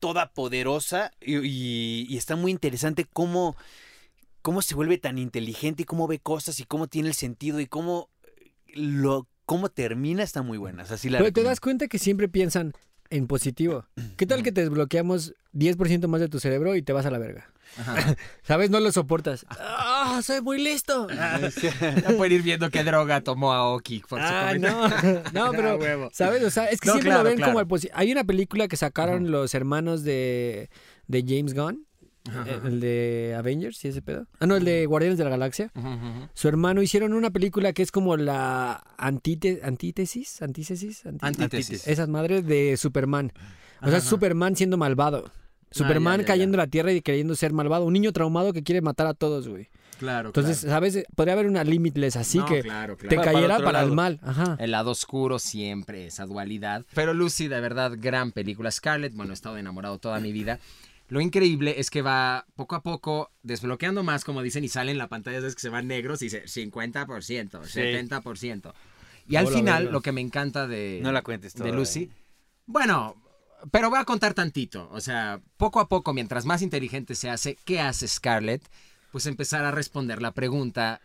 toda 0.00 0.30
poderosa 0.32 1.12
y, 1.20 1.36
y- 1.46 2.06
y 2.08 2.16
está 2.16 2.36
muy 2.36 2.52
interesante 2.52 3.04
cómo 3.04 3.54
cómo 4.44 4.60
se 4.60 4.74
vuelve 4.74 4.98
tan 4.98 5.16
inteligente 5.16 5.84
y 5.84 5.86
cómo 5.86 6.06
ve 6.06 6.18
cosas 6.18 6.60
y 6.60 6.64
cómo 6.64 6.86
tiene 6.86 7.08
el 7.08 7.14
sentido 7.14 7.60
y 7.60 7.66
cómo 7.66 8.10
lo 8.74 9.26
cómo 9.46 9.70
termina 9.70 10.22
está 10.22 10.42
muy 10.42 10.58
buena. 10.58 10.82
O 10.82 10.86
sea, 10.86 10.98
sí 10.98 11.08
la 11.08 11.16
Pero 11.18 11.24
te 11.26 11.30
recomiendo. 11.30 11.48
das 11.50 11.60
cuenta 11.60 11.88
que 11.88 11.98
siempre 11.98 12.28
piensan 12.28 12.74
en 13.08 13.26
positivo. 13.26 13.86
¿Qué 14.18 14.26
tal 14.26 14.42
que 14.42 14.52
te 14.52 14.60
desbloqueamos 14.60 15.32
10% 15.54 16.06
más 16.08 16.20
de 16.20 16.28
tu 16.28 16.40
cerebro 16.40 16.76
y 16.76 16.82
te 16.82 16.92
vas 16.92 17.06
a 17.06 17.10
la 17.10 17.16
verga? 17.18 17.50
Ajá. 17.78 18.16
¿Sabes? 18.42 18.68
No 18.68 18.80
lo 18.80 18.92
soportas. 18.92 19.46
¡Ah, 19.48 20.20
soy 20.22 20.42
muy 20.42 20.62
listo! 20.62 21.08
Ya 22.02 22.10
pueden 22.16 22.32
ir 22.34 22.42
viendo 22.42 22.68
qué 22.70 22.84
droga 22.84 23.22
tomó 23.22 23.54
Aoki 23.54 24.00
por 24.06 24.20
Ah, 24.20 24.52
no. 24.58 24.88
No, 25.32 25.52
pero, 25.52 25.78
Ah. 25.82 26.08
¿sabes? 26.12 26.42
O 26.44 26.50
sea, 26.50 26.66
es 26.66 26.80
que 26.80 26.88
No, 26.88 26.92
siempre 26.94 27.10
claro, 27.12 27.22
lo 27.24 27.28
ven 27.30 27.36
claro. 27.38 27.52
como 27.52 27.60
el 27.60 27.66
positivo. 27.66 27.98
Hay 27.98 28.12
una 28.12 28.24
película 28.24 28.68
que 28.68 28.76
sacaron 28.76 29.30
los 29.30 29.54
hermanos 29.54 30.02
de, 30.04 30.68
de 31.06 31.24
James 31.26 31.54
Gunn, 31.54 31.86
Ajá. 32.28 32.44
eh, 32.48 32.60
el 32.64 32.80
de 32.80 33.34
Avengers 33.36 33.84
y 33.84 33.88
ese 33.88 34.00
pedo. 34.02 34.26
Ah, 34.40 34.46
no, 34.46 34.56
el 34.56 34.64
de 34.64 34.86
Guardianes 34.86 35.18
de 35.18 35.24
la 35.24 35.30
Galaxia. 35.30 35.70
Ujú, 35.74 35.88
ujú. 35.88 36.28
Su 36.32 36.48
hermano 36.48 36.80
hicieron 36.82 37.12
una 37.12 37.30
película 37.30 37.72
que 37.72 37.82
es 37.82 37.90
como 37.92 38.16
la 38.16 38.82
antíte- 38.96 39.60
antítesis, 39.62 40.40
antítesis, 40.42 41.04
antítesis. 41.06 41.40
Antítesis. 41.42 41.86
Esas 41.88 42.08
madres 42.08 42.46
de 42.46 42.76
Superman. 42.76 43.32
O 43.82 43.88
sea, 43.88 43.98
Ajá. 43.98 44.08
Superman 44.08 44.56
siendo 44.56 44.76
malvado. 44.78 45.30
Superman 45.70 46.20
ya, 46.20 46.22
ya, 46.22 46.26
cayendo 46.28 46.56
ya. 46.56 46.62
a 46.62 46.66
la 46.66 46.70
tierra 46.70 46.92
y 46.92 47.02
queriendo 47.02 47.34
ser 47.34 47.52
malvado. 47.52 47.84
Un 47.84 47.92
niño 47.92 48.12
traumado 48.12 48.52
que 48.52 48.62
quiere 48.62 48.80
matar 48.80 49.06
a 49.08 49.14
todos, 49.14 49.48
güey. 49.48 49.68
Claro, 49.98 50.28
Entonces, 50.30 50.58
¿sabes? 50.58 51.04
Podría 51.14 51.34
haber 51.34 51.46
una 51.46 51.62
limitless 51.62 52.16
así 52.16 52.38
No, 52.38 52.46
que 52.46 52.62
claro, 52.62 52.96
claro. 52.96 53.08
te 53.10 53.16
para 53.16 53.32
cayera 53.32 53.54
otro 53.54 53.66
para 53.66 53.82
el 53.82 53.92
mal. 53.92 54.18
Ajá. 54.22 54.56
El 54.58 54.72
lado 54.72 54.90
oscuro 54.90 55.38
siempre, 55.38 56.06
esa 56.06 56.26
dualidad. 56.26 56.84
Pero 56.94 57.14
Lucy, 57.14 57.46
de 57.48 57.60
verdad, 57.60 57.92
gran 57.96 58.32
película. 58.32 58.70
Scarlett, 58.72 59.14
bueno, 59.14 59.32
he 59.32 59.34
estado 59.34 59.56
enamorado 59.56 59.98
toda 59.98 60.18
mi 60.20 60.32
vida. 60.32 60.58
Lo 61.08 61.20
increíble 61.20 61.78
es 61.78 61.90
que 61.90 62.02
va 62.02 62.46
poco 62.56 62.76
a 62.76 62.82
poco 62.82 63.30
desbloqueando 63.42 64.02
más, 64.02 64.24
como 64.24 64.42
dicen, 64.42 64.64
y 64.64 64.68
sale 64.68 64.90
en 64.90 64.98
la 64.98 65.08
pantalla, 65.08 65.38
es 65.38 65.54
que 65.54 65.60
se 65.60 65.68
van 65.68 65.86
negros 65.86 66.22
y 66.22 66.26
dice 66.26 66.44
50%, 66.44 67.06
70%. 67.06 68.72
Y 69.26 69.36
al 69.36 69.46
Hola, 69.46 69.56
final, 69.56 69.92
lo 69.92 70.00
que 70.00 70.12
me 70.12 70.20
encanta 70.20 70.66
de, 70.66 71.00
No 71.02 71.12
la 71.12 71.22
cuentes 71.22 71.54
de 71.54 71.58
toda, 71.58 71.72
Lucy, 71.72 72.04
eh. 72.04 72.10
bueno, 72.66 73.16
pero 73.70 73.90
voy 73.90 73.98
a 73.98 74.04
contar 74.04 74.34
tantito. 74.34 74.88
O 74.92 75.00
sea, 75.00 75.40
poco 75.56 75.80
a 75.80 75.88
poco, 75.88 76.12
mientras 76.12 76.44
más 76.44 76.62
inteligente 76.62 77.14
se 77.14 77.30
hace, 77.30 77.56
¿qué 77.64 77.80
hace 77.80 78.08
Scarlett? 78.08 78.68
Pues 79.12 79.26
empezar 79.26 79.64
a 79.64 79.70
responder 79.70 80.20
la 80.20 80.32
pregunta, 80.32 81.00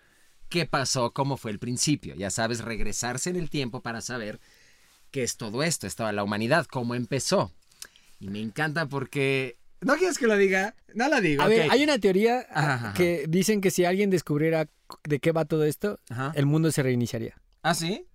¿qué 0.49 0.65
pasó? 0.65 1.11
¿Cómo 1.11 1.37
fue 1.37 1.51
el 1.51 1.59
principio? 1.59 2.15
Ya 2.15 2.29
sabes, 2.29 2.61
regresarse 2.61 3.29
en 3.29 3.35
el 3.35 3.49
tiempo 3.49 3.81
para 3.81 4.01
saber 4.01 4.39
qué 5.11 5.23
es 5.23 5.37
todo 5.37 5.63
esto, 5.63 5.87
estaba 5.87 6.11
la 6.11 6.23
humanidad, 6.23 6.65
cómo 6.65 6.95
empezó. 6.95 7.51
Y 8.19 8.29
me 8.29 8.41
encanta 8.41 8.87
porque... 8.87 9.58
¿No 9.81 9.95
quieres 9.95 10.17
que 10.17 10.27
lo 10.27 10.35
diga? 10.37 10.75
No 10.93 11.07
lo 11.09 11.21
digo. 11.21 11.41
A 11.43 11.47
ver, 11.47 11.67
ok. 11.67 11.71
hay 11.71 11.83
una 11.83 11.97
teoría 11.99 12.45
Ajá, 12.51 12.73
ajá. 12.75 12.93
que 12.93 13.25
dicen 13.29 13.61
que 13.61 13.71
si 13.71 13.85
alguien 13.85 14.09
descubriera 14.09 14.67
de 15.07 15.19
qué 15.19 15.31
va 15.31 15.45
todo 15.45 15.63
esto, 15.65 15.99
Ajá. 16.09 16.31
el 16.35 16.45
mundo 16.45 16.71
se 16.71 16.83
reiniciaría. 16.83 17.35
¿Ah, 17.61 17.73
sí? 17.75 18.05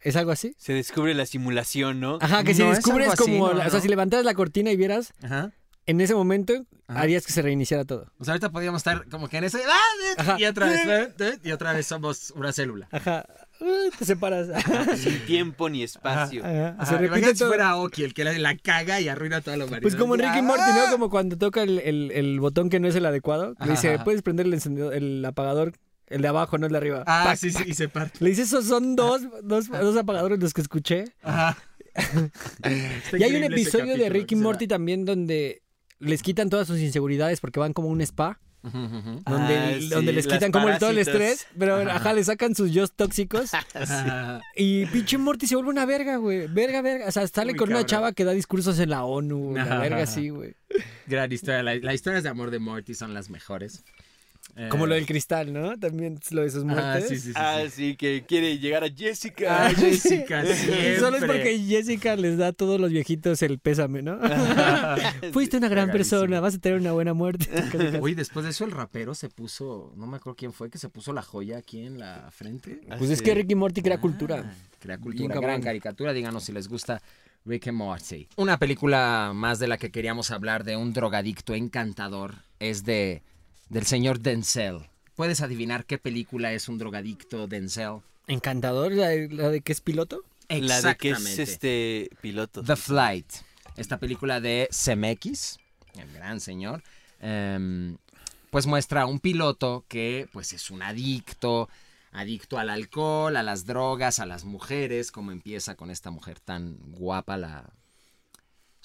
¿Es 0.00 0.16
algo 0.16 0.30
así? 0.30 0.54
Se 0.58 0.72
descubre 0.72 1.14
la 1.14 1.26
simulación, 1.26 2.00
¿no? 2.00 2.18
Ajá, 2.20 2.44
que 2.44 2.54
si 2.54 2.62
No, 2.62 2.70
descubres 2.70 3.08
así, 3.08 3.22
como... 3.22 3.48
no, 3.48 3.54
la- 3.54 3.66
O 3.66 3.70
sea, 3.70 3.80
si 3.80 3.88
levantaras 3.88 4.24
la 4.24 4.34
cortina 4.34 4.70
y 4.70 4.76
vieras, 4.76 5.12
Ajá. 5.22 5.52
En 5.86 6.00
ese 6.00 6.14
momento 6.14 6.66
Ajá. 6.88 7.00
harías 7.00 7.24
que 7.26 7.32
se 7.32 7.42
reiniciara 7.42 7.84
todo. 7.84 8.12
O 8.18 8.24
sea, 8.24 8.32
ahorita 8.34 8.50
podríamos 8.50 8.80
estar 8.80 9.08
como 9.08 9.28
que 9.28 9.38
en 9.38 9.44
ese... 9.44 9.60
¡Ah! 9.68 10.14
Ajá. 10.18 10.36
Y 10.38 10.44
otra 10.44 10.66
vez... 10.68 10.80
¿eh? 10.86 11.12
¿eh? 11.18 11.38
Y 11.44 11.52
otra 11.52 11.72
vez 11.72 11.86
somos 11.86 12.32
una 12.36 12.52
célula. 12.52 12.88
Ajá. 12.92 13.26
Te 13.98 14.04
separas. 14.04 14.48
Sin 14.98 15.18
tiempo 15.26 15.68
ni 15.70 15.82
espacio. 15.82 16.44
Ajá. 16.44 16.68
Ajá, 16.78 16.84
Se 16.86 16.92
repite 16.92 17.06
imagínate 17.06 17.32
si 17.34 17.38
todo. 17.38 17.48
fuera 17.48 17.76
Oki 17.76 18.04
el 18.04 18.12
que 18.14 18.24
la, 18.24 18.32
la 18.38 18.56
caga 18.56 19.00
y 19.00 19.08
arruina 19.08 19.40
toda 19.40 19.56
la 19.56 19.64
humanidad. 19.64 19.82
Pues 19.82 19.96
como 19.96 20.14
en 20.14 20.20
Ricky. 20.22 20.42
Morty, 20.42 20.62
¿no? 20.74 20.90
Como 20.92 21.08
cuando 21.10 21.38
toca 21.38 21.62
el, 21.62 21.78
el- 21.78 22.10
el 22.12 22.38
botón 22.40 22.68
que 22.68 22.80
no 22.80 22.88
es 22.88 22.94
el 22.96 23.06
adecuado. 23.06 23.54
Le 23.64 23.70
dice, 23.70 23.98
puedes 24.04 24.22
prender 24.22 24.46
el 24.46 24.54
encendedor, 24.54 24.92
el 24.94 25.24
apagador, 25.24 25.72
el 26.08 26.20
de 26.22 26.28
abajo, 26.28 26.58
no 26.58 26.66
el 26.66 26.72
de 26.72 26.78
arriba. 26.78 27.02
Ah, 27.06 27.22
Pac, 27.26 27.36
sí, 27.38 27.50
sí, 27.50 27.62
y 27.66 27.74
se 27.74 27.88
parte. 27.88 28.18
Le 28.22 28.28
dice, 28.30 28.42
esos 28.42 28.66
son 28.66 28.94
dos, 28.94 29.22
dos, 29.42 29.68
dos 29.70 29.96
apagadores 29.96 30.38
los 30.38 30.52
que 30.52 30.60
escuché. 30.60 31.04
Ajá. 31.22 31.56
Y 33.18 33.22
hay 33.22 33.30
un 33.36 33.44
ese 33.44 33.46
episodio 33.46 33.96
de 33.96 34.08
Ricky 34.10 34.36
Morty 34.36 34.66
también 34.66 35.04
donde 35.06 35.62
les 35.98 36.22
quitan 36.22 36.50
todas 36.50 36.66
sus 36.66 36.78
inseguridades 36.80 37.40
porque 37.40 37.60
van 37.60 37.72
como 37.72 37.88
a 37.88 37.92
un 37.92 38.00
spa. 38.00 38.38
ujú. 38.62 39.22
Donde, 39.24 39.56
Ah, 39.56 39.70
el- 39.72 39.88
donde 39.90 40.10
sí, 40.10 40.16
les 40.16 40.26
quitan 40.26 40.50
como 40.50 40.68
el- 40.68 40.78
todo 40.78 40.90
el 40.90 40.98
estrés, 40.98 41.46
pero 41.56 41.76
ajá. 41.88 42.12
le 42.14 42.24
sacan 42.24 42.54
sus 42.56 42.72
yo 42.72 42.88
tóxicos 42.88 43.50
Ajá. 43.74 44.40
y 44.56 44.86
pinche 44.86 45.18
Morty 45.18 45.46
se 45.46 45.54
vuelve 45.54 45.70
una 45.70 45.86
verga, 45.86 46.16
güey. 46.16 46.48
Verga, 46.48 46.82
verga. 46.82 47.06
O 47.06 47.12
sea, 47.12 47.26
sale 47.28 47.52
Muy 47.52 47.58
con 47.58 47.68
una 47.70 47.86
chava 47.86 48.12
que 48.12 48.24
da 48.24 48.32
discursos 48.32 48.78
en 48.80 48.90
la 48.90 49.04
ONU, 49.04 49.54
la 49.54 49.62
Ajá. 49.62 49.78
verga 49.78 50.02
así, 50.02 50.30
güey. 50.30 50.56
Gran 51.06 51.30
historia. 51.30 51.62
La- 51.62 51.76
Las 51.76 51.94
historias 51.94 52.24
de 52.24 52.28
amor 52.28 52.50
de 52.50 52.58
Morty 52.58 52.94
son 52.94 53.14
las 53.14 53.30
mejores. 53.30 53.84
Eh, 54.58 54.68
Como 54.70 54.86
lo 54.86 54.94
del 54.94 55.04
cristal, 55.04 55.52
¿no? 55.52 55.78
También 55.78 56.18
lo 56.30 56.40
de 56.40 56.50
sus 56.50 56.62
Ah, 56.62 56.66
muertes. 56.66 57.08
sí, 57.08 57.16
sí, 57.16 57.28
sí. 57.28 57.32
Ah, 57.36 57.60
sí. 57.70 57.94
que 57.94 58.24
quiere 58.26 58.58
llegar 58.58 58.84
a 58.84 58.88
Jessica. 58.90 59.66
Ah, 59.66 59.70
Jessica, 59.76 60.44
siempre. 60.46 60.98
Solo 60.98 61.18
es 61.18 61.24
porque 61.24 61.58
Jessica 61.58 62.16
les 62.16 62.38
da 62.38 62.46
a 62.48 62.52
todos 62.54 62.80
los 62.80 62.90
viejitos 62.90 63.42
el 63.42 63.58
pésame, 63.58 64.00
¿no? 64.00 64.18
Fuiste 65.32 65.58
una 65.58 65.68
gran 65.68 65.90
persona, 65.90 66.40
vas 66.40 66.54
a 66.54 66.58
tener 66.58 66.78
una 66.80 66.92
buena 66.92 67.12
muerte. 67.12 67.46
Oye, 68.00 68.14
después 68.14 68.44
de 68.44 68.50
eso 68.50 68.64
el 68.64 68.70
rapero 68.70 69.14
se 69.14 69.28
puso, 69.28 69.92
no 69.96 70.06
me 70.06 70.16
acuerdo 70.16 70.36
quién 70.36 70.52
fue, 70.54 70.70
que 70.70 70.78
se 70.78 70.88
puso 70.88 71.12
la 71.12 71.22
joya 71.22 71.58
aquí 71.58 71.80
en 71.84 71.98
la 71.98 72.30
frente. 72.30 72.80
Pues 72.98 73.10
es 73.10 73.20
que 73.20 73.34
Ricky 73.34 73.54
Morty 73.54 73.82
crea 73.82 74.00
cultura. 74.00 74.42
Ah, 74.46 74.54
Crea 74.78 74.96
Bien 74.96 75.02
cultura, 75.02 75.34
cabrón. 75.34 75.50
gran 75.50 75.62
caricatura. 75.62 76.12
Díganos 76.12 76.44
si 76.44 76.52
les 76.52 76.68
gusta 76.68 77.02
Rick 77.44 77.68
and 77.68 77.76
Morty. 77.78 78.26
Una 78.36 78.58
película 78.58 79.32
más 79.34 79.58
de 79.58 79.68
la 79.68 79.76
que 79.78 79.90
queríamos 79.90 80.30
hablar 80.30 80.64
de 80.64 80.76
un 80.76 80.92
drogadicto 80.92 81.54
encantador 81.54 82.36
es 82.58 82.84
de 82.84 83.22
del 83.68 83.86
señor 83.86 84.20
Denzel. 84.20 84.88
¿Puedes 85.14 85.40
adivinar 85.40 85.86
qué 85.86 85.98
película 85.98 86.52
es 86.52 86.68
un 86.68 86.78
drogadicto 86.78 87.46
Denzel? 87.46 88.00
Encantador, 88.26 88.92
la 88.92 89.08
de, 89.08 89.28
la 89.28 89.48
de 89.50 89.60
que 89.60 89.72
es 89.72 89.80
piloto. 89.80 90.22
La 90.48 90.80
de 90.80 90.96
que 90.96 91.10
es 91.10 91.16
Exactamente. 91.16 91.42
este 91.42 92.10
piloto. 92.20 92.62
The 92.62 92.76
Flight. 92.76 93.26
Esta 93.76 93.98
película 93.98 94.40
de 94.40 94.68
CMX, 94.70 95.58
el 95.98 96.12
gran 96.12 96.40
señor, 96.40 96.82
em, 97.20 97.96
pues 98.50 98.66
muestra 98.66 99.02
a 99.02 99.06
un 99.06 99.20
piloto 99.20 99.84
que 99.88 100.28
pues 100.32 100.52
es 100.52 100.70
un 100.70 100.82
adicto, 100.82 101.68
adicto 102.12 102.58
al 102.58 102.70
alcohol, 102.70 103.36
a 103.36 103.42
las 103.42 103.66
drogas, 103.66 104.18
a 104.18 104.26
las 104.26 104.44
mujeres, 104.44 105.12
como 105.12 105.32
empieza 105.32 105.74
con 105.74 105.90
esta 105.90 106.10
mujer 106.10 106.40
tan 106.40 106.78
guapa, 106.92 107.36
la 107.36 107.70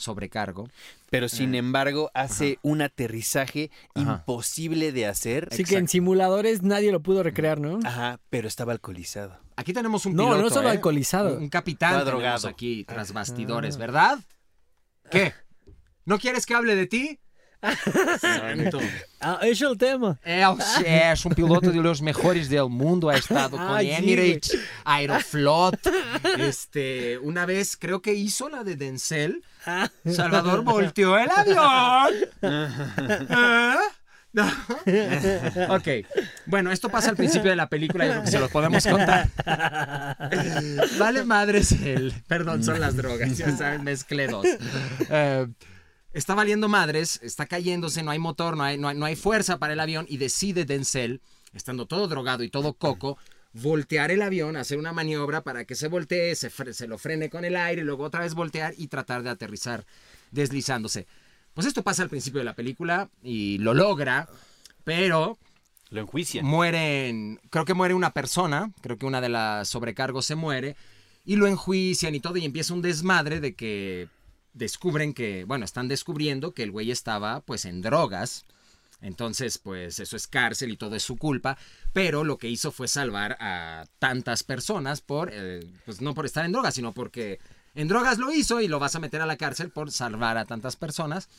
sobrecargo. 0.02 0.68
Pero 1.10 1.30
sin 1.30 1.56
embargo 1.56 2.12
hace 2.14 2.60
un 2.62 2.82
aterrizaje 2.82 3.72
Ajá. 3.96 4.12
imposible 4.20 4.92
de 4.92 5.06
hacer. 5.08 5.48
Así 5.52 5.64
que 5.64 5.78
en 5.78 5.88
simuladores 5.88 6.62
nadie 6.64 6.92
lo 6.92 7.02
pudo 7.02 7.24
recrear, 7.24 7.60
¿no? 7.60 7.80
Ajá, 7.86 8.20
pero 8.30 8.48
estaba 8.48 8.74
alcoholizado. 8.74 9.40
Aquí 9.56 9.74
tenemos 9.74 10.06
un 10.06 10.16
No, 10.16 10.24
piloto, 10.26 10.42
no 10.42 10.50
solo 10.50 10.68
¿eh? 10.70 10.72
alcoholizado. 10.72 11.38
Un 11.38 11.50
capitán 11.50 11.92
Estaba 11.92 12.06
tenemos 12.06 12.22
drogado. 12.24 12.48
aquí 12.48 12.84
tras 12.86 13.14
bastidores, 13.14 13.78
¿verdad? 13.78 14.20
¿Qué? 15.10 15.34
¿No 16.06 16.18
quieres 16.18 16.46
que 16.46 16.54
hable 16.56 16.76
de 16.76 16.88
ti? 16.88 17.20
Santo. 18.20 18.80
Ah, 19.20 19.40
es 19.44 19.62
el 19.62 19.78
tema. 19.78 20.20
Él 20.24 20.46
es 20.86 21.26
un 21.26 21.34
piloto 21.34 21.72
de 21.72 21.82
los 21.82 22.02
mejores 22.02 22.50
del 22.50 22.70
mundo, 22.70 23.10
ha 23.10 23.16
estado 23.16 23.58
con 23.58 23.76
Ay, 23.76 23.88
sí, 23.88 23.94
Emirates, 23.94 24.58
Aeroflot. 24.84 25.80
Este, 26.40 27.18
una 27.20 27.46
vez 27.46 27.78
creo 27.78 28.02
que 28.02 28.14
hizo 28.14 28.50
la 28.50 28.64
de 28.64 28.76
Denzel. 28.76 29.44
Salvador 30.06 30.64
volteó 30.64 31.18
el 31.18 31.30
avión. 31.30 32.14
¿Ah? 33.30 33.80
No. 34.34 34.46
Ok, 35.76 35.88
bueno, 36.46 36.72
esto 36.72 36.88
pasa 36.88 37.10
al 37.10 37.18
principio 37.18 37.50
de 37.50 37.58
la 37.58 37.68
película, 37.68 38.06
yo 38.06 38.12
creo 38.12 38.24
que 38.24 38.32
se 38.32 38.40
los 38.40 38.50
podemos 38.50 38.82
contar. 38.88 39.28
Vale 40.98 41.26
madres 41.26 41.74
el... 41.74 42.14
Perdón, 42.28 42.64
son 42.64 42.80
las 42.80 42.96
drogas, 42.96 43.38
ya 43.38 43.52
saben, 43.58 43.84
mezclé 43.84 44.28
dos. 44.28 44.48
Eh, 45.10 45.48
está 46.14 46.36
valiendo 46.36 46.68
madres, 46.70 47.20
está 47.24 47.46
cayéndose, 47.46 48.04
no 48.04 48.12
hay 48.12 48.20
motor, 48.20 48.58
no 48.58 48.64
hay, 48.64 48.78
no 48.78 48.88
hay, 48.88 48.98
no 48.98 49.06
hay 49.06 49.16
fuerza 49.16 49.58
para 49.60 49.74
el 49.74 49.80
avión 49.80 50.06
y 50.10 50.18
decide 50.18 50.66
Denzel, 50.66 51.22
estando 51.54 51.86
todo 51.86 52.08
drogado 52.08 52.44
y 52.44 52.50
todo 52.50 52.74
coco, 52.74 53.18
voltear 53.54 54.12
el 54.12 54.22
avión, 54.22 54.56
hacer 54.56 54.78
una 54.78 54.94
maniobra 54.94 55.42
para 55.42 55.66
que 55.66 55.76
se 55.76 55.88
voltee, 55.88 56.36
se, 56.36 56.50
se 56.50 56.88
lo 56.88 56.98
frene 56.98 57.30
con 57.30 57.44
el 57.46 57.56
aire, 57.56 57.84
luego 57.84 58.04
otra 58.06 58.22
vez 58.22 58.34
voltear 58.34 58.74
y 58.78 58.88
tratar 58.88 59.24
de 59.24 59.30
aterrizar 59.30 59.86
deslizándose. 60.32 61.08
Pues 61.54 61.68
esto 61.68 61.84
pasa 61.84 62.04
al 62.04 62.10
principio 62.10 62.40
de 62.40 62.46
la 62.46 62.56
película 62.56 63.10
y 63.22 63.58
lo 63.58 63.74
logra, 63.74 64.30
pero 64.86 65.38
Lo 65.90 66.00
enjuician. 66.00 66.46
mueren, 66.46 67.42
creo 67.50 67.66
que 67.66 67.74
muere 67.74 67.94
una 67.94 68.12
persona, 68.14 68.72
creo 68.82 68.98
que 68.98 69.06
una 69.06 69.20
de 69.20 69.30
las 69.30 69.68
sobrecargos 69.68 70.26
se 70.26 70.36
muere, 70.36 70.78
y 71.26 71.36
lo 71.36 71.46
enjuician 71.48 72.16
y 72.16 72.22
todo, 72.22 72.38
y 72.38 72.46
empieza 72.46 72.74
un 72.74 72.82
desmadre 72.82 73.42
de 73.42 73.54
que 73.54 74.08
descubren 74.54 75.14
que, 75.14 75.44
bueno, 75.46 75.66
están 75.66 75.88
descubriendo 75.88 76.54
que 76.54 76.64
el 76.64 76.72
güey 76.72 76.92
estaba 76.92 77.42
pues 77.42 77.66
en 77.66 77.82
drogas, 77.82 78.46
entonces 79.02 79.58
pues 79.58 80.00
eso 80.00 80.16
es 80.16 80.28
cárcel 80.28 80.72
y 80.72 80.78
todo 80.78 80.96
es 80.96 81.04
su 81.04 81.18
culpa, 81.18 81.58
pero 81.94 82.24
lo 82.24 82.38
que 82.38 82.50
hizo 82.50 82.72
fue 82.72 82.88
salvar 82.88 83.38
a 83.40 83.86
tantas 84.00 84.44
personas 84.44 85.02
por, 85.02 85.30
eh, 85.34 85.62
pues 85.86 86.02
no 86.02 86.14
por 86.14 86.26
estar 86.26 86.46
en 86.46 86.52
drogas, 86.52 86.76
sino 86.76 86.94
porque 86.94 87.40
en 87.76 87.88
drogas 87.88 88.18
lo 88.18 88.32
hizo 88.32 88.62
y 88.62 88.68
lo 88.68 88.80
vas 88.80 88.96
a 88.96 89.00
meter 89.00 89.22
a 89.22 89.26
la 89.26 89.38
cárcel 89.38 89.70
por 89.70 89.92
salvar 89.92 90.38
a 90.38 90.46
tantas 90.46 90.76
personas, 90.76 91.30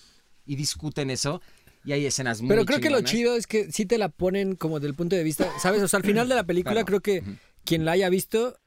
y 0.46 0.56
discuten 0.56 1.10
eso. 1.10 1.40
Y 1.84 1.92
hay 1.92 2.06
escenas 2.06 2.40
muy 2.40 2.48
Pero 2.48 2.64
creo 2.64 2.80
que 2.80 2.90
lo 2.90 3.00
chido 3.00 3.34
es 3.34 3.48
que 3.48 3.72
sí 3.72 3.86
te 3.86 3.98
la 3.98 4.08
ponen 4.08 4.54
como 4.54 4.78
del 4.78 4.94
punto 4.94 5.16
de 5.16 5.24
vista, 5.24 5.48
¿sabes? 5.58 5.82
O 5.82 5.88
sea, 5.88 5.96
al 5.96 6.04
final 6.04 6.28
de 6.28 6.36
la 6.36 6.44
película 6.44 6.84
creo 6.84 7.00
que 7.00 7.24
quien 7.64 7.84
la 7.84 7.92
haya 7.92 8.08
visto 8.08 8.58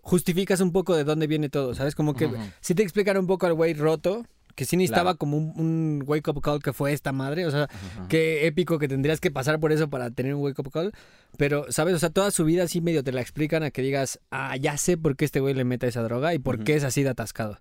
justificas 0.00 0.60
un 0.60 0.72
poco 0.72 0.94
de 0.94 1.04
dónde 1.04 1.26
viene 1.26 1.48
todo, 1.48 1.74
¿sabes? 1.74 1.94
Como 1.94 2.14
que 2.14 2.30
sí 2.60 2.74
te 2.74 2.82
explican 2.82 3.16
un 3.16 3.26
poco 3.26 3.46
al 3.46 3.54
güey 3.54 3.74
roto, 3.74 4.26
que 4.54 4.64
sí 4.64 4.76
necesitaba 4.76 5.10
Claro. 5.12 5.18
como 5.18 5.36
un, 5.36 5.52
un 5.56 6.04
wake 6.06 6.28
up 6.28 6.40
call 6.40 6.62
que 6.62 6.72
fue 6.72 6.92
esta 6.92 7.12
madre, 7.12 7.46
o 7.46 7.50
sea, 7.50 7.68
qué 8.08 8.46
épico 8.46 8.78
que 8.78 8.88
tendrías 8.88 9.20
que 9.20 9.30
pasar 9.30 9.58
por 9.60 9.72
eso 9.72 9.88
para 9.90 10.10
tener 10.10 10.34
un 10.34 10.42
wake 10.42 10.58
up 10.60 10.70
call, 10.70 10.92
pero, 11.36 11.66
¿sabes? 11.70 11.94
O 11.94 11.98
sea, 11.98 12.10
toda 12.10 12.30
su 12.30 12.44
vida 12.44 12.62
así 12.64 12.80
medio 12.80 13.02
te 13.02 13.12
la 13.12 13.20
explican 13.20 13.62
a 13.62 13.70
que 13.70 13.82
digas, 13.82 14.20
ah, 14.30 14.56
ya 14.56 14.76
sé 14.76 14.96
por 14.96 15.16
qué 15.16 15.24
este 15.24 15.40
güey 15.40 15.54
le 15.54 15.64
mete 15.64 15.86
esa 15.88 16.02
droga 16.02 16.32
y 16.34 16.38
por 16.38 16.62
qué 16.64 16.74
es 16.76 16.84
así 16.84 17.02
de 17.02 17.10
atascado. 17.10 17.58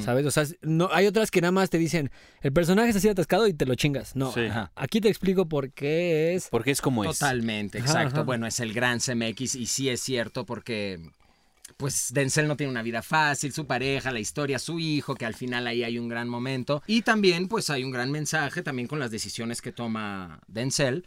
¿Sabes? 0.00 0.26
O 0.26 0.30
sea, 0.30 0.44
no, 0.62 0.88
hay 0.92 1.06
otras 1.06 1.30
que 1.30 1.40
nada 1.40 1.52
más 1.52 1.70
te 1.70 1.78
dicen, 1.78 2.10
el 2.40 2.52
personaje 2.52 2.88
es 2.90 2.96
así 2.96 3.06
de 3.06 3.12
atascado 3.12 3.46
y 3.46 3.52
te 3.54 3.64
lo 3.66 3.74
chingas. 3.76 4.16
No, 4.16 4.32
Sí. 4.32 4.48
aquí 4.74 5.00
te 5.00 5.08
explico 5.08 5.46
por 5.48 5.70
qué 5.72 6.34
es. 6.34 6.48
Porque 6.50 6.70
es 6.72 6.80
como 6.80 7.04
es. 7.04 7.18
Totalmente, 7.18 7.78
exacto. 7.78 8.24
Bueno, 8.24 8.46
es 8.46 8.58
el 8.60 8.72
gran 8.72 8.98
CMX 8.98 9.54
y 9.54 9.66
sí 9.66 9.88
es 9.88 10.00
cierto 10.00 10.46
porque 10.46 11.00
pues 11.76 12.12
Denzel 12.12 12.48
no 12.48 12.56
tiene 12.56 12.70
una 12.70 12.82
vida 12.82 13.02
fácil, 13.02 13.52
su 13.52 13.66
pareja, 13.66 14.10
la 14.10 14.20
historia, 14.20 14.58
su 14.58 14.78
hijo, 14.78 15.14
que 15.14 15.26
al 15.26 15.34
final 15.34 15.66
ahí 15.66 15.84
hay 15.84 15.98
un 15.98 16.08
gran 16.08 16.28
momento. 16.28 16.82
Y 16.86 17.02
también 17.02 17.48
pues 17.48 17.68
hay 17.70 17.84
un 17.84 17.90
gran 17.90 18.10
mensaje 18.10 18.62
también 18.62 18.88
con 18.88 18.98
las 18.98 19.10
decisiones 19.10 19.60
que 19.60 19.72
toma 19.72 20.40
Denzel. 20.48 21.06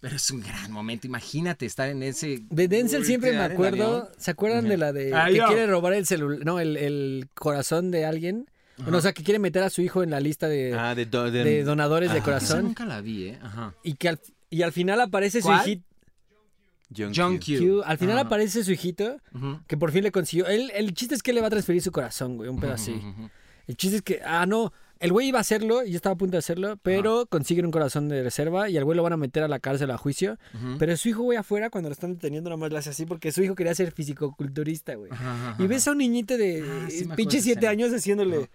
Pero 0.00 0.14
es 0.14 0.30
un 0.30 0.40
gran 0.40 0.70
momento, 0.70 1.08
imagínate 1.08 1.66
estar 1.66 1.88
en 1.88 2.04
ese... 2.04 2.40
De 2.50 2.68
Denzel 2.68 3.04
siempre 3.04 3.32
me 3.32 3.38
acuerdo. 3.42 4.08
¿se 4.16 4.30
acuerdan 4.30 4.68
de 4.68 4.76
la 4.76 4.92
de 4.92 5.12
Ah, 5.12 5.26
que 5.28 5.36
yo. 5.38 5.46
quiere 5.48 5.66
robar 5.66 5.92
el 5.94 6.06
celular, 6.06 6.38
no, 6.44 6.60
el, 6.60 6.76
el 6.76 7.28
corazón 7.34 7.90
de 7.90 8.04
alguien? 8.06 8.48
Bueno, 8.76 8.98
o 8.98 9.00
sea, 9.00 9.12
que 9.12 9.24
quiere 9.24 9.40
meter 9.40 9.64
a 9.64 9.70
su 9.70 9.82
hijo 9.82 10.04
en 10.04 10.10
la 10.10 10.20
lista 10.20 10.46
de, 10.46 10.72
Ah, 10.78 10.94
de, 10.94 11.04
do- 11.06 11.32
de- 11.32 11.42
de 11.42 11.64
donadores 11.64 12.12
de. 12.12 12.18
Esa 12.18 12.24
corazón 12.24 12.62
nunca 12.62 12.86
la 12.86 13.00
vi, 13.00 13.24
¿eh? 13.30 13.38
Ajá. 13.42 13.74
y 13.82 13.94
que 13.94 14.08
al, 14.10 14.20
y 14.50 14.62
al 14.62 14.70
final 14.70 15.00
aparece 15.00 15.40
¿Cuál? 15.42 15.64
su 15.64 15.68
hijito, 15.70 15.84
John 16.96 17.12
John 17.14 17.38
Q. 17.38 17.58
Q. 17.58 17.82
al 17.84 17.98
final 17.98 18.16
Ajá. 18.18 18.26
aparece 18.26 18.64
su 18.64 18.72
hijito 18.72 19.18
que 19.66 19.76
por 19.76 19.92
fin 19.92 20.02
le 20.04 20.10
consiguió. 20.12 20.46
Él, 20.46 20.70
el 20.74 20.94
chiste 20.94 21.14
es 21.14 21.22
que 21.22 21.32
le 21.32 21.40
va 21.40 21.48
a 21.48 21.50
transferir 21.50 21.82
su 21.82 21.92
corazón, 21.92 22.36
güey, 22.36 22.48
un 22.48 22.58
pedo 22.60 22.72
así. 22.72 23.00
El 23.66 23.76
chiste 23.76 23.96
es 23.96 24.02
que, 24.02 24.20
ah, 24.24 24.46
no, 24.46 24.72
el 24.98 25.12
güey 25.12 25.28
iba 25.28 25.36
a 25.38 25.42
hacerlo 25.42 25.84
y 25.84 25.94
estaba 25.94 26.14
a 26.14 26.16
punto 26.16 26.32
de 26.32 26.38
hacerlo, 26.38 26.78
pero 26.82 27.26
consiguen 27.26 27.66
un 27.66 27.70
corazón 27.70 28.08
de 28.08 28.22
reserva 28.22 28.70
y 28.70 28.78
al 28.78 28.84
güey 28.84 28.96
lo 28.96 29.02
van 29.02 29.12
a 29.12 29.16
meter 29.18 29.42
a 29.42 29.48
la 29.48 29.58
cárcel 29.58 29.90
a 29.90 29.98
juicio. 29.98 30.38
Pero 30.78 30.96
su 30.96 31.10
hijo, 31.10 31.22
güey, 31.22 31.36
afuera, 31.36 31.68
cuando 31.68 31.90
lo 31.90 31.92
están 31.92 32.14
deteniendo, 32.14 32.48
nada 32.48 32.56
más 32.58 32.72
lo 32.72 32.78
hace 32.78 32.88
así 32.90 33.04
porque 33.04 33.30
su 33.30 33.42
hijo 33.42 33.54
quería 33.54 33.74
ser 33.74 33.92
fisicoculturista, 33.92 34.94
güey. 34.94 35.10
Ajá, 35.12 35.50
ajá, 35.52 35.62
Y 35.62 35.66
ves 35.66 35.86
a 35.86 35.92
un 35.92 35.98
niñito 35.98 36.38
de 36.38 36.62
Ah, 36.62 36.86
sí 36.88 37.00
acuerdo 37.00 37.16
pinche 37.16 37.42
siete 37.42 37.68
años 37.68 37.92
haciéndole. 37.92 38.48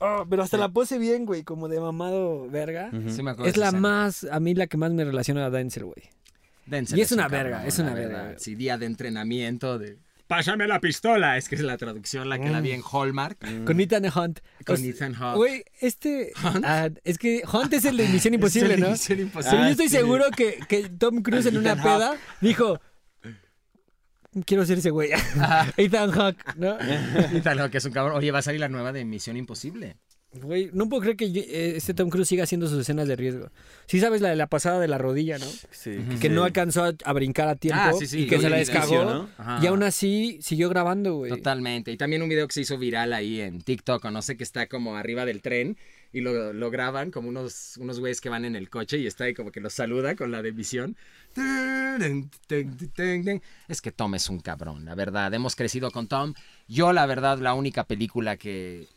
"Ah", 0.00 0.24
pero 0.28 0.42
hasta 0.42 0.56
la 0.56 0.70
pose 0.70 0.98
bien, 0.98 1.26
güey, 1.26 1.42
como 1.44 1.68
de 1.68 1.78
mamado 1.80 2.48
verga. 2.48 2.88
Ujú. 2.92 3.10
Sí 3.10 3.22
me 3.22 3.32
acuerdo 3.32 3.50
Es 3.50 3.56
la 3.58 3.70
más, 3.72 4.24
a 4.24 4.40
mí 4.40 4.54
la 4.54 4.66
que 4.66 4.76
más 4.78 4.92
me 4.92 5.04
relaciona 5.04 5.44
a 5.44 5.50
Denzel, 5.50 5.84
güey. 5.84 6.10
Denzel 6.66 6.98
Y 6.98 7.02
es 7.02 7.12
un 7.12 7.18
una 7.18 7.28
verga, 7.28 7.50
cabrón, 7.52 7.68
es 7.68 7.78
una 7.78 7.94
verga. 7.94 8.22
verdad. 8.22 8.38
Sí, 8.38 8.54
día 8.54 8.78
de 8.78 8.86
entrenamiento 8.86 9.78
de... 9.78 9.98
Pásame 10.26 10.66
la 10.66 10.80
pistola. 10.80 11.36
Es 11.36 11.48
que 11.50 11.54
es 11.54 11.60
la 11.60 11.76
traducción, 11.76 12.28
la 12.30 12.38
que 12.38 12.48
la 12.48 12.62
vi 12.62 12.72
en 12.72 12.80
Hallmark. 12.82 13.36
Con 13.66 13.78
Ethan 13.78 14.04
Hunt. 14.06 14.40
Mm. 14.40 14.64
Con 14.64 14.76
sea, 14.78 14.88
Ethan 14.90 15.12
Hawke. 15.14 15.36
Güey, 15.36 15.64
este. 15.82 16.32
¿Hunt? 16.42 16.64
ah, 16.64 16.88
es 17.04 17.18
que 17.18 17.42
Hunt 17.52 17.72
es 17.74 17.84
el 17.84 17.98
de 17.98 18.08
Misión 18.08 18.32
Es 18.34 18.38
Imposible, 18.38 18.74
el 18.74 18.80
de 18.80 18.86
¿no? 18.86 18.92
Misión 18.92 19.20
Imposible. 19.20 19.50
Pero 19.50 19.62
yo 19.62 19.68
Ah, 19.68 19.70
estoy 19.72 19.88
sí. 19.88 19.96
seguro 19.96 20.24
que, 20.34 20.58
que 20.66 20.88
Tom 20.88 21.20
Cruise 21.22 21.44
en 21.46 21.58
una 21.58 21.72
Ethan 21.72 21.84
peda 21.84 22.16
dijo. 22.40 22.80
Quiero 24.46 24.64
ser 24.66 24.78
ese 24.78 24.90
güey. 24.90 25.10
Ethan 25.76 26.10
Hawke, 26.10 26.56
¿no? 26.56 26.78
Ethan 27.32 27.58
Hawke 27.58 27.74
es 27.76 27.84
un 27.84 27.92
cabrón. 27.92 28.16
Oye, 28.16 28.30
va 28.32 28.38
a 28.38 28.42
salir 28.42 28.60
la 28.60 28.68
nueva 28.70 28.92
de 28.92 29.04
Misión 29.04 29.36
Imposible. 29.36 29.98
Güey, 30.42 30.70
no 30.72 30.88
puedo 30.88 31.02
creer 31.02 31.16
que 31.16 31.30
yo- 31.32 31.42
eh, 31.42 31.74
este 31.76 31.94
Tom 31.94 32.10
Cruise 32.10 32.28
siga 32.28 32.44
haciendo 32.44 32.66
sus 32.66 32.80
escenas 32.80 33.06
de 33.08 33.16
riesgo. 33.16 33.50
Sí 33.86 34.00
sabes 34.00 34.20
la 34.20 34.30
de 34.30 34.36
la 34.36 34.46
pasada 34.48 34.80
de 34.80 34.88
la 34.88 34.98
rodilla, 34.98 35.38
¿no? 35.38 35.46
Sí, 35.70 35.96
Que 36.20 36.28
no 36.28 36.44
alcanzó 36.44 36.84
a, 36.84 36.92
a 37.04 37.12
brincar 37.12 37.48
a 37.48 37.54
tiempo 37.56 37.80
Ah, 37.82 37.92
sí, 37.98 38.06
sí, 38.06 38.20
y 38.22 38.26
que 38.26 38.38
se 38.38 38.50
la 38.50 38.56
descagó. 38.56 39.28
Y 39.62 39.66
aún 39.66 39.82
así 39.82 40.38
siguió 40.42 40.68
grabando, 40.68 41.14
güey. 41.14 41.30
Totalmente. 41.30 41.92
Y 41.92 41.96
también 41.96 42.22
un 42.22 42.28
video 42.28 42.46
que 42.48 42.52
se 42.54 42.60
hizo 42.62 42.78
viral 42.78 43.12
ahí 43.12 43.40
en 43.40 43.60
TikTok, 43.60 44.04
o 44.04 44.10
no 44.10 44.22
sé, 44.22 44.36
que 44.36 44.44
está 44.44 44.66
como 44.66 44.96
arriba 44.96 45.24
del 45.24 45.40
tren 45.40 45.76
y 46.12 46.20
lo, 46.20 46.52
lo 46.52 46.70
graban 46.70 47.10
como 47.10 47.28
unos, 47.28 47.76
unos 47.78 47.98
güeyes 48.00 48.20
que 48.20 48.28
van 48.28 48.44
en 48.44 48.54
el 48.56 48.70
coche 48.70 48.98
y 48.98 49.06
está 49.06 49.24
ahí 49.24 49.34
como 49.34 49.50
que 49.50 49.60
los 49.60 49.72
saluda 49.72 50.14
con 50.16 50.30
la 50.30 50.42
de 50.42 50.50
visión. 50.52 50.96
Es 53.68 53.80
que 53.80 53.92
Tom 53.92 54.14
es 54.14 54.28
un 54.28 54.40
cabrón, 54.40 54.84
la 54.84 54.94
verdad. 54.94 55.32
Hemos 55.34 55.56
crecido 55.56 55.90
con 55.90 56.06
Tom. 56.08 56.34
Yo, 56.68 56.92
la 56.92 57.06
verdad, 57.06 57.38
la 57.38 57.54
única 57.54 57.84
película 57.84 58.36
que 58.36 58.88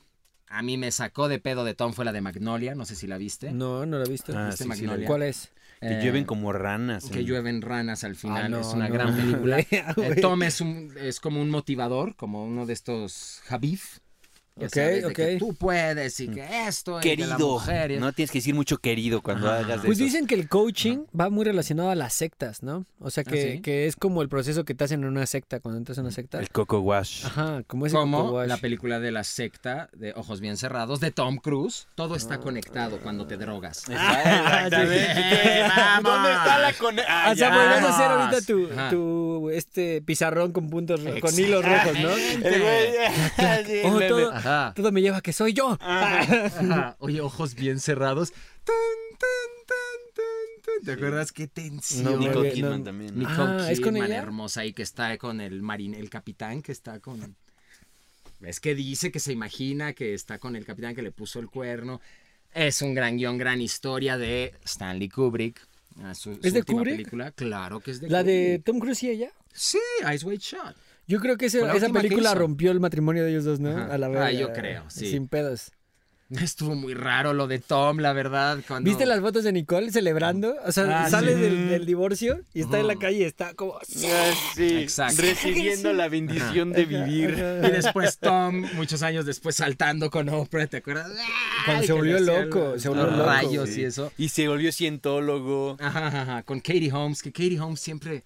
a 0.50 0.62
mí 0.62 0.78
me 0.78 0.92
sacó 0.92 1.28
de 1.28 1.40
pedo 1.40 1.64
de 1.66 1.74
Tom 1.74 1.94
fue 1.94 2.06
la 2.06 2.12
de 2.14 2.22
Magnolia. 2.22 2.76
No 2.76 2.86
sé 2.86 2.96
si 2.96 3.08
la 3.08 3.18
viste. 3.18 3.52
No, 3.52 3.86
no 3.86 3.98
lo 4.00 4.06
he 4.06 4.10
visto. 4.10 4.34
Ah, 4.38 4.48
¿Viste 4.48 4.64
sí, 4.64 4.64
sí, 4.64 4.70
la 4.70 4.76
vi. 4.76 4.82
Magnolia? 4.82 5.08
¿Cuál 5.08 5.24
es? 5.24 5.52
Que 5.80 6.00
Eh, 6.00 6.02
llueven 6.02 6.26
como 6.26 6.54
ranas. 6.54 7.06
que 7.10 7.20
en- 7.20 7.26
llueven 7.26 7.62
ranas 7.62 8.04
al 8.04 8.16
final. 8.16 8.46
Ah, 8.46 8.50
no, 8.50 8.60
es 8.62 8.68
una 8.68 8.88
no. 8.88 8.94
gran 8.94 9.16
película. 9.18 9.60
Eh. 9.72 10.22
Tom 10.22 10.42
es, 10.44 10.60
un, 10.62 10.92
es 11.00 11.20
como 11.20 11.42
un 11.42 11.50
motivador, 11.50 12.16
como 12.16 12.44
uno 12.46 12.66
de 12.66 12.74
estos 12.74 13.42
Javif. 13.46 14.00
Ya 14.60 14.66
Ok, 14.68 14.74
sabes, 14.74 15.04
de 15.08 15.14
que 15.14 15.36
tú 15.38 15.54
puedes 15.54 16.20
y 16.20 16.28
que 16.30 16.68
esto 16.68 16.98
y 16.98 17.02
que 17.02 17.16
la 17.18 17.26
Querido. 17.36 17.38
mujer 17.54 17.92
y- 17.92 18.00
No 18.00 18.12
tienes 18.12 18.32
que 18.32 18.40
decir 18.40 18.56
mucho 18.56 18.78
querido 18.80 19.22
cuando 19.22 19.48
Ajá. 19.48 19.58
hagas 19.60 19.82
de 19.84 19.86
Pues 19.88 19.98
eso. 20.00 20.06
dicen 20.06 20.26
que 20.26 20.34
el 20.36 20.50
coaching 20.50 21.06
va 21.20 21.30
muy 21.30 21.46
relacionado 21.46 21.92
a 21.92 21.96
las 21.96 22.14
sectas, 22.14 22.64
¿no? 22.64 22.84
O 23.00 23.12
sea, 23.12 23.24
que, 23.24 23.40
¿Ah, 23.40 23.54
sí? 23.56 23.62
que 23.62 23.86
es 23.86 23.96
como 23.96 24.22
el 24.24 24.30
proceso 24.30 24.66
que 24.66 24.74
te 24.74 24.84
hacen 24.84 25.02
en 25.04 25.10
una 25.10 25.26
secta 25.28 25.60
cuando 25.60 25.78
entras 25.78 25.98
en 26.00 26.06
una 26.06 26.12
secta. 26.12 26.40
El 26.40 26.50
Coco 26.50 26.80
Wash. 26.80 27.26
Ajá, 27.26 27.62
como 27.68 27.86
ese 27.86 27.96
como 27.96 28.24
Coco 28.24 28.38
Wash. 28.38 28.48
la 28.48 28.58
película 28.58 29.00
de 29.00 29.12
la 29.12 29.24
secta 29.24 29.90
de 29.94 30.14
Ojos 30.16 30.40
Bien 30.42 30.58
Cerrados 30.58 31.00
de 31.02 31.12
Tom 31.12 31.38
Cruise. 31.38 31.88
Todo 31.96 32.16
Ah. 32.16 32.18
está 32.18 32.40
conectado 32.40 32.98
cuando 33.00 33.28
te 33.28 33.38
drogas. 33.38 33.84
Exactamente. 33.90 35.64
¡Vamos! 35.76 36.04
¿Dónde 36.14 36.32
está 36.32 36.60
la 36.60 36.74
conexión? 36.74 37.16
O 37.32 37.36
sea, 37.36 37.52
podrías 37.52 37.82
Vamos. 37.84 37.90
hacer 37.92 38.12
ahorita 38.12 38.42
tu, 38.42 38.70
tu 38.96 39.50
este 39.52 40.02
pizarrón 40.02 40.52
con 40.52 40.70
puntos 40.70 41.00
con 41.22 41.40
hilos 41.40 41.64
rojos, 41.64 42.00
¿no? 42.00 42.10
El. 42.10 42.64
Sí, 43.68 43.82
Oh, 43.84 44.00
todo, 44.08 44.32
Ajá. 44.48 44.74
todo 44.74 44.92
me 44.92 45.02
lleva 45.02 45.18
a 45.18 45.22
que 45.22 45.34
soy 45.34 45.54
yo. 45.54 45.78
Ajá. 45.80 46.96
Oye, 47.00 47.22
ojos 47.22 47.54
bien 47.56 47.80
cerrados. 47.80 48.32
Tan, 48.64 48.76
tan, 49.18 49.66
tan, 49.68 50.16
tan, 50.16 50.64
tan. 50.78 50.86
¿Te 50.86 50.92
acuerdas 50.94 51.32
qué 51.32 51.48
tensión? 51.48 52.04
No, 52.04 52.18
Nicole 52.18 52.52
Kidman 52.54 52.80
no. 52.80 52.84
también. 52.86 53.18
Nicole 53.18 53.64
Ah, 53.64 53.72
¿es 53.72 53.80
con 53.80 53.94
Kidman, 53.94 54.12
ella? 54.12 54.22
hermosa 54.22 54.62
ahí 54.62 54.74
que 54.74 54.84
está 54.84 55.18
con 55.18 55.42
el 55.42 55.62
marín, 55.62 55.94
el 55.94 56.10
capitán 56.10 56.62
que 56.62 56.72
está 56.72 57.00
con. 57.00 57.36
Es 58.42 58.60
que 58.60 58.76
dice 58.76 59.12
que 59.12 59.20
se 59.20 59.32
imagina 59.34 59.94
que 59.94 60.14
está 60.14 60.38
con 60.38 60.56
el 60.56 60.66
capitán 60.66 60.94
que 60.96 61.02
le 61.02 61.12
puso 61.12 61.40
el 61.40 61.50
cuerno. 61.50 62.02
Es 62.54 62.82
un 62.82 62.94
gran 62.94 63.18
guion, 63.18 63.38
gran 63.38 63.62
historia 63.62 64.18
de 64.18 64.54
Stanley 64.64 65.10
Kubrick. 65.10 65.60
Su- 66.14 66.36
su 66.36 66.40
¿Es 66.44 66.54
de 66.54 66.60
última 66.60 66.80
Kubrick? 66.80 66.96
película. 66.98 67.32
Claro 67.32 67.80
que 67.80 67.92
es 67.92 68.00
de 68.02 68.10
La 68.10 68.24
de. 68.24 68.62
Tom 68.64 68.80
Cruise 68.80 69.02
y 69.04 69.10
ella. 69.10 69.32
Sí, 69.54 69.80
Ice 70.14 70.24
White 70.26 70.44
Shot. 70.44 70.76
Yo 71.08 71.20
creo 71.20 71.38
que 71.38 71.46
ese- 71.48 71.62
esa 71.76 71.90
película 71.90 72.36
rompió 72.36 72.72
el 72.72 72.80
matrimonio 72.80 73.24
de 73.24 73.32
ellos 73.32 73.46
dos, 73.46 73.60
¿no? 73.60 73.70
Ajá. 73.70 73.94
A 73.94 73.98
la 73.98 74.08
Ah, 74.08 74.10
verga. 74.10 74.32
yo 74.34 74.52
creo, 74.54 74.84
sí. 74.90 75.10
Sin 75.10 75.28
pedos. 75.28 75.72
Estuvo 76.30 76.76
muy 76.76 76.94
raro 76.94 77.32
lo 77.34 77.48
de 77.48 77.60
Tom, 77.60 78.00
la 78.00 78.12
verdad. 78.12 78.58
Cuando... 78.68 78.90
¿Viste 78.90 79.06
las 79.06 79.22
fotos 79.22 79.46
de 79.46 79.54
Nicole 79.54 79.90
celebrando? 79.94 80.58
O 80.66 80.72
sea, 80.74 81.06
Ah, 81.06 81.10
sale 81.10 81.34
sí. 81.36 81.40
del, 81.40 81.70
del 81.70 81.86
divorcio 81.86 82.42
y 82.54 82.60
está 82.60 82.82
en 82.82 82.88
la 82.88 82.98
calle 82.98 83.20
y 83.20 83.24
está 83.24 83.54
como... 83.54 83.76
Ah, 83.78 84.34
sí, 84.54 84.68
Exacto. 84.80 85.22
recibiendo 85.22 85.94
la 85.94 86.10
bendición 86.10 86.74
de 86.74 86.84
vivir. 86.84 87.30
Y 87.64 87.72
después 87.72 88.18
Tom, 88.18 88.66
muchos 88.76 89.02
años 89.04 89.26
después, 89.26 89.56
saltando 89.56 90.12
con 90.12 90.28
Oprah, 90.28 90.68
¿te 90.68 90.76
acuerdas? 90.78 91.10
Cuando 91.64 91.82
Ay, 91.84 91.88
se 91.88 91.94
volvió 91.94 92.20
loco, 92.20 92.78
se 92.78 92.90
volvió 92.90 93.06
loco, 93.08 93.24
rayos 93.24 93.70
Sí. 93.70 93.80
y 93.82 93.84
eso. 93.86 94.12
Y 94.18 94.28
se 94.28 94.50
volvió 94.50 94.74
cientólogo. 94.74 95.78
Ajá, 95.80 96.08
ajá, 96.08 96.22
ajá, 96.24 96.44
con 96.44 96.60
Katie 96.60 96.92
Holmes, 96.92 97.24
que 97.24 97.32
Katie 97.32 97.58
Holmes 97.62 97.80
siempre 97.80 98.26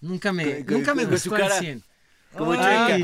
nunca 0.00 0.32
me, 0.32 0.44
Con- 0.56 0.64
con- 0.64 0.74
nunca 0.78 0.94
me 0.96 1.02
con 1.04 1.12
gustó 1.12 1.28
su 1.30 1.34
al 1.36 1.42
cara. 1.42 1.58
100. 1.60 1.84
Como 2.36 2.52
Ah, 2.52 2.98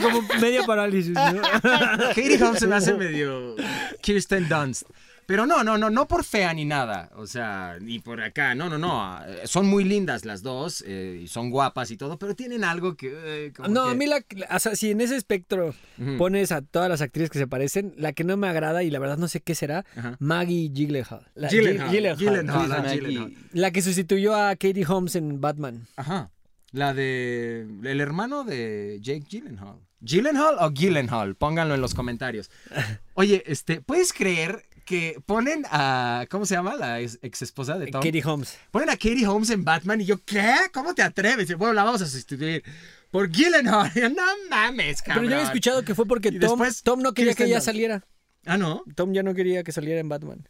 como 0.00 0.22
media 0.40 0.64
parálisis, 0.64 1.12
¿no? 1.12 1.42
Katie 1.62 2.42
Holmes 2.42 2.60
se 2.60 2.66
me 2.66 2.76
hace 2.76 2.94
medio 2.94 3.56
Kirsten 4.00 4.48
Dunst. 4.48 4.82
Pero 5.26 5.46
no, 5.46 5.62
no, 5.62 5.78
no, 5.78 5.90
no 5.90 6.08
por 6.08 6.24
fea 6.24 6.52
ni 6.54 6.64
nada. 6.64 7.08
O 7.14 7.24
sea, 7.24 7.76
ni 7.80 8.00
por 8.00 8.20
acá. 8.20 8.56
No, 8.56 8.68
no, 8.68 8.78
no. 8.78 9.16
eh, 9.24 9.42
Son 9.44 9.64
muy 9.64 9.84
lindas 9.84 10.24
las 10.24 10.42
dos. 10.42 10.82
eh, 10.84 11.20
y 11.22 11.28
son 11.28 11.50
guapas 11.50 11.92
y 11.92 11.96
todo. 11.96 12.18
Pero 12.18 12.34
tienen 12.34 12.64
algo 12.64 12.96
que. 12.96 13.12
eh, 13.46 13.52
como 13.54 13.68
No, 13.68 13.84
que- 13.84 13.90
a 13.92 13.94
mí 13.94 14.06
la, 14.06 14.24
o 14.52 14.58
sea, 14.58 14.74
si 14.74 14.90
en 14.90 15.00
ese 15.00 15.14
espectro 15.14 15.72
pones 16.18 16.50
a 16.50 16.62
todas 16.62 16.88
las 16.88 17.00
actrices 17.00 17.30
que 17.30 17.38
se 17.38 17.46
parecen, 17.46 17.94
la 17.96 18.12
que 18.12 18.24
no 18.24 18.36
me 18.36 18.48
agrada 18.48 18.82
y 18.82 18.90
la 18.90 18.98
verdad 18.98 19.18
no 19.18 19.28
sé 19.28 19.40
qué 19.40 19.54
será. 19.54 19.84
Maggie 20.18 20.68
Gyllenhaal. 20.72 21.28
La, 21.36 21.48
Gyllenhaal, 21.48 21.90
Gyllenhaal. 21.92 22.90
Gyllenhaal. 22.98 23.32
La 23.52 23.70
que 23.70 23.82
sustituyó 23.82 24.34
a 24.34 24.50
Katie 24.56 24.84
Holmes 24.84 25.14
en 25.14 25.40
Batman. 25.40 25.86
Ajá. 25.94 26.30
La 26.72 26.94
de. 26.94 27.66
El 27.84 28.00
hermano 28.00 28.44
de 28.44 28.98
Jake 29.00 29.24
Gyllenhaal. 29.28 29.78
¿Gyllenhaal 30.00 30.56
o 30.60 30.70
Gyllenhaal? 30.70 31.34
Pónganlo 31.34 31.74
en 31.74 31.80
los 31.80 31.94
comentarios. 31.94 32.50
Oye, 33.14 33.42
este, 33.46 33.80
¿puedes 33.80 34.12
creer 34.12 34.64
que 34.84 35.20
ponen 35.26 35.64
a. 35.70 36.26
¿Cómo 36.30 36.46
se 36.46 36.54
llama? 36.54 36.76
La 36.76 37.00
ex, 37.00 37.42
esposa 37.42 37.78
de 37.78 37.88
Tom. 37.88 38.02
Katie 38.02 38.22
Holmes. 38.24 38.56
Ponen 38.70 38.88
a 38.88 38.92
Katie 38.92 39.26
Holmes 39.26 39.50
en 39.50 39.64
Batman 39.64 40.00
y 40.00 40.04
yo, 40.04 40.24
¿qué? 40.24 40.54
¿Cómo 40.72 40.94
te 40.94 41.02
atreves? 41.02 41.54
Bueno, 41.56 41.74
la 41.74 41.84
vamos 41.84 42.02
a 42.02 42.06
sustituir 42.06 42.62
por 43.10 43.28
Gyllenhaal. 43.30 43.90
No 44.14 44.22
mames, 44.48 45.02
cabrón. 45.02 45.24
Pero 45.24 45.30
yo 45.30 45.36
había 45.36 45.46
escuchado 45.46 45.84
que 45.84 45.94
fue 45.94 46.06
porque 46.06 46.30
Tom, 46.32 46.58
después, 46.58 46.82
Tom 46.82 47.00
no 47.00 47.12
quería 47.12 47.34
que 47.34 47.44
ella 47.44 47.60
saliera. 47.60 48.04
Ah, 48.46 48.56
no. 48.56 48.84
Tom 48.94 49.12
ya 49.12 49.22
no 49.22 49.34
quería 49.34 49.62
que 49.64 49.72
saliera 49.72 50.00
en 50.00 50.08
Batman. 50.08 50.48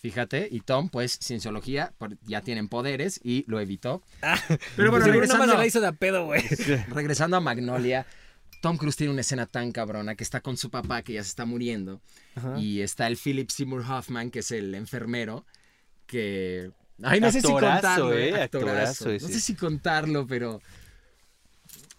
Fíjate, 0.00 0.48
y 0.50 0.60
Tom, 0.60 0.88
pues, 0.88 1.18
cienciología, 1.20 1.92
por- 1.98 2.16
ya 2.22 2.40
tienen 2.40 2.68
poderes 2.68 3.20
y 3.22 3.44
lo 3.46 3.60
evitó. 3.60 4.02
Pero 4.20 4.58
Pero 4.76 4.90
bueno, 4.92 5.06
regresando, 5.06 5.52
se 5.52 5.58
la 5.58 5.66
hizo 5.66 5.80
de 5.80 5.88
a 5.88 5.92
pedo, 5.92 6.24
güey. 6.24 6.42
regresando 6.88 7.36
a 7.36 7.40
Magnolia, 7.40 8.06
Tom 8.62 8.78
Cruise 8.78 8.96
tiene 8.96 9.12
una 9.12 9.20
escena 9.20 9.44
tan 9.46 9.72
cabrona 9.72 10.14
que 10.14 10.24
está 10.24 10.40
con 10.40 10.56
su 10.56 10.70
papá 10.70 11.02
que 11.02 11.12
ya 11.14 11.22
se 11.22 11.28
está 11.28 11.44
muriendo. 11.44 12.00
Ajá. 12.34 12.58
Y 12.58 12.80
está 12.80 13.06
el 13.08 13.18
Philip 13.18 13.50
Seymour 13.50 13.82
Hoffman, 13.82 14.30
que 14.30 14.38
es 14.38 14.50
el 14.52 14.74
enfermero, 14.74 15.44
que... 16.06 16.70
Ay, 17.02 17.20
no 17.20 17.30
sé 17.32 17.40
si 17.40 17.46
contarlo, 17.46 18.12
eh, 18.12 18.42
actorazo 18.42 19.04
Actorazo. 19.08 19.26
No 19.26 19.32
sé 19.32 19.40
si 19.40 19.54
contarlo, 19.54 20.26
pero... 20.26 20.60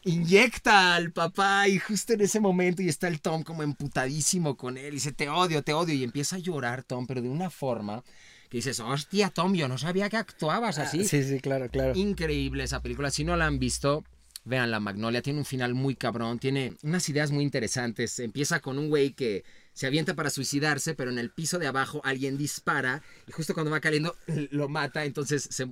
Inyecta 0.03 0.95
al 0.95 1.11
papá 1.11 1.67
y 1.67 1.77
justo 1.77 2.13
en 2.13 2.21
ese 2.21 2.39
momento 2.39 2.81
y 2.81 2.89
está 2.89 3.07
el 3.07 3.21
Tom 3.21 3.43
como 3.43 3.63
emputadísimo 3.63 4.57
con 4.57 4.77
él 4.77 4.87
y 4.87 4.91
dice, 4.91 5.11
te 5.11 5.29
odio, 5.29 5.63
te 5.63 5.73
odio. 5.73 5.93
Y 5.93 6.03
empieza 6.03 6.37
a 6.37 6.39
llorar 6.39 6.83
Tom, 6.83 7.05
pero 7.05 7.21
de 7.21 7.29
una 7.29 7.49
forma 7.49 8.03
que 8.49 8.57
dices, 8.57 8.79
hostia 8.79 9.29
Tom, 9.29 9.53
yo 9.53 9.67
no 9.67 9.77
sabía 9.77 10.09
que 10.09 10.17
actuabas 10.17 10.77
así. 10.77 11.05
Sí, 11.05 11.23
sí, 11.23 11.39
claro, 11.39 11.69
claro. 11.69 11.93
Increíble 11.95 12.63
esa 12.63 12.81
película. 12.81 13.11
Si 13.11 13.23
no 13.23 13.37
la 13.37 13.45
han 13.45 13.59
visto, 13.59 14.03
vean 14.43 14.71
La 14.71 14.79
Magnolia. 14.79 15.21
Tiene 15.21 15.39
un 15.39 15.45
final 15.45 15.73
muy 15.73 15.95
cabrón. 15.95 16.39
Tiene 16.39 16.75
unas 16.83 17.07
ideas 17.07 17.31
muy 17.31 17.43
interesantes. 17.43 18.19
Empieza 18.19 18.59
con 18.59 18.77
un 18.77 18.89
güey 18.89 19.13
que 19.13 19.43
se 19.73 19.87
avienta 19.87 20.15
para 20.15 20.29
suicidarse, 20.29 20.95
pero 20.95 21.11
en 21.11 21.19
el 21.19 21.31
piso 21.31 21.59
de 21.59 21.67
abajo 21.67 22.01
alguien 22.03 22.37
dispara 22.37 23.01
y 23.27 23.31
justo 23.31 23.53
cuando 23.53 23.71
va 23.71 23.79
cayendo 23.79 24.15
lo 24.51 24.67
mata. 24.67 25.05
Entonces 25.05 25.47
se... 25.49 25.67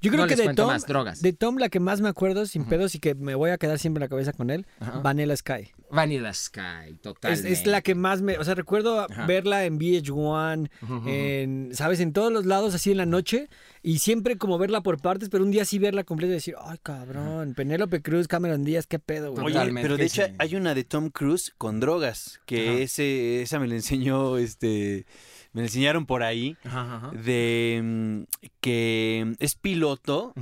Yo 0.00 0.10
creo 0.10 0.22
No 0.22 0.28
que 0.28 0.36
les 0.36 0.46
de 0.48 0.54
Tom, 0.54 0.66
más, 0.68 0.86
drogas. 0.86 1.22
de 1.22 1.32
Tom 1.32 1.58
la 1.58 1.68
que 1.68 1.80
más 1.80 2.00
me 2.00 2.08
acuerdo 2.08 2.46
sin 2.46 2.64
pedos 2.64 2.94
y 2.94 2.98
que 3.00 3.14
me 3.14 3.34
voy 3.34 3.50
a 3.50 3.58
quedar 3.58 3.78
siempre 3.78 3.98
en 4.00 4.02
la 4.06 4.08
cabeza 4.08 4.32
con 4.32 4.50
él, 4.50 4.66
Ajá. 4.80 5.00
Vanilla 5.00 5.36
Sky. 5.36 5.70
Vanilla 5.90 6.32
Sky, 6.32 6.60
Es, 6.90 7.00
totalmente. 7.02 7.52
es 7.52 7.66
la 7.66 7.82
que 7.82 7.94
más 7.94 8.22
me, 8.22 8.38
o 8.38 8.44
sea, 8.44 8.54
recuerdo 8.54 9.00
Ajá. 9.00 9.26
verla 9.26 9.64
en 9.64 9.78
VH1, 9.78 10.70
Ujú. 10.82 11.08
en, 11.08 11.70
sabes, 11.74 12.00
en 12.00 12.12
todos 12.12 12.32
los 12.32 12.46
lados 12.46 12.74
así 12.74 12.90
en 12.92 12.96
la 12.96 13.06
noche 13.06 13.48
y 13.82 13.98
siempre 13.98 14.38
como 14.38 14.58
verla 14.58 14.80
por 14.82 15.00
partes, 15.00 15.28
pero 15.28 15.44
un 15.44 15.50
día 15.50 15.64
sí 15.64 15.78
verla 15.78 16.04
completa 16.04 16.30
y 16.30 16.34
decir, 16.34 16.54
ay 16.64 16.78
cabrón, 16.82 17.54
Penélope 17.54 18.00
Cruz, 18.02 18.28
Cameron 18.28 18.64
Díaz, 18.64 18.86
qué 18.86 18.98
pedo, 18.98 19.32
güey. 19.32 19.44
Oye, 19.46 19.54
Totalmente, 19.54 19.82
pero 19.88 19.96
de 19.98 20.04
hecho 20.06 20.24
sí. 20.26 20.32
hay 20.38 20.54
una 20.56 20.74
de 20.74 20.84
Tom 20.84 21.10
Cruise 21.10 21.52
con 21.58 21.80
drogas, 21.80 22.40
que 22.46 22.82
ese, 22.82 23.42
esa 23.42 23.58
me 23.58 23.68
la 23.68 23.74
enseñó, 23.74 24.38
este, 24.38 25.04
me 25.52 25.62
enseñaron 25.62 26.06
por 26.06 26.22
ahí, 26.22 26.56
Ajá, 26.64 26.96
ajá. 26.96 27.10
de 27.10 27.80
mm, 27.82 28.22
que 28.60 29.34
es 29.38 29.54
piloto 29.54 30.32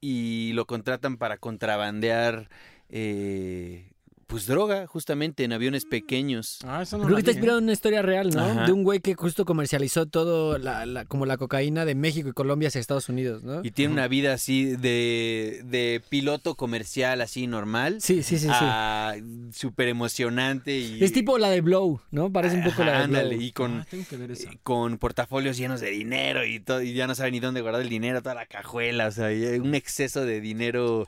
y 0.00 0.52
lo 0.54 0.66
contratan 0.66 1.16
para 1.16 1.38
contrabandear, 1.38 2.48
eh, 2.90 3.91
pues 4.32 4.46
droga, 4.46 4.86
justamente 4.86 5.44
en 5.44 5.52
aviones 5.52 5.84
pequeños. 5.84 6.58
Ah, 6.64 6.80
eso 6.82 6.96
no 6.96 7.04
Creo 7.04 7.16
que 7.16 7.20
está 7.20 7.30
¿eh? 7.30 7.34
inspirado 7.34 7.58
en 7.58 7.64
una 7.64 7.72
historia 7.74 8.00
real, 8.00 8.30
¿no? 8.30 8.40
Ajá. 8.42 8.64
De 8.66 8.72
un 8.72 8.82
güey 8.82 9.00
que 9.00 9.14
justo 9.14 9.44
comercializó 9.44 10.06
todo, 10.06 10.56
la, 10.58 10.86
la- 10.86 11.04
como 11.04 11.26
la 11.26 11.36
cocaína 11.36 11.84
de 11.84 11.94
México 11.94 12.30
y 12.30 12.32
Colombia 12.32 12.68
hacia 12.68 12.80
Estados 12.80 13.10
Unidos, 13.10 13.42
¿no? 13.44 13.60
Y 13.62 13.70
tiene 13.72 13.92
una 13.92 14.08
vida 14.08 14.32
así 14.32 14.74
de, 14.76 15.60
de 15.66 16.02
piloto 16.08 16.54
comercial, 16.54 17.20
así 17.20 17.46
normal. 17.46 18.00
Sí, 18.00 18.22
sí, 18.22 18.38
sí, 18.38 18.46
sí. 18.46 18.50
a 18.50 19.16
súper 19.52 19.88
emocionante 19.88 20.78
y 20.78 21.04
Es 21.04 21.12
tipo 21.12 21.36
la 21.36 21.50
de 21.50 21.60
Blow, 21.60 22.00
¿no? 22.10 22.32
Parece 22.32 22.56
un 22.56 22.64
poco 22.64 22.84
la 22.84 22.92
de 22.92 22.98
ándale, 23.04 23.36
Blow. 23.36 23.42
y 23.42 23.52
con, 23.52 23.72
Ah, 23.80 23.86
tengo 23.90 24.04
que 24.08 24.16
ver 24.16 24.30
esa. 24.30 24.50
eh, 24.50 24.58
con 24.62 24.96
portafolios 24.96 25.58
llenos 25.58 25.80
de 25.82 25.90
dinero 25.90 26.46
y 26.46 26.58
todo 26.58 26.80
y 26.80 26.94
ya 26.94 27.06
no 27.06 27.14
sabe 27.14 27.30
ni 27.32 27.40
dónde 27.40 27.60
guardar 27.60 27.82
el 27.82 27.90
dinero 27.90 28.22
toda 28.22 28.34
la 28.34 28.46
cajuela 28.46 29.08
o 29.08 29.10
sea 29.10 29.26
hay 29.26 29.58
un 29.58 29.74
exceso 29.74 30.24
de 30.24 30.40
dinero 30.40 31.06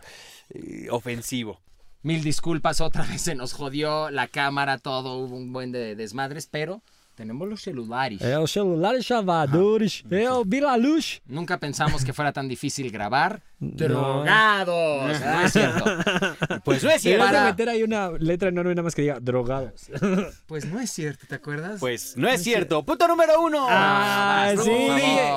eh, 0.50 0.88
ofensivo 0.90 1.60
Mil 2.05 2.22
disculpas, 2.22 2.82
otra 2.82 3.07
vez 3.07 3.22
se 3.22 3.34
nos 3.34 3.55
jodió 3.55 4.11
la 4.11 4.28
cámara, 4.28 4.76
todo, 4.76 5.16
hubo 5.16 5.36
un 5.36 5.55
buen 5.55 5.72
de 5.72 5.96
desmadres, 5.96 6.46
pero 6.46 6.82
tenemos 7.14 7.48
los 7.48 7.62
celulares. 7.62 8.20
El 8.20 8.46
celular 8.46 9.00
chavadores, 9.00 10.05
el 10.11 10.28
vira 10.44 10.76
luz. 10.76 11.22
Nunca 11.24 11.59
pensamos 11.59 12.05
que 12.05 12.12
fuera 12.12 12.30
tan 12.30 12.46
difícil 12.46 12.90
grabar. 12.90 13.42
¡Drogados! 13.72 15.20
No 15.20 15.40
es 15.42 15.52
cierto. 15.52 15.84
pues 16.64 16.84
no 16.84 16.90
es 16.90 17.02
cierto 17.02 17.24
para- 17.24 17.44
meter 17.44 17.68
ahí 17.68 17.82
una 17.82 18.10
letra 18.10 18.48
enorme 18.50 18.70
nada 18.74 18.82
más 18.84 18.94
que 18.94 19.02
diga 19.02 19.18
drogados. 19.20 19.88
Pues 20.46 20.66
no 20.66 20.78
es 20.78 20.90
cierto, 20.90 21.26
¿te 21.26 21.34
acuerdas? 21.36 21.80
pues 21.80 22.16
no 22.16 22.28
es 22.28 22.42
cierto 22.42 22.84
punto 22.84 23.08
número 23.08 23.40
uno 23.40 23.66
Ah, 23.68 24.52
basta, 24.54 24.62
sí. 24.62 24.70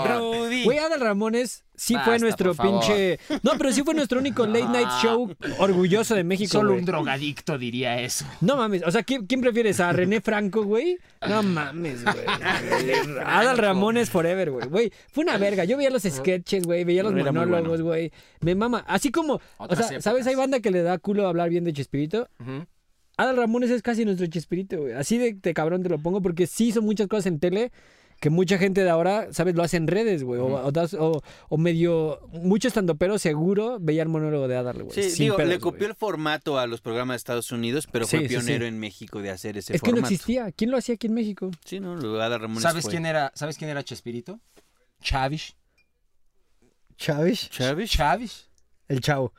Rudy 0.08 0.64
Güey, 0.66 0.78
Adal 0.80 1.00
Ramones 1.00 1.64
sí 1.76 1.96
fue 2.04 2.20
nuestro 2.20 2.54
pinche. 2.56 3.20
No, 3.44 3.52
pero 3.58 3.72
sí 3.72 3.84
fue 3.84 3.94
nuestro 3.94 4.20
único 4.20 4.46
late 4.48 4.66
night 4.66 4.90
show 5.02 5.34
orgulloso 5.60 6.14
de 6.16 6.24
México. 6.24 6.52
Solo 6.52 6.70
güey. 6.72 6.80
un 6.80 6.86
drogadicto 6.86 7.58
diría 7.58 8.00
eso. 8.02 8.26
No 8.42 8.58
mames, 8.58 8.84
o 8.86 8.92
sea, 8.92 9.04
¿quién, 9.04 9.26
quién 9.26 9.42
prefieres? 9.42 9.80
¿A 9.80 9.94
René 9.94 10.20
Franco, 10.22 10.64
güey? 10.64 10.98
No 11.28 11.42
mames, 11.44 12.04
güey. 12.04 12.26
Adal 13.26 13.58
Ramones 13.58 14.10
forever, 14.10 14.52
güey. 14.52 14.68
Güey, 14.68 14.94
fue 15.12 15.24
una 15.24 15.38
verga. 15.38 15.64
Yo 15.64 15.78
veía 15.78 15.90
los 15.90 16.04
sketches, 16.04 16.64
güey, 16.66 16.84
veía 16.84 17.04
los 17.04 17.14
monólogos, 17.14 17.82
bueno. 17.82 17.84
güey. 17.86 18.12
Me 18.42 18.56
mama. 18.56 18.84
Así 18.88 19.12
como, 19.12 19.36
o 19.36 19.42
Otras 19.58 19.88
sea, 19.88 20.02
¿sabes? 20.02 20.26
Hay 20.28 20.36
banda 20.36 20.60
que 20.60 20.72
le 20.72 20.82
da 20.84 20.98
culo 20.98 21.28
hablar 21.28 21.50
bien 21.50 21.64
de 21.64 21.74
Chespirito. 21.74 22.28
Adal 23.18 23.38
Ramones 23.38 23.72
es 23.72 23.82
casi 23.82 24.06
nuestro 24.06 24.28
Chespirito, 24.28 24.78
güey. 24.82 24.94
Así 24.94 25.18
de, 25.18 25.34
de 25.34 25.54
cabrón 25.54 25.82
te 25.84 25.90
lo 25.90 25.98
pongo 25.98 26.22
porque 26.22 26.46
sí 26.46 26.68
hizo 26.68 26.82
muchas 26.82 27.08
cosas 27.08 27.26
en 27.28 27.40
tele 27.40 27.72
que 28.20 28.30
mucha 28.32 28.58
gente 28.58 28.84
de 28.84 28.90
ahora, 28.90 29.28
¿sabes? 29.32 29.54
Lo 29.56 29.62
hace 29.62 29.78
en 29.78 29.86
redes, 29.88 30.24
güey. 30.24 30.40
O, 30.42 30.46
o 30.48 30.72
o- 31.00 31.22
o 31.50 31.58
medio... 31.58 32.20
Mucho 32.32 32.68
estando 32.68 32.96
pero 32.96 33.20
seguro 33.20 33.78
veía 33.80 34.02
el 34.02 34.10
monólogo 34.10 34.48
de 34.48 34.56
Adal, 34.58 34.84
güey. 34.84 34.92
Sí, 34.92 35.10
sin 35.12 35.26
digo, 35.26 35.36
pedos, 35.38 35.50
le 35.50 35.58
güey. 35.58 35.72
copió 35.72 35.88
el 35.88 35.94
formato 35.96 36.58
a 36.58 36.66
los 36.66 36.82
programas 36.82 37.14
de 37.14 37.18
Estados 37.18 37.52
Unidos, 37.52 37.88
pero 37.92 38.06
Sí, 38.08 38.18
fue 38.18 38.28
pionero 38.28 38.64
sí. 38.66 38.70
en 38.70 38.80
México 38.80 39.22
de 39.22 39.30
hacer 39.30 39.58
ese 39.58 39.76
Es 39.76 39.82
que 39.82 39.90
no 39.92 39.98
formato. 39.98 40.14
existía. 40.16 40.52
¿Quién 40.52 40.72
lo 40.72 40.78
hacía 40.78 40.96
aquí 40.96 41.06
en 41.08 41.14
México? 41.14 41.52
Sí, 41.66 41.80
¿no? 41.80 41.94
Adal 42.22 42.40
Ramones 42.42 42.64
¿Sabes 42.64 42.84
fue. 42.86 42.92
quién 42.92 43.06
era, 43.06 43.32
¿Sabes 43.36 43.58
quién 43.58 43.70
era 43.70 43.84
Chespirito? 43.84 44.40
Chavish. 45.02 45.56
Chávez. 46.98 47.50
¿Chávez? 47.50 47.90
Chavish. 47.92 48.48
El 48.88 49.02
chavo. 49.02 49.34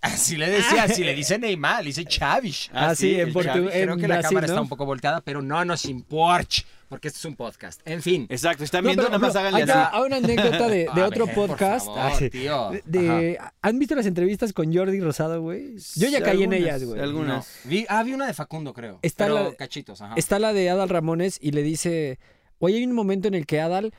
Así 0.00 0.36
le 0.36 0.50
decía, 0.50 0.82
así 0.84 1.04
le 1.04 1.14
dice 1.14 1.38
Neymar, 1.38 1.82
le 1.84 1.88
dice 1.90 2.04
Chavish. 2.04 2.70
Ah, 2.74 2.92
sí, 2.94 3.14
en 3.14 3.28
El 3.28 3.32
portu- 3.34 3.44
Chavish. 3.44 3.70
Creo 3.70 3.96
que 3.96 4.08
la 4.08 4.16
Brasil, 4.16 4.28
cámara 4.30 4.46
¿no? 4.48 4.52
está 4.54 4.60
un 4.62 4.68
poco 4.68 4.84
volteada, 4.84 5.20
pero 5.20 5.42
no 5.42 5.64
nos 5.64 5.84
importa, 5.84 6.56
porque 6.88 7.06
esto 7.06 7.18
es 7.18 7.24
un 7.26 7.36
podcast. 7.36 7.80
En 7.84 8.02
fin. 8.02 8.26
Exacto, 8.28 8.64
están 8.64 8.82
No, 8.82 8.88
viendo, 8.88 9.04
pero, 9.04 9.16
nada 9.16 9.24
más 9.28 9.36
háganle 9.36 9.62
hay, 9.62 9.70
así. 9.70 9.88
hay 9.92 10.02
una 10.02 10.16
anécdota 10.16 10.68
de, 10.68 10.88
otro 10.88 11.26
ver, 11.26 11.34
por 11.36 11.48
podcast. 11.50 11.86
favor, 11.86 12.00
Ah, 12.02 12.14
sí. 12.18 12.30
tío. 12.30 12.70
De- 12.72 12.82
de- 12.84 13.38
¿Han 13.60 13.78
visto 13.78 13.94
las 13.94 14.06
entrevistas 14.06 14.52
con 14.52 14.74
Jordi 14.74 14.98
Rosado, 15.00 15.40
güey? 15.40 15.76
Yo 15.94 16.08
ya 16.08 16.20
caí 16.20 16.42
en 16.42 16.52
ellas, 16.52 16.82
güey. 16.82 17.00
Algunas. 17.00 17.46
No. 17.64 17.70
Vi, 17.70 17.86
ah, 17.88 18.02
vi 18.02 18.12
una 18.12 18.26
de 18.26 18.34
Facundo, 18.34 18.74
creo. 18.74 18.98
Está 19.02 19.26
pero 19.26 19.50
la- 19.50 19.54
cachitos, 19.54 20.00
ajá. 20.02 20.14
Está 20.16 20.40
la 20.40 20.52
de 20.52 20.68
Adal 20.68 20.88
Ramones 20.88 21.38
y 21.40 21.52
le 21.52 21.62
dice, 21.62 22.18
oye, 22.58 22.78
hay 22.78 22.84
un 22.84 22.92
momento 22.92 23.28
en 23.28 23.34
el 23.34 23.46
que 23.46 23.60
Adal. 23.60 23.94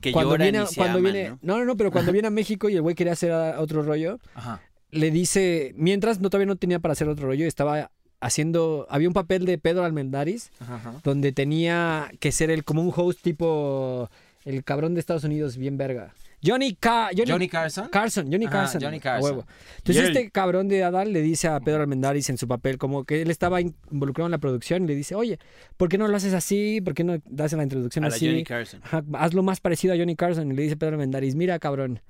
Que 0.00 0.12
cuando 0.12 0.32
lloran 0.32 0.52
viene, 0.52 0.64
y 0.64 0.66
se 0.68 0.74
cuando 0.76 0.98
aman, 0.98 1.12
viene, 1.12 1.30
¿no? 1.42 1.58
no, 1.58 1.64
no, 1.64 1.76
pero 1.76 1.90
cuando 1.90 2.12
viene 2.12 2.28
a 2.28 2.30
México 2.30 2.68
y 2.68 2.74
el 2.76 2.82
güey 2.82 2.94
quería 2.94 3.12
hacer 3.12 3.32
otro 3.58 3.82
rollo, 3.82 4.18
Ajá. 4.34 4.60
le 4.90 5.10
dice, 5.10 5.72
mientras 5.76 6.20
no 6.20 6.30
todavía 6.30 6.46
no 6.46 6.56
tenía 6.56 6.78
para 6.78 6.92
hacer 6.92 7.08
otro 7.08 7.26
rollo, 7.26 7.46
estaba 7.46 7.90
haciendo, 8.20 8.86
había 8.90 9.08
un 9.08 9.14
papel 9.14 9.46
de 9.46 9.58
Pedro 9.58 9.84
Almendaris 9.84 10.50
ajá. 10.60 10.94
donde 11.04 11.32
tenía 11.32 12.10
que 12.20 12.32
ser 12.32 12.50
el 12.50 12.64
como 12.64 12.82
un 12.82 12.92
host 12.94 13.20
tipo 13.22 14.10
el 14.44 14.64
cabrón 14.64 14.94
de 14.94 15.00
Estados 15.00 15.24
Unidos 15.24 15.56
bien 15.56 15.76
verga. 15.76 16.14
Johnny 16.42 16.74
Ca- 16.74 17.10
Johnny, 17.16 17.30
Johnny 17.30 17.48
Carson. 17.48 17.88
Carson, 17.88 18.30
Johnny 18.32 18.46
Ajá, 18.46 18.60
Carson. 18.60 18.80
Johnny 18.82 18.98
Carson. 19.00 19.22
huevo. 19.30 19.46
Entonces 19.78 20.08
este 20.08 20.30
cabrón 20.30 20.68
de 20.68 20.82
Adal 20.84 21.12
le 21.12 21.20
dice 21.22 21.48
a 21.48 21.60
Pedro 21.60 21.82
Almendaris 21.82 22.30
en 22.30 22.38
su 22.38 22.48
papel 22.48 22.78
como 22.78 23.04
que 23.04 23.22
él 23.22 23.30
estaba 23.30 23.60
in- 23.60 23.74
involucrado 23.90 24.26
en 24.26 24.32
la 24.32 24.38
producción 24.38 24.84
y 24.84 24.86
le 24.86 24.94
dice, 24.94 25.14
oye, 25.14 25.38
¿por 25.76 25.88
qué 25.88 25.98
no 25.98 26.08
lo 26.08 26.16
haces 26.16 26.32
así? 26.34 26.80
¿Por 26.80 26.94
qué 26.94 27.04
no 27.04 27.18
das 27.26 27.52
la 27.52 27.62
introducción 27.62 28.04
A 28.04 28.08
la 28.08 28.14
así? 28.14 28.26
Johnny 28.26 28.44
Carson. 28.44 28.80
Ajá, 28.82 29.02
hazlo 29.14 29.42
más 29.42 29.60
parecido 29.60 29.92
a 29.94 29.96
Johnny 29.98 30.16
Carson. 30.16 30.50
Y 30.50 30.54
le 30.54 30.62
dice 30.62 30.76
Pedro 30.76 30.94
Almendaris, 30.94 31.34
mira 31.34 31.58
cabrón, 31.58 32.00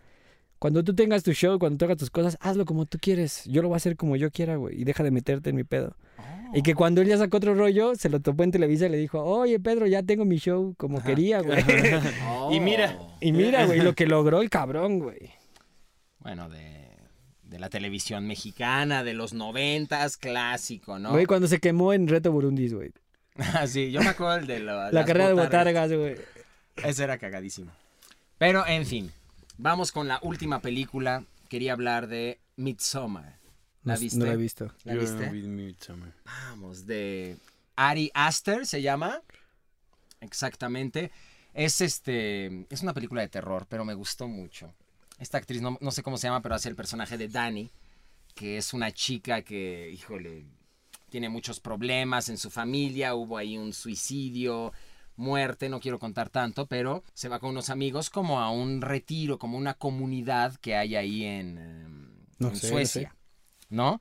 cuando 0.60 0.84
tú 0.84 0.94
tengas 0.94 1.22
tu 1.22 1.32
show, 1.32 1.58
cuando 1.58 1.78
tú 1.78 1.86
hagas 1.86 1.96
tus 1.96 2.10
cosas, 2.10 2.36
hazlo 2.38 2.66
como 2.66 2.84
tú 2.84 2.98
quieres. 3.00 3.44
Yo 3.46 3.62
lo 3.62 3.68
voy 3.68 3.76
a 3.76 3.78
hacer 3.78 3.96
como 3.96 4.14
yo 4.14 4.30
quiera, 4.30 4.56
güey. 4.56 4.78
Y 4.78 4.84
deja 4.84 5.02
de 5.02 5.10
meterte 5.10 5.48
en 5.48 5.56
mi 5.56 5.64
pedo. 5.64 5.96
Y 6.52 6.60
que 6.62 6.74
cuando 6.74 7.00
él 7.00 7.08
ya 7.08 7.16
sacó 7.16 7.38
otro 7.38 7.54
rollo, 7.54 7.94
se 7.94 8.10
lo 8.10 8.20
topó 8.20 8.42
en 8.42 8.50
Televisa 8.50 8.84
y 8.84 8.90
le 8.90 8.98
dijo, 8.98 9.24
oye 9.24 9.58
Pedro, 9.58 9.86
ya 9.86 10.02
tengo 10.02 10.26
mi 10.26 10.36
show 10.36 10.74
como 10.76 11.02
quería, 11.02 11.40
güey. 11.42 11.64
Oh. 12.28 12.52
Y 12.52 12.60
mira. 12.60 12.98
y 13.22 13.32
mira, 13.32 13.64
güey, 13.64 13.80
lo 13.80 13.94
que 13.94 14.06
logró 14.06 14.42
el 14.42 14.50
cabrón, 14.50 14.98
güey. 14.98 15.30
Bueno, 16.18 16.50
de, 16.50 16.90
de 17.42 17.58
la 17.58 17.70
televisión 17.70 18.26
mexicana, 18.26 19.02
de 19.02 19.14
los 19.14 19.32
noventas, 19.32 20.18
clásico, 20.18 20.98
¿no? 20.98 21.12
Güey, 21.12 21.24
cuando 21.24 21.48
se 21.48 21.58
quemó 21.58 21.94
en 21.94 22.06
Reto 22.06 22.32
Burundis, 22.32 22.74
güey. 22.74 22.92
Ah, 23.54 23.66
sí, 23.66 23.90
yo 23.90 24.02
me 24.02 24.08
acuerdo 24.08 24.36
el 24.36 24.46
de 24.46 24.60
la, 24.60 24.90
carrera 25.06 25.28
de 25.28 25.32
botargas. 25.32 25.88
botargas, 25.88 25.92
güey. 25.94 26.16
Ese 26.84 27.04
era 27.04 27.16
cagadísimo. 27.16 27.70
Pero, 28.36 28.66
en 28.66 28.84
fin, 28.84 29.10
vamos 29.60 29.92
con 29.92 30.08
la 30.08 30.18
última 30.22 30.60
película. 30.60 31.24
Quería 31.48 31.72
hablar 31.72 32.06
de 32.08 32.40
Midsommar. 32.56 33.38
¿La 33.84 33.94
No- 33.94 34.00
viste? 34.00 34.18
No 34.18 34.26
la 34.26 34.32
he 34.32 34.36
visto. 34.36 34.72
¿La 34.84 34.94
Yo 34.94 35.00
viste? 35.00 35.28
vi 35.30 35.42
Midsommar. 35.42 36.12
Vamos, 36.24 36.86
de 36.86 37.36
Ari 37.76 38.10
Aster 38.14 38.66
se 38.66 38.82
llama. 38.82 39.20
Exactamente. 40.20 41.10
Es 41.54 41.80
este. 41.80 42.66
Es 42.70 42.82
una 42.82 42.94
película 42.94 43.22
de 43.22 43.28
terror, 43.28 43.66
pero 43.68 43.84
me 43.84 43.94
gustó 43.94 44.28
mucho. 44.28 44.72
Esta 45.18 45.38
actriz, 45.38 45.60
no, 45.60 45.76
no 45.80 45.90
sé 45.90 46.02
cómo 46.02 46.16
se 46.18 46.26
llama, 46.28 46.40
pero 46.42 46.54
hace 46.54 46.68
el 46.68 46.76
personaje 46.76 47.18
de 47.18 47.28
Dani, 47.28 47.70
que 48.34 48.56
es 48.56 48.72
una 48.72 48.90
chica 48.92 49.42
que, 49.42 49.90
híjole, 49.92 50.46
tiene 51.10 51.28
muchos 51.28 51.60
problemas 51.60 52.28
en 52.28 52.38
su 52.38 52.50
familia. 52.50 53.14
Hubo 53.14 53.36
ahí 53.36 53.58
un 53.58 53.72
suicidio. 53.72 54.72
Muerte, 55.20 55.68
no 55.68 55.78
quiero 55.78 55.98
contar 55.98 56.30
tanto, 56.30 56.66
pero 56.66 57.04
se 57.14 57.28
va 57.28 57.38
con 57.38 57.50
unos 57.50 57.70
amigos 57.70 58.10
como 58.10 58.40
a 58.40 58.50
un 58.50 58.80
retiro, 58.80 59.38
como 59.38 59.56
una 59.56 59.74
comunidad 59.74 60.56
que 60.56 60.74
hay 60.74 60.96
ahí 60.96 61.24
en, 61.24 62.26
No 62.38 62.48
en 62.48 62.56
sé, 62.56 62.66
no 62.66 62.72
Suecia, 62.72 63.16
¿no? 63.68 64.00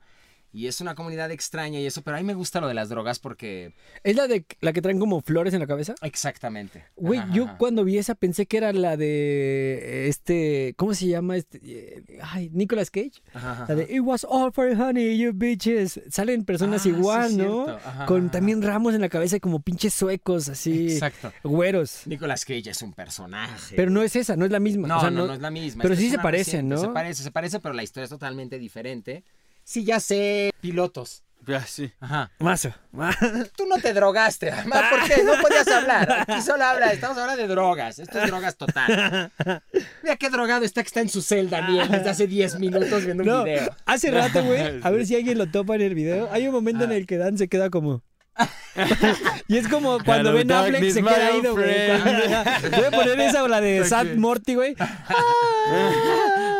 Y 0.52 0.66
es 0.66 0.80
una 0.80 0.94
comunidad 0.96 1.30
extraña 1.30 1.78
y 1.78 1.86
eso, 1.86 2.02
pero 2.02 2.16
a 2.16 2.20
mí 2.20 2.26
me 2.26 2.34
gusta 2.34 2.60
lo 2.60 2.66
de 2.66 2.74
las 2.74 2.88
drogas 2.88 3.20
porque... 3.20 3.72
¿Es 4.02 4.16
la 4.16 4.26
de 4.26 4.44
la 4.60 4.72
que 4.72 4.82
traen 4.82 4.98
como 4.98 5.20
flores 5.20 5.54
en 5.54 5.60
la 5.60 5.66
cabeza? 5.66 5.94
Exactamente. 6.02 6.84
Güey, 6.96 7.20
yo 7.32 7.44
ajá. 7.44 7.56
cuando 7.58 7.84
vi 7.84 7.98
esa 7.98 8.14
pensé 8.16 8.46
que 8.46 8.56
era 8.56 8.72
la 8.72 8.96
de 8.96 10.08
este, 10.08 10.74
¿cómo 10.76 10.94
se 10.94 11.06
llama 11.06 11.36
este? 11.36 12.04
Ay, 12.22 12.50
Nicolas 12.52 12.90
Cage. 12.90 13.22
Ajá, 13.32 13.52
ajá, 13.52 13.66
La 13.68 13.74
de 13.76 13.94
It 13.94 14.00
was 14.00 14.26
all 14.28 14.52
for 14.52 14.68
honey, 14.76 15.16
you 15.18 15.32
bitches. 15.32 16.00
Salen 16.10 16.44
personas 16.44 16.80
Ah, 16.80 16.84
sí, 16.84 16.88
igual, 16.90 17.36
¿no? 17.36 17.78
Con 18.06 18.30
también 18.30 18.62
ramos 18.62 18.94
en 18.94 19.00
la 19.00 19.08
cabeza 19.08 19.38
como 19.40 19.60
pinches 19.60 19.94
suecos, 19.94 20.48
así, 20.48 20.92
Exacto. 20.92 21.32
güeros. 21.44 22.02
Nicolas 22.06 22.44
Cage 22.44 22.70
es 22.70 22.82
un 22.82 22.92
personaje. 22.92 23.76
Pero 23.76 23.90
no 23.90 24.02
es 24.02 24.16
esa, 24.16 24.36
no 24.36 24.44
es 24.44 24.50
la 24.50 24.60
misma. 24.60 24.88
No, 24.88 24.98
o 24.98 25.00
sea, 25.00 25.10
no, 25.10 25.26
no 25.26 25.34
es 25.34 25.40
la 25.40 25.50
misma. 25.50 25.82
pero 25.82 25.96
sí 25.96 26.10
se 26.10 26.18
parecen, 26.18 26.68
¿no? 26.68 26.78
Se 26.78 26.88
parece, 26.88 27.22
se 27.22 27.30
parece, 27.30 27.60
pero 27.60 27.74
la 27.74 27.82
historia 27.82 28.04
es 28.04 28.10
totalmente 28.10 28.58
diferente. 28.58 29.24
Sí, 29.70 29.84
ya 29.84 30.00
sé. 30.00 30.50
Pilotos. 30.60 31.22
Ah, 31.46 31.62
sí. 31.64 31.92
Ajá. 32.00 32.28
Mazo. 32.40 32.74
Tú 33.56 33.66
no 33.68 33.78
te 33.78 33.94
drogaste, 33.94 34.50
mamá. 34.50 34.82
¿Por 34.90 35.04
qué? 35.08 35.22
No 35.22 35.34
podías 35.40 35.68
hablar. 35.68 36.24
Aquí 36.26 36.42
solo 36.42 36.64
habla. 36.64 36.92
Estamos 36.92 37.16
hablando 37.16 37.40
de 37.40 37.46
drogas. 37.46 38.00
Esto 38.00 38.18
es 38.18 38.26
drogas 38.26 38.56
total. 38.56 39.30
Mira 40.02 40.16
qué 40.16 40.28
drogado 40.28 40.64
está 40.64 40.82
que 40.82 40.88
está 40.88 41.00
en 41.02 41.08
su 41.08 41.22
celda, 41.22 41.60
Daniel, 41.60 41.88
desde 41.88 42.10
hace 42.10 42.26
10 42.26 42.58
minutos 42.58 43.04
viendo 43.04 43.22
un 43.22 43.28
No, 43.28 43.44
video. 43.44 43.72
hace 43.86 44.10
rato, 44.10 44.42
güey, 44.42 44.80
a 44.82 44.90
ver 44.90 45.06
si 45.06 45.14
alguien 45.14 45.38
lo 45.38 45.46
topa 45.48 45.76
en 45.76 45.82
el 45.82 45.94
video. 45.94 46.28
Hay 46.32 46.48
un 46.48 46.52
momento 46.52 46.80
Ah. 46.82 46.86
en 46.86 46.92
el 46.92 47.06
que 47.06 47.16
Dan 47.16 47.38
se 47.38 47.46
queda 47.48 47.70
como... 47.70 48.02
y 49.48 49.56
es 49.56 49.68
como 49.68 49.98
cuando 50.04 50.30
Hello, 50.30 50.38
Ben 50.38 50.50
Affleck 50.50 50.90
se 50.92 51.02
queda 51.02 51.30
ido, 51.36 51.52
güey. 51.54 51.88
Voy 52.70 52.84
a 52.86 52.90
poner 52.90 53.20
esa 53.20 53.44
o 53.44 53.48
la 53.48 53.60
de 53.60 53.84
Sad 53.84 54.16
Morty, 54.16 54.54
güey. 54.56 54.74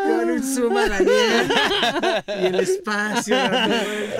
Con 0.03 0.29
un 0.29 0.43
zoom 0.43 0.77
a 0.77 0.87
Daniel 0.89 1.53
y 2.27 2.45
el 2.45 2.59
espacio. 2.59 3.35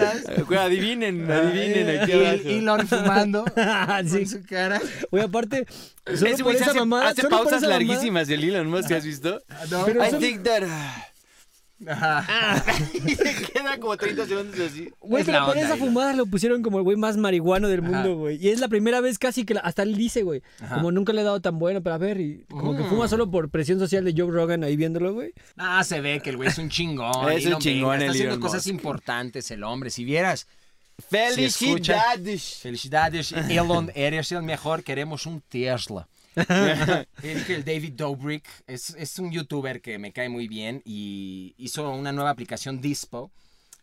Eh, 0.01 0.41
güey, 0.47 0.59
adivinen, 0.59 1.29
adivinen 1.29 2.01
aquí 2.01 2.11
y 2.11 2.15
el 2.15 2.25
abajo. 2.25 2.49
Elon 2.49 2.88
fumando 2.88 3.45
sí. 4.05 4.11
con 4.17 4.27
su 4.27 4.43
cara. 4.45 4.82
Güey, 5.11 5.23
aparte, 5.23 5.65
solo 6.05 6.27
Ese 6.27 6.38
por 6.38 6.43
güey 6.43 6.55
se 6.57 6.61
esa 6.63 6.71
hace, 6.71 6.79
mamada... 6.79 7.09
hace 7.09 7.21
solo 7.21 7.29
por 7.29 7.39
pausas 7.39 7.59
esa 7.63 7.67
larguísimas 7.69 8.27
del 8.27 8.43
Elon 8.43 8.67
Musk, 8.69 8.91
¿has 8.91 9.05
visto? 9.05 9.41
No, 9.69 9.86
Pero 9.86 10.03
I 10.05 10.09
solo- 10.09 10.19
think 10.19 10.43
that... 10.43 10.63
Ajá. 11.88 12.63
y 13.05 13.15
se 13.15 13.34
queda 13.51 13.79
como 13.79 13.97
30 13.97 14.25
segundos 14.27 14.59
así. 14.59 14.89
Güey, 14.99 15.23
pero 15.23 15.39
la 15.39 15.45
por 15.45 15.57
esa 15.57 15.77
fumada 15.77 16.13
lo 16.13 16.25
pusieron 16.25 16.61
como 16.61 16.77
el 16.77 16.84
güey 16.84 16.97
más 16.97 17.17
marihuano 17.17 17.67
del 17.67 17.79
Ajá. 17.82 17.89
mundo, 17.89 18.15
güey. 18.17 18.38
Y 18.43 18.49
es 18.49 18.59
la 18.59 18.67
primera 18.67 19.01
vez 19.01 19.17
casi 19.19 19.45
que 19.45 19.55
la- 19.55 19.61
hasta 19.61 19.84
él 19.84 19.95
dice, 19.95 20.23
güey. 20.23 20.41
Ajá. 20.61 20.75
Como 20.75 20.91
nunca 20.91 21.13
le 21.13 21.21
he 21.21 21.23
dado 21.23 21.39
tan 21.41 21.57
bueno, 21.59 21.82
pero 21.82 21.95
a 21.95 21.97
ver, 21.97 22.19
y 22.21 22.45
como 22.49 22.75
que 22.77 22.84
Mm. 22.84 22.89
fuma 22.89 23.07
solo 23.07 23.32
por 23.32 23.49
presión 23.49 23.79
social 23.79 24.03
de 24.05 24.13
Joe 24.15 24.32
Rogan 24.32 24.63
ahí 24.63 24.75
viéndolo, 24.75 25.13
güey. 25.13 25.34
Ah, 25.57 25.84
se 25.84 26.01
ve 26.01 26.19
que 26.21 26.29
el 26.32 26.38
güey 26.38 26.49
es 26.49 26.57
un 26.57 26.69
chingón. 26.69 27.11
Es 27.32 27.45
un 27.45 27.57
chingón 27.59 27.89
Musk, 27.89 27.95
el 27.95 28.01
Está 28.01 28.11
haciendo 28.11 28.34
Elon 28.36 28.41
cosas 28.41 28.65
Musk. 28.67 28.73
importantes 28.75 29.51
el 29.51 29.63
hombre. 29.63 29.89
Si 29.89 30.03
vieras, 30.05 30.47
Felicidades. 31.09 32.59
felicidades, 32.61 33.32
Elon, 33.49 33.91
eres 33.95 34.32
el 34.32 34.43
mejor, 34.43 34.84
queremos 34.84 35.25
un 35.25 35.41
Tesla. 35.41 36.07
El, 36.36 37.05
el 37.23 37.65
David 37.65 37.93
Dobrik 37.93 38.47
es, 38.67 38.95
es 38.97 39.19
un 39.19 39.32
youtuber 39.32 39.82
que 39.82 39.99
me 39.99 40.11
cae 40.11 40.29
muy 40.29 40.47
bien 40.47 40.82
y 40.86 41.53
hizo 41.57 41.89
una 41.91 42.11
nueva 42.11 42.29
aplicación 42.29 42.82
Dispo. 42.82 43.32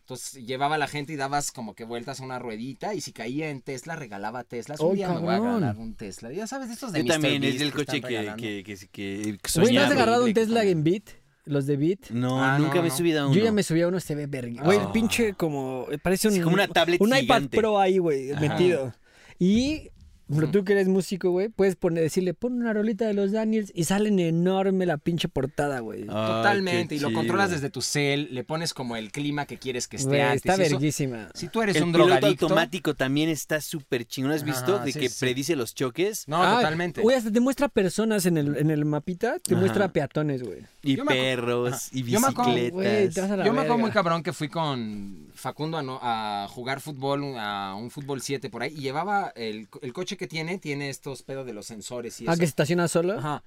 Entonces 0.01 0.43
llevaba 0.43 0.73
a 0.73 0.77
la 0.79 0.87
gente 0.87 1.13
y 1.13 1.17
dabas 1.17 1.51
como 1.51 1.75
que 1.75 1.83
vueltas 1.83 2.19
a 2.19 2.23
una 2.23 2.39
ruedita 2.39 2.95
y 2.95 3.01
si 3.01 3.11
caía 3.13 3.49
en 3.51 3.61
Tesla 3.61 3.95
regalaba 3.95 4.43
Teslas. 4.43 4.79
Un 4.79 4.87
¡Oh, 4.87 4.93
día 4.95 5.07
me 5.09 5.19
voy 5.19 5.29
a 5.29 5.37
cabrón! 5.37 5.61
ganar 5.61 5.77
un 5.77 5.93
Tesla. 5.93 6.31
Ya 6.33 6.47
sabes, 6.47 6.67
de 6.69 6.73
estos 6.73 6.91
de 6.93 6.99
Yo 6.99 7.05
Mr. 7.05 7.11
también, 7.11 7.35
es 7.43 7.49
Beast 7.51 7.59
del 7.59 7.69
que 7.71 7.77
coche 7.77 7.95
están 7.97 8.09
que, 8.09 8.17
regalando. 8.17 8.41
que, 8.41 8.63
que, 8.63 8.87
que 8.91 9.15
Güey, 9.15 9.31
¿no 9.33 9.37
has 9.43 9.51
soñaba. 9.51 9.87
agarrado 9.91 10.25
un 10.25 10.33
Tesla 10.33 10.63
en 10.63 10.83
Beat? 10.83 11.03
Los 11.45 11.67
de 11.67 11.77
Beat. 11.77 12.09
No, 12.09 12.43
Ah, 12.43 12.57
nunca 12.57 12.75
no, 12.75 12.81
me 12.81 12.87
he 12.87 12.91
no. 12.91 12.97
subido 12.97 13.21
a 13.21 13.25
uno. 13.27 13.35
Yo 13.35 13.43
ya 13.43 13.51
me 13.51 13.61
subí 13.63 13.81
a 13.81 13.87
uno, 13.87 13.99
se 13.99 14.15
ve 14.15 14.25
verga. 14.27 14.63
Güey, 14.63 14.77
el 14.79 14.85
Ah. 14.85 14.91
pinche 14.91 15.33
como. 15.33 15.85
Parece 16.01 16.27
un. 16.27 16.33
Sí, 16.33 16.41
como 16.41 16.55
una 16.55 16.67
tablet 16.67 16.99
Un 17.01 17.09
iPad 17.09 17.19
gigante. 17.21 17.57
Pro 17.57 17.79
ahí, 17.79 17.97
güey, 17.99 18.33
metido. 18.39 18.93
Y. 19.37 19.89
Pero 20.33 20.49
tú 20.51 20.63
que 20.63 20.73
eres 20.73 20.87
músico, 20.87 21.31
güey, 21.31 21.49
puedes 21.49 21.75
poner, 21.75 22.03
decirle, 22.03 22.33
pon 22.33 22.53
una 22.53 22.71
rolita 22.73 23.05
de 23.07 23.13
los 23.13 23.31
Daniels 23.31 23.71
y 23.73 23.85
salen 23.85 24.19
enorme 24.19 24.85
la 24.85 24.97
pinche 24.97 25.27
portada, 25.27 25.79
güey. 25.79 26.05
Ah, 26.09 26.37
Totalmente, 26.43 26.95
y 26.95 26.99
lo 26.99 27.07
chido. 27.09 27.19
controlas 27.19 27.51
desde 27.51 27.69
tu 27.69 27.81
cel, 27.81 28.29
le 28.31 28.43
pones 28.43 28.73
como 28.73 28.95
el 28.95 29.11
clima 29.11 29.45
que 29.45 29.57
quieres 29.57 29.87
que 29.87 29.97
esté 29.97 30.09
Güey, 30.09 30.21
antes. 30.21 30.45
está 30.45 30.57
y 30.61 30.65
eso- 30.65 30.75
verguísima. 30.75 31.29
si 31.33 31.47
tú 31.47 31.61
eres 31.61 31.75
El 31.77 31.83
un 31.83 31.91
piloto 31.93 32.09
drogadicto... 32.11 32.45
automático 32.45 32.93
también 32.95 33.29
está 33.29 33.59
súper 33.61 34.05
chingón. 34.05 34.31
¿Has 34.31 34.43
visto? 34.43 34.75
Ajá, 34.75 34.85
de 34.85 34.91
sí, 34.91 34.99
que 34.99 35.09
sí. 35.09 35.19
predice 35.19 35.55
los 35.55 35.73
choques 35.73 36.27
No, 36.27 36.43
Ah, 36.43 36.57
totalmente. 36.57 37.01
Güey, 37.01 37.15
hasta 37.17 37.31
te 37.31 37.39
muestra 37.39 37.67
personas 37.67 38.25
en 38.25 38.37
el, 38.37 38.55
en 38.57 38.69
el 38.69 38.85
mapita, 38.85 39.37
te 39.39 39.53
Ajá. 39.55 39.59
muestra 39.61 39.91
peatones, 39.91 40.43
güey. 40.43 40.59
y 40.83 40.95
Yo 40.95 41.03
me 41.05 41.11
acu- 41.11 41.15
perros 41.15 41.73
Ajá. 41.73 41.89
y 41.91 42.03
Yo 42.03 42.19
me 42.19 42.27
acuerdo, 42.27 42.51
Güey, 42.53 42.67
bicicletas. 42.67 43.13
te 43.15 43.21
vas 43.21 43.31
a 43.31 43.37
la 43.37 43.45
Yo 43.45 43.51
me 43.53 43.59
acuerdo 43.59 43.73
verga. 43.75 43.81
muy 43.81 43.91
cabrón 43.91 44.23
que 44.23 44.31
fui 44.33 44.47
con 44.47 45.27
Facundo 45.33 45.77
a, 45.77 45.81
no- 45.83 45.99
a 46.01 46.47
jugar 46.49 46.79
fútbol, 46.81 47.23
a 47.37 47.75
un 47.75 47.89
fútbol 47.91 48.21
7 48.21 48.49
por 48.49 48.61
ahí, 48.63 48.73
y 48.75 48.81
llevaba 48.81 49.31
el, 49.35 49.67
el 49.81 49.93
coche 49.93 50.17
que 50.19 50.27
tiene, 50.27 50.59
tiene 50.59 50.89
estos 50.91 51.23
pedos 51.23 51.47
de 51.47 51.53
los 51.53 51.65
sensores 51.65 52.21
y 52.21 52.27
Ah, 52.27 52.33
eso. 52.33 52.39
que 52.41 52.45
se 52.45 52.49
estaciona 52.51 52.87
solo. 52.87 53.17
Ajá. 53.17 53.41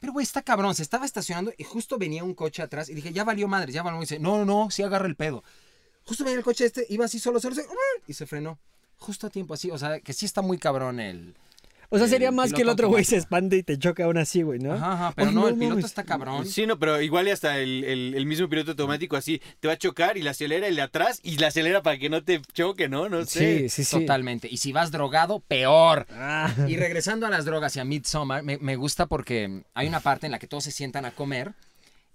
Pero, 0.00 0.14
güey, 0.14 0.24
está 0.24 0.40
cabrón. 0.42 0.74
Se 0.74 0.82
estaba 0.82 1.04
estacionando 1.04 1.52
y 1.58 1.64
justo 1.64 1.98
venía 1.98 2.24
un 2.24 2.34
coche 2.34 2.62
atrás 2.62 2.88
y 2.88 2.94
dije, 2.94 3.12
ya 3.12 3.24
valió 3.24 3.46
madre, 3.48 3.70
ya 3.72 3.82
valió. 3.82 3.98
Y 3.98 4.02
dice, 4.02 4.18
no, 4.18 4.38
no, 4.38 4.44
no, 4.46 4.70
sí 4.70 4.82
agarra 4.82 5.06
el 5.06 5.16
pedo. 5.16 5.44
Justo 6.06 6.24
venía 6.24 6.38
el 6.38 6.44
coche 6.44 6.64
este, 6.64 6.86
iba 6.88 7.04
así 7.04 7.18
solo, 7.18 7.38
solo, 7.38 7.54
solo, 7.54 7.68
y 8.08 8.14
se 8.14 8.26
frenó. 8.26 8.58
Justo 8.98 9.26
a 9.26 9.30
tiempo 9.30 9.54
así. 9.54 9.70
O 9.70 9.78
sea, 9.78 10.00
que 10.00 10.12
sí 10.12 10.24
está 10.26 10.40
muy 10.42 10.58
cabrón 10.58 10.98
el. 11.00 11.34
O 11.94 11.98
sea, 11.98 12.08
sería 12.08 12.30
más 12.32 12.52
que 12.52 12.62
el 12.62 12.68
otro 12.68 12.88
güey 12.88 13.04
se 13.04 13.16
espante 13.16 13.56
y 13.58 13.62
te 13.62 13.78
choca 13.78 14.04
aún 14.04 14.16
así, 14.18 14.42
güey, 14.42 14.58
¿no? 14.58 14.72
Ajá, 14.72 14.92
ajá. 14.94 15.12
Pero 15.14 15.28
Ay, 15.28 15.34
no, 15.34 15.40
no 15.42 15.48
el 15.48 15.54
piloto 15.54 15.70
mames. 15.74 15.84
está 15.84 16.04
cabrón. 16.04 16.46
Sí, 16.46 16.66
no, 16.66 16.78
pero 16.78 17.00
igual 17.02 17.28
y 17.28 17.30
hasta 17.30 17.58
el, 17.58 17.84
el- 17.84 18.14
el 18.16 18.26
mismo 18.26 18.48
piloto 18.48 18.70
automático 18.72 19.16
así 19.16 19.40
te 19.60 19.68
va 19.68 19.74
a 19.74 19.78
chocar 19.78 20.16
y 20.16 20.22
la 20.22 20.30
acelera 20.32 20.66
el 20.66 20.76
de 20.76 20.82
atrás 20.82 21.20
y 21.22 21.36
la 21.36 21.48
acelera 21.48 21.82
para 21.82 21.98
que 21.98 22.08
no 22.08 22.24
te 22.24 22.40
choque, 22.54 22.88
¿no? 22.88 23.08
No 23.08 23.24
sé. 23.26 23.60
Sí, 23.60 23.68
sí, 23.68 23.84
sí. 23.84 24.00
Totalmente. 24.00 24.48
Y 24.50 24.56
si 24.56 24.72
vas 24.72 24.90
drogado, 24.90 25.40
peor. 25.40 26.06
Ah. 26.12 26.50
Y 26.66 26.76
regresando 26.76 27.26
a 27.26 27.30
las 27.30 27.44
drogas 27.44 27.76
y 27.76 27.80
a 27.80 27.84
Midsommar, 27.84 28.42
me, 28.42 28.56
me 28.58 28.76
gusta 28.76 29.06
porque 29.06 29.62
hay 29.74 29.86
una 29.86 30.00
parte 30.00 30.26
en 30.26 30.32
la 30.32 30.38
que 30.38 30.46
todos 30.46 30.64
se 30.64 30.70
sientan 30.72 31.04
a 31.04 31.10
comer 31.10 31.52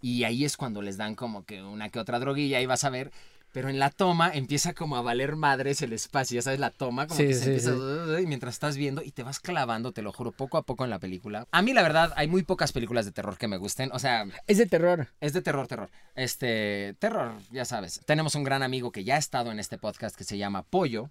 y 0.01 0.23
ahí 0.23 0.43
es 0.45 0.57
cuando 0.57 0.81
les 0.81 0.97
dan 0.97 1.15
como 1.15 1.45
que 1.45 1.61
una 1.61 1.89
que 1.89 1.99
otra 1.99 2.19
droguilla 2.19 2.59
y 2.61 2.65
vas 2.65 2.83
a 2.83 2.89
ver. 2.89 3.11
Pero 3.57 3.69
en 3.69 3.79
la 3.79 3.89
toma 3.89 4.29
empieza 4.35 4.73
como 4.73 4.97
a 4.97 5.01
valer 5.01 5.35
madres 5.35 5.81
el 5.81 5.91
espacio, 5.91 6.35
ya 6.35 6.43
sabes, 6.43 6.59
la 6.59 6.69
toma 6.69 7.07
como 7.07 7.17
Sí, 7.19 7.25
que 7.25 7.33
se 7.33 7.39
sí, 7.39 7.45
empieza 7.47 7.71
sí. 7.71 8.21
y 8.23 8.27
mientras 8.27 8.53
estás 8.53 8.77
viendo 8.77 9.01
y 9.01 9.09
te 9.09 9.23
vas 9.23 9.39
clavando, 9.39 9.93
te 9.93 10.03
lo 10.03 10.13
juro, 10.13 10.31
poco 10.31 10.59
a 10.59 10.61
poco 10.61 10.83
en 10.83 10.91
la 10.91 10.99
película. 10.99 11.47
A 11.51 11.63
mí 11.63 11.73
la 11.73 11.81
verdad 11.81 12.13
hay 12.17 12.27
muy 12.27 12.43
pocas 12.43 12.71
películas 12.71 13.05
de 13.05 13.13
terror 13.13 13.35
que 13.35 13.47
me 13.47 13.57
gusten, 13.57 13.89
o 13.93 13.97
sea, 13.97 14.25
Es 14.45 14.59
de 14.59 14.67
terror. 14.67 15.07
es 15.21 15.33
de 15.33 15.41
terror, 15.41 15.65
terror. 15.67 15.89
Este, 16.13 16.93
terror, 16.99 17.33
ya 17.49 17.65
sabes. 17.65 17.99
Tenemos 18.05 18.35
un 18.35 18.43
gran 18.43 18.61
amigo 18.61 18.91
que 18.91 19.03
ya 19.03 19.15
ha 19.15 19.17
estado 19.17 19.51
en 19.51 19.57
este 19.59 19.79
podcast 19.79 20.15
que 20.15 20.23
se 20.23 20.37
llama 20.37 20.61
Pollo. 20.61 21.09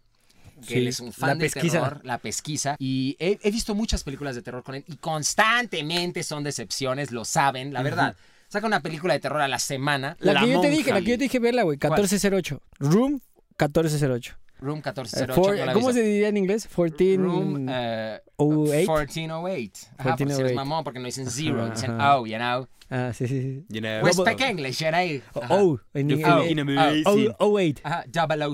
Que 0.60 0.66
Sí, 0.66 0.74
él 0.74 0.86
es 0.86 1.00
un 1.00 1.12
fan 1.12 1.30
la 1.30 1.34
de 1.34 1.50
pesquisa. 1.50 1.80
terror, 1.82 2.00
la 2.04 2.18
pesquisa. 2.18 2.76
Y 2.78 3.16
he, 3.18 3.40
he 3.42 3.50
visto 3.50 3.74
muchas 3.74 4.04
películas 4.04 4.36
de 4.36 4.42
terror 4.42 4.62
con 4.62 4.76
él 4.76 4.84
y 4.86 4.98
constantemente 4.98 6.22
son 6.22 6.44
decepciones, 6.44 7.10
lo 7.10 7.24
saben, 7.24 7.72
la 7.72 7.82
verdad. 7.82 8.14
Saca 8.48 8.66
una 8.66 8.80
película 8.80 9.14
de 9.14 9.20
terror 9.20 9.40
a 9.40 9.48
la 9.48 9.58
semana. 9.58 10.16
La, 10.20 10.34
La 10.34 10.40
que 10.40 10.50
yo 10.52 10.60
te 10.60 10.70
dije, 10.70 10.92
la 10.92 11.00
que 11.00 11.10
yo 11.10 11.18
te 11.18 11.24
dije 11.24 11.38
verla, 11.38 11.62
güey. 11.64 11.78
¿Cuál? 11.78 11.92
1408. 11.92 12.60
Room 12.78 13.20
1408. 13.58 14.34
Room 14.58 14.78
Eh, 14.78 14.82
1408. 14.84 15.34
for- 15.34 15.56
no 15.58 15.64
la 15.66 15.72
¿Cómo 15.74 15.92
se 15.92 16.02
diría 16.02 16.28
en 16.28 16.36
inglés? 16.38 16.66
14. 16.66 17.16
Room 17.18 17.66
eh, 17.68 18.20
08. 18.36 18.72
1408. 18.72 19.86
Ajá, 19.98 20.16
porque 20.16 20.24
si 20.24 20.40
eres 20.40 20.52
1408. 20.52 20.54
mamón, 20.54 20.84
porque 20.84 20.98
no 20.98 21.06
dicen 21.06 21.30
zero, 21.30 21.62
Ajá, 21.64 21.74
dicen 21.74 21.90
ajá. 21.92 22.18
O, 22.20 22.26
you 22.26 22.36
know. 22.36 22.66
Ah, 22.88 23.10
sí, 23.12 23.26
sí, 23.26 23.42
sí. 23.42 23.64
You 23.68 23.80
know. 23.80 24.04
We 24.04 24.12
speak 24.12 24.40
English, 24.40 24.78
you 24.78 24.88
know. 24.90 25.44
Oh, 25.50 25.80
en, 25.92 26.58
amazing. 26.60 27.34
oh, 27.38 27.58
08. 27.58 27.80
Ajá, 27.84 28.04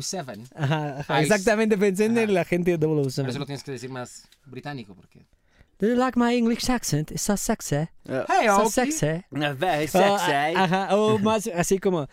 007. 0.00 0.44
Ajá, 0.56 1.00
ajá, 1.00 1.20
exactamente, 1.20 1.76
pensé 1.76 2.06
en 2.06 2.12
ajá. 2.12 2.22
el 2.22 2.36
agente 2.38 2.70
de 2.72 2.78
Pero 2.78 2.94
007. 3.10 3.28
eso 3.30 3.38
lo 3.38 3.46
tienes 3.46 3.62
que 3.62 3.72
decir 3.72 3.90
más 3.90 4.26
británico, 4.46 4.94
porque... 4.94 5.26
Do 5.82 5.88
you 5.88 5.96
like 5.96 6.16
my 6.16 6.32
English 6.32 6.70
accent? 6.70 7.10
It's 7.10 7.22
so 7.22 7.34
sexy. 7.34 7.88
Ah, 8.08 8.24
Hey, 8.28 8.46
So 8.46 8.68
sexy. 8.70 9.24
ah, 9.34 9.52
very 9.52 9.86
Oh, 9.86 10.16
sexy. 10.16 10.30
a- 10.30 10.62
ajá, 10.64 10.94
o 10.96 11.18
más 11.18 11.48
así 11.48 11.80
como, 11.80 12.06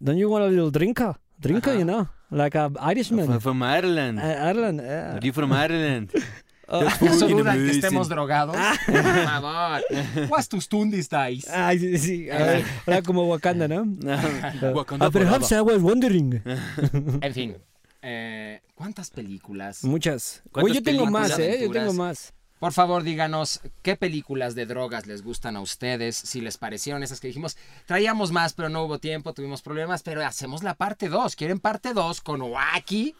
don't 0.00 0.16
you 0.18 0.30
want 0.30 0.44
a 0.46 0.48
little 0.48 0.70
drinker? 0.70 1.14
Drinker, 1.38 1.72
Ajá. 1.74 1.78
you 1.78 1.84
know, 1.84 2.08
like 2.30 2.56
a 2.56 2.70
Irishman. 2.80 3.26
From, 3.26 3.40
from 3.40 3.62
Ireland. 3.62 4.18
Uh, 4.18 4.48
Ireland. 4.48 4.80
yeah. 4.80 5.12
Are 5.14 5.20
you 5.26 5.32
from 5.34 5.52
Ireland? 5.52 6.10
Oh, 6.68 6.80
Eso 6.82 6.96
Fucking 7.20 7.36
duda 7.36 7.52
que 7.52 7.70
estemos 7.70 8.08
drogados. 8.08 8.56
Por 8.86 8.96
favor. 9.04 9.82
What's 10.28 10.48
tus 10.48 10.66
tundis 10.68 11.08
dice? 11.08 11.48
Ay, 11.54 11.78
sí, 11.78 11.96
sí. 11.96 12.28
a 12.28 12.38
ver, 12.38 12.64
Ahora 12.88 13.02
como 13.02 13.22
Wakanda, 13.28 13.68
¿no? 13.68 13.84
Wakanda 14.74 15.06
Ah, 15.06 15.10
perhaps 15.12 15.52
I 15.52 15.60
was 15.60 15.80
wondering. 15.80 16.42
En 17.22 17.32
fin. 17.34 17.56
eh, 18.02 18.60
¿Cuántas 18.74 19.10
películas? 19.10 19.84
Muchas. 19.84 20.42
¿Cuántas 20.50 20.62
Güey, 20.62 20.74
yo 20.74 20.82
tengo 20.82 21.06
más, 21.06 21.38
¿eh? 21.38 21.58
Yo 21.62 21.70
tengo 21.70 21.92
más. 21.92 22.32
Por 22.58 22.72
favor, 22.72 23.02
díganos 23.02 23.60
qué 23.82 23.96
películas 23.96 24.54
de 24.54 24.64
drogas 24.64 25.06
les 25.06 25.22
gustan 25.22 25.56
a 25.56 25.60
ustedes, 25.60 26.16
si 26.16 26.40
les 26.40 26.56
parecieron 26.56 27.02
esas 27.02 27.20
que 27.20 27.28
dijimos. 27.28 27.56
Traíamos 27.84 28.32
más, 28.32 28.54
pero 28.54 28.68
no 28.68 28.82
hubo 28.82 28.98
tiempo, 28.98 29.34
tuvimos 29.34 29.60
problemas, 29.60 30.02
pero 30.02 30.24
hacemos 30.24 30.62
la 30.62 30.74
parte 30.74 31.08
2. 31.08 31.36
¿Quieren 31.36 31.60
parte 31.60 31.92
2 31.92 32.20
con 32.22 32.40
Oaki? 32.40 33.14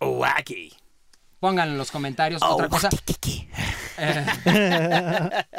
Wacky. 0.00 0.72
Pónganlo 1.40 1.72
en 1.72 1.78
los 1.78 1.90
comentarios. 1.90 2.40
Oh, 2.42 2.54
Otra 2.54 2.68
cosa, 2.68 2.88
eh, 3.98 4.24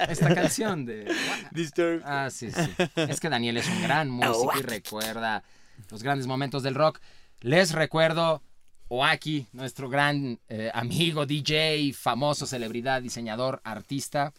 esta 0.08 0.34
canción 0.34 0.86
de... 0.86 1.14
Disturbed. 1.52 2.02
Ah, 2.06 2.30
sí, 2.32 2.52
sí. 2.52 2.76
Es 2.96 3.20
que 3.20 3.30
Daniel 3.30 3.58
es 3.58 3.68
un 3.68 3.84
gran 3.84 4.10
músico 4.10 4.52
y 4.58 4.62
recuerda 4.62 5.44
los 5.90 6.04
grandes 6.04 6.28
momentos 6.28 6.64
del 6.64 6.76
rock. 6.76 7.00
Les 7.42 7.74
recuerdo 7.74 8.42
Oaki, 8.90 9.48
nuestro 9.54 9.90
gran 9.90 10.40
eh, 10.50 10.70
amigo, 10.74 11.26
DJ, 11.26 11.94
famoso, 11.94 12.46
celebridad, 12.46 13.02
diseñador, 13.02 13.62
artista. 13.64 14.34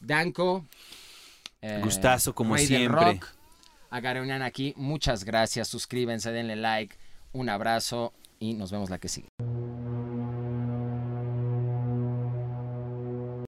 Danko. 0.00 0.64
eh, 1.60 1.80
Gustazo, 1.82 2.34
como 2.34 2.54
rey 2.54 2.66
siempre. 2.66 3.12
rock. 3.14 3.26
Aquí, 4.42 4.74
muchas 4.76 5.24
gracias. 5.24 5.68
Suscríbanse, 5.68 6.32
denle 6.32 6.56
like. 6.56 6.96
Un 7.32 7.48
abrazo 7.48 8.12
y 8.38 8.54
nos 8.54 8.70
vemos 8.70 8.90
la 8.90 8.98
que 8.98 9.08
sigue. 9.08 9.28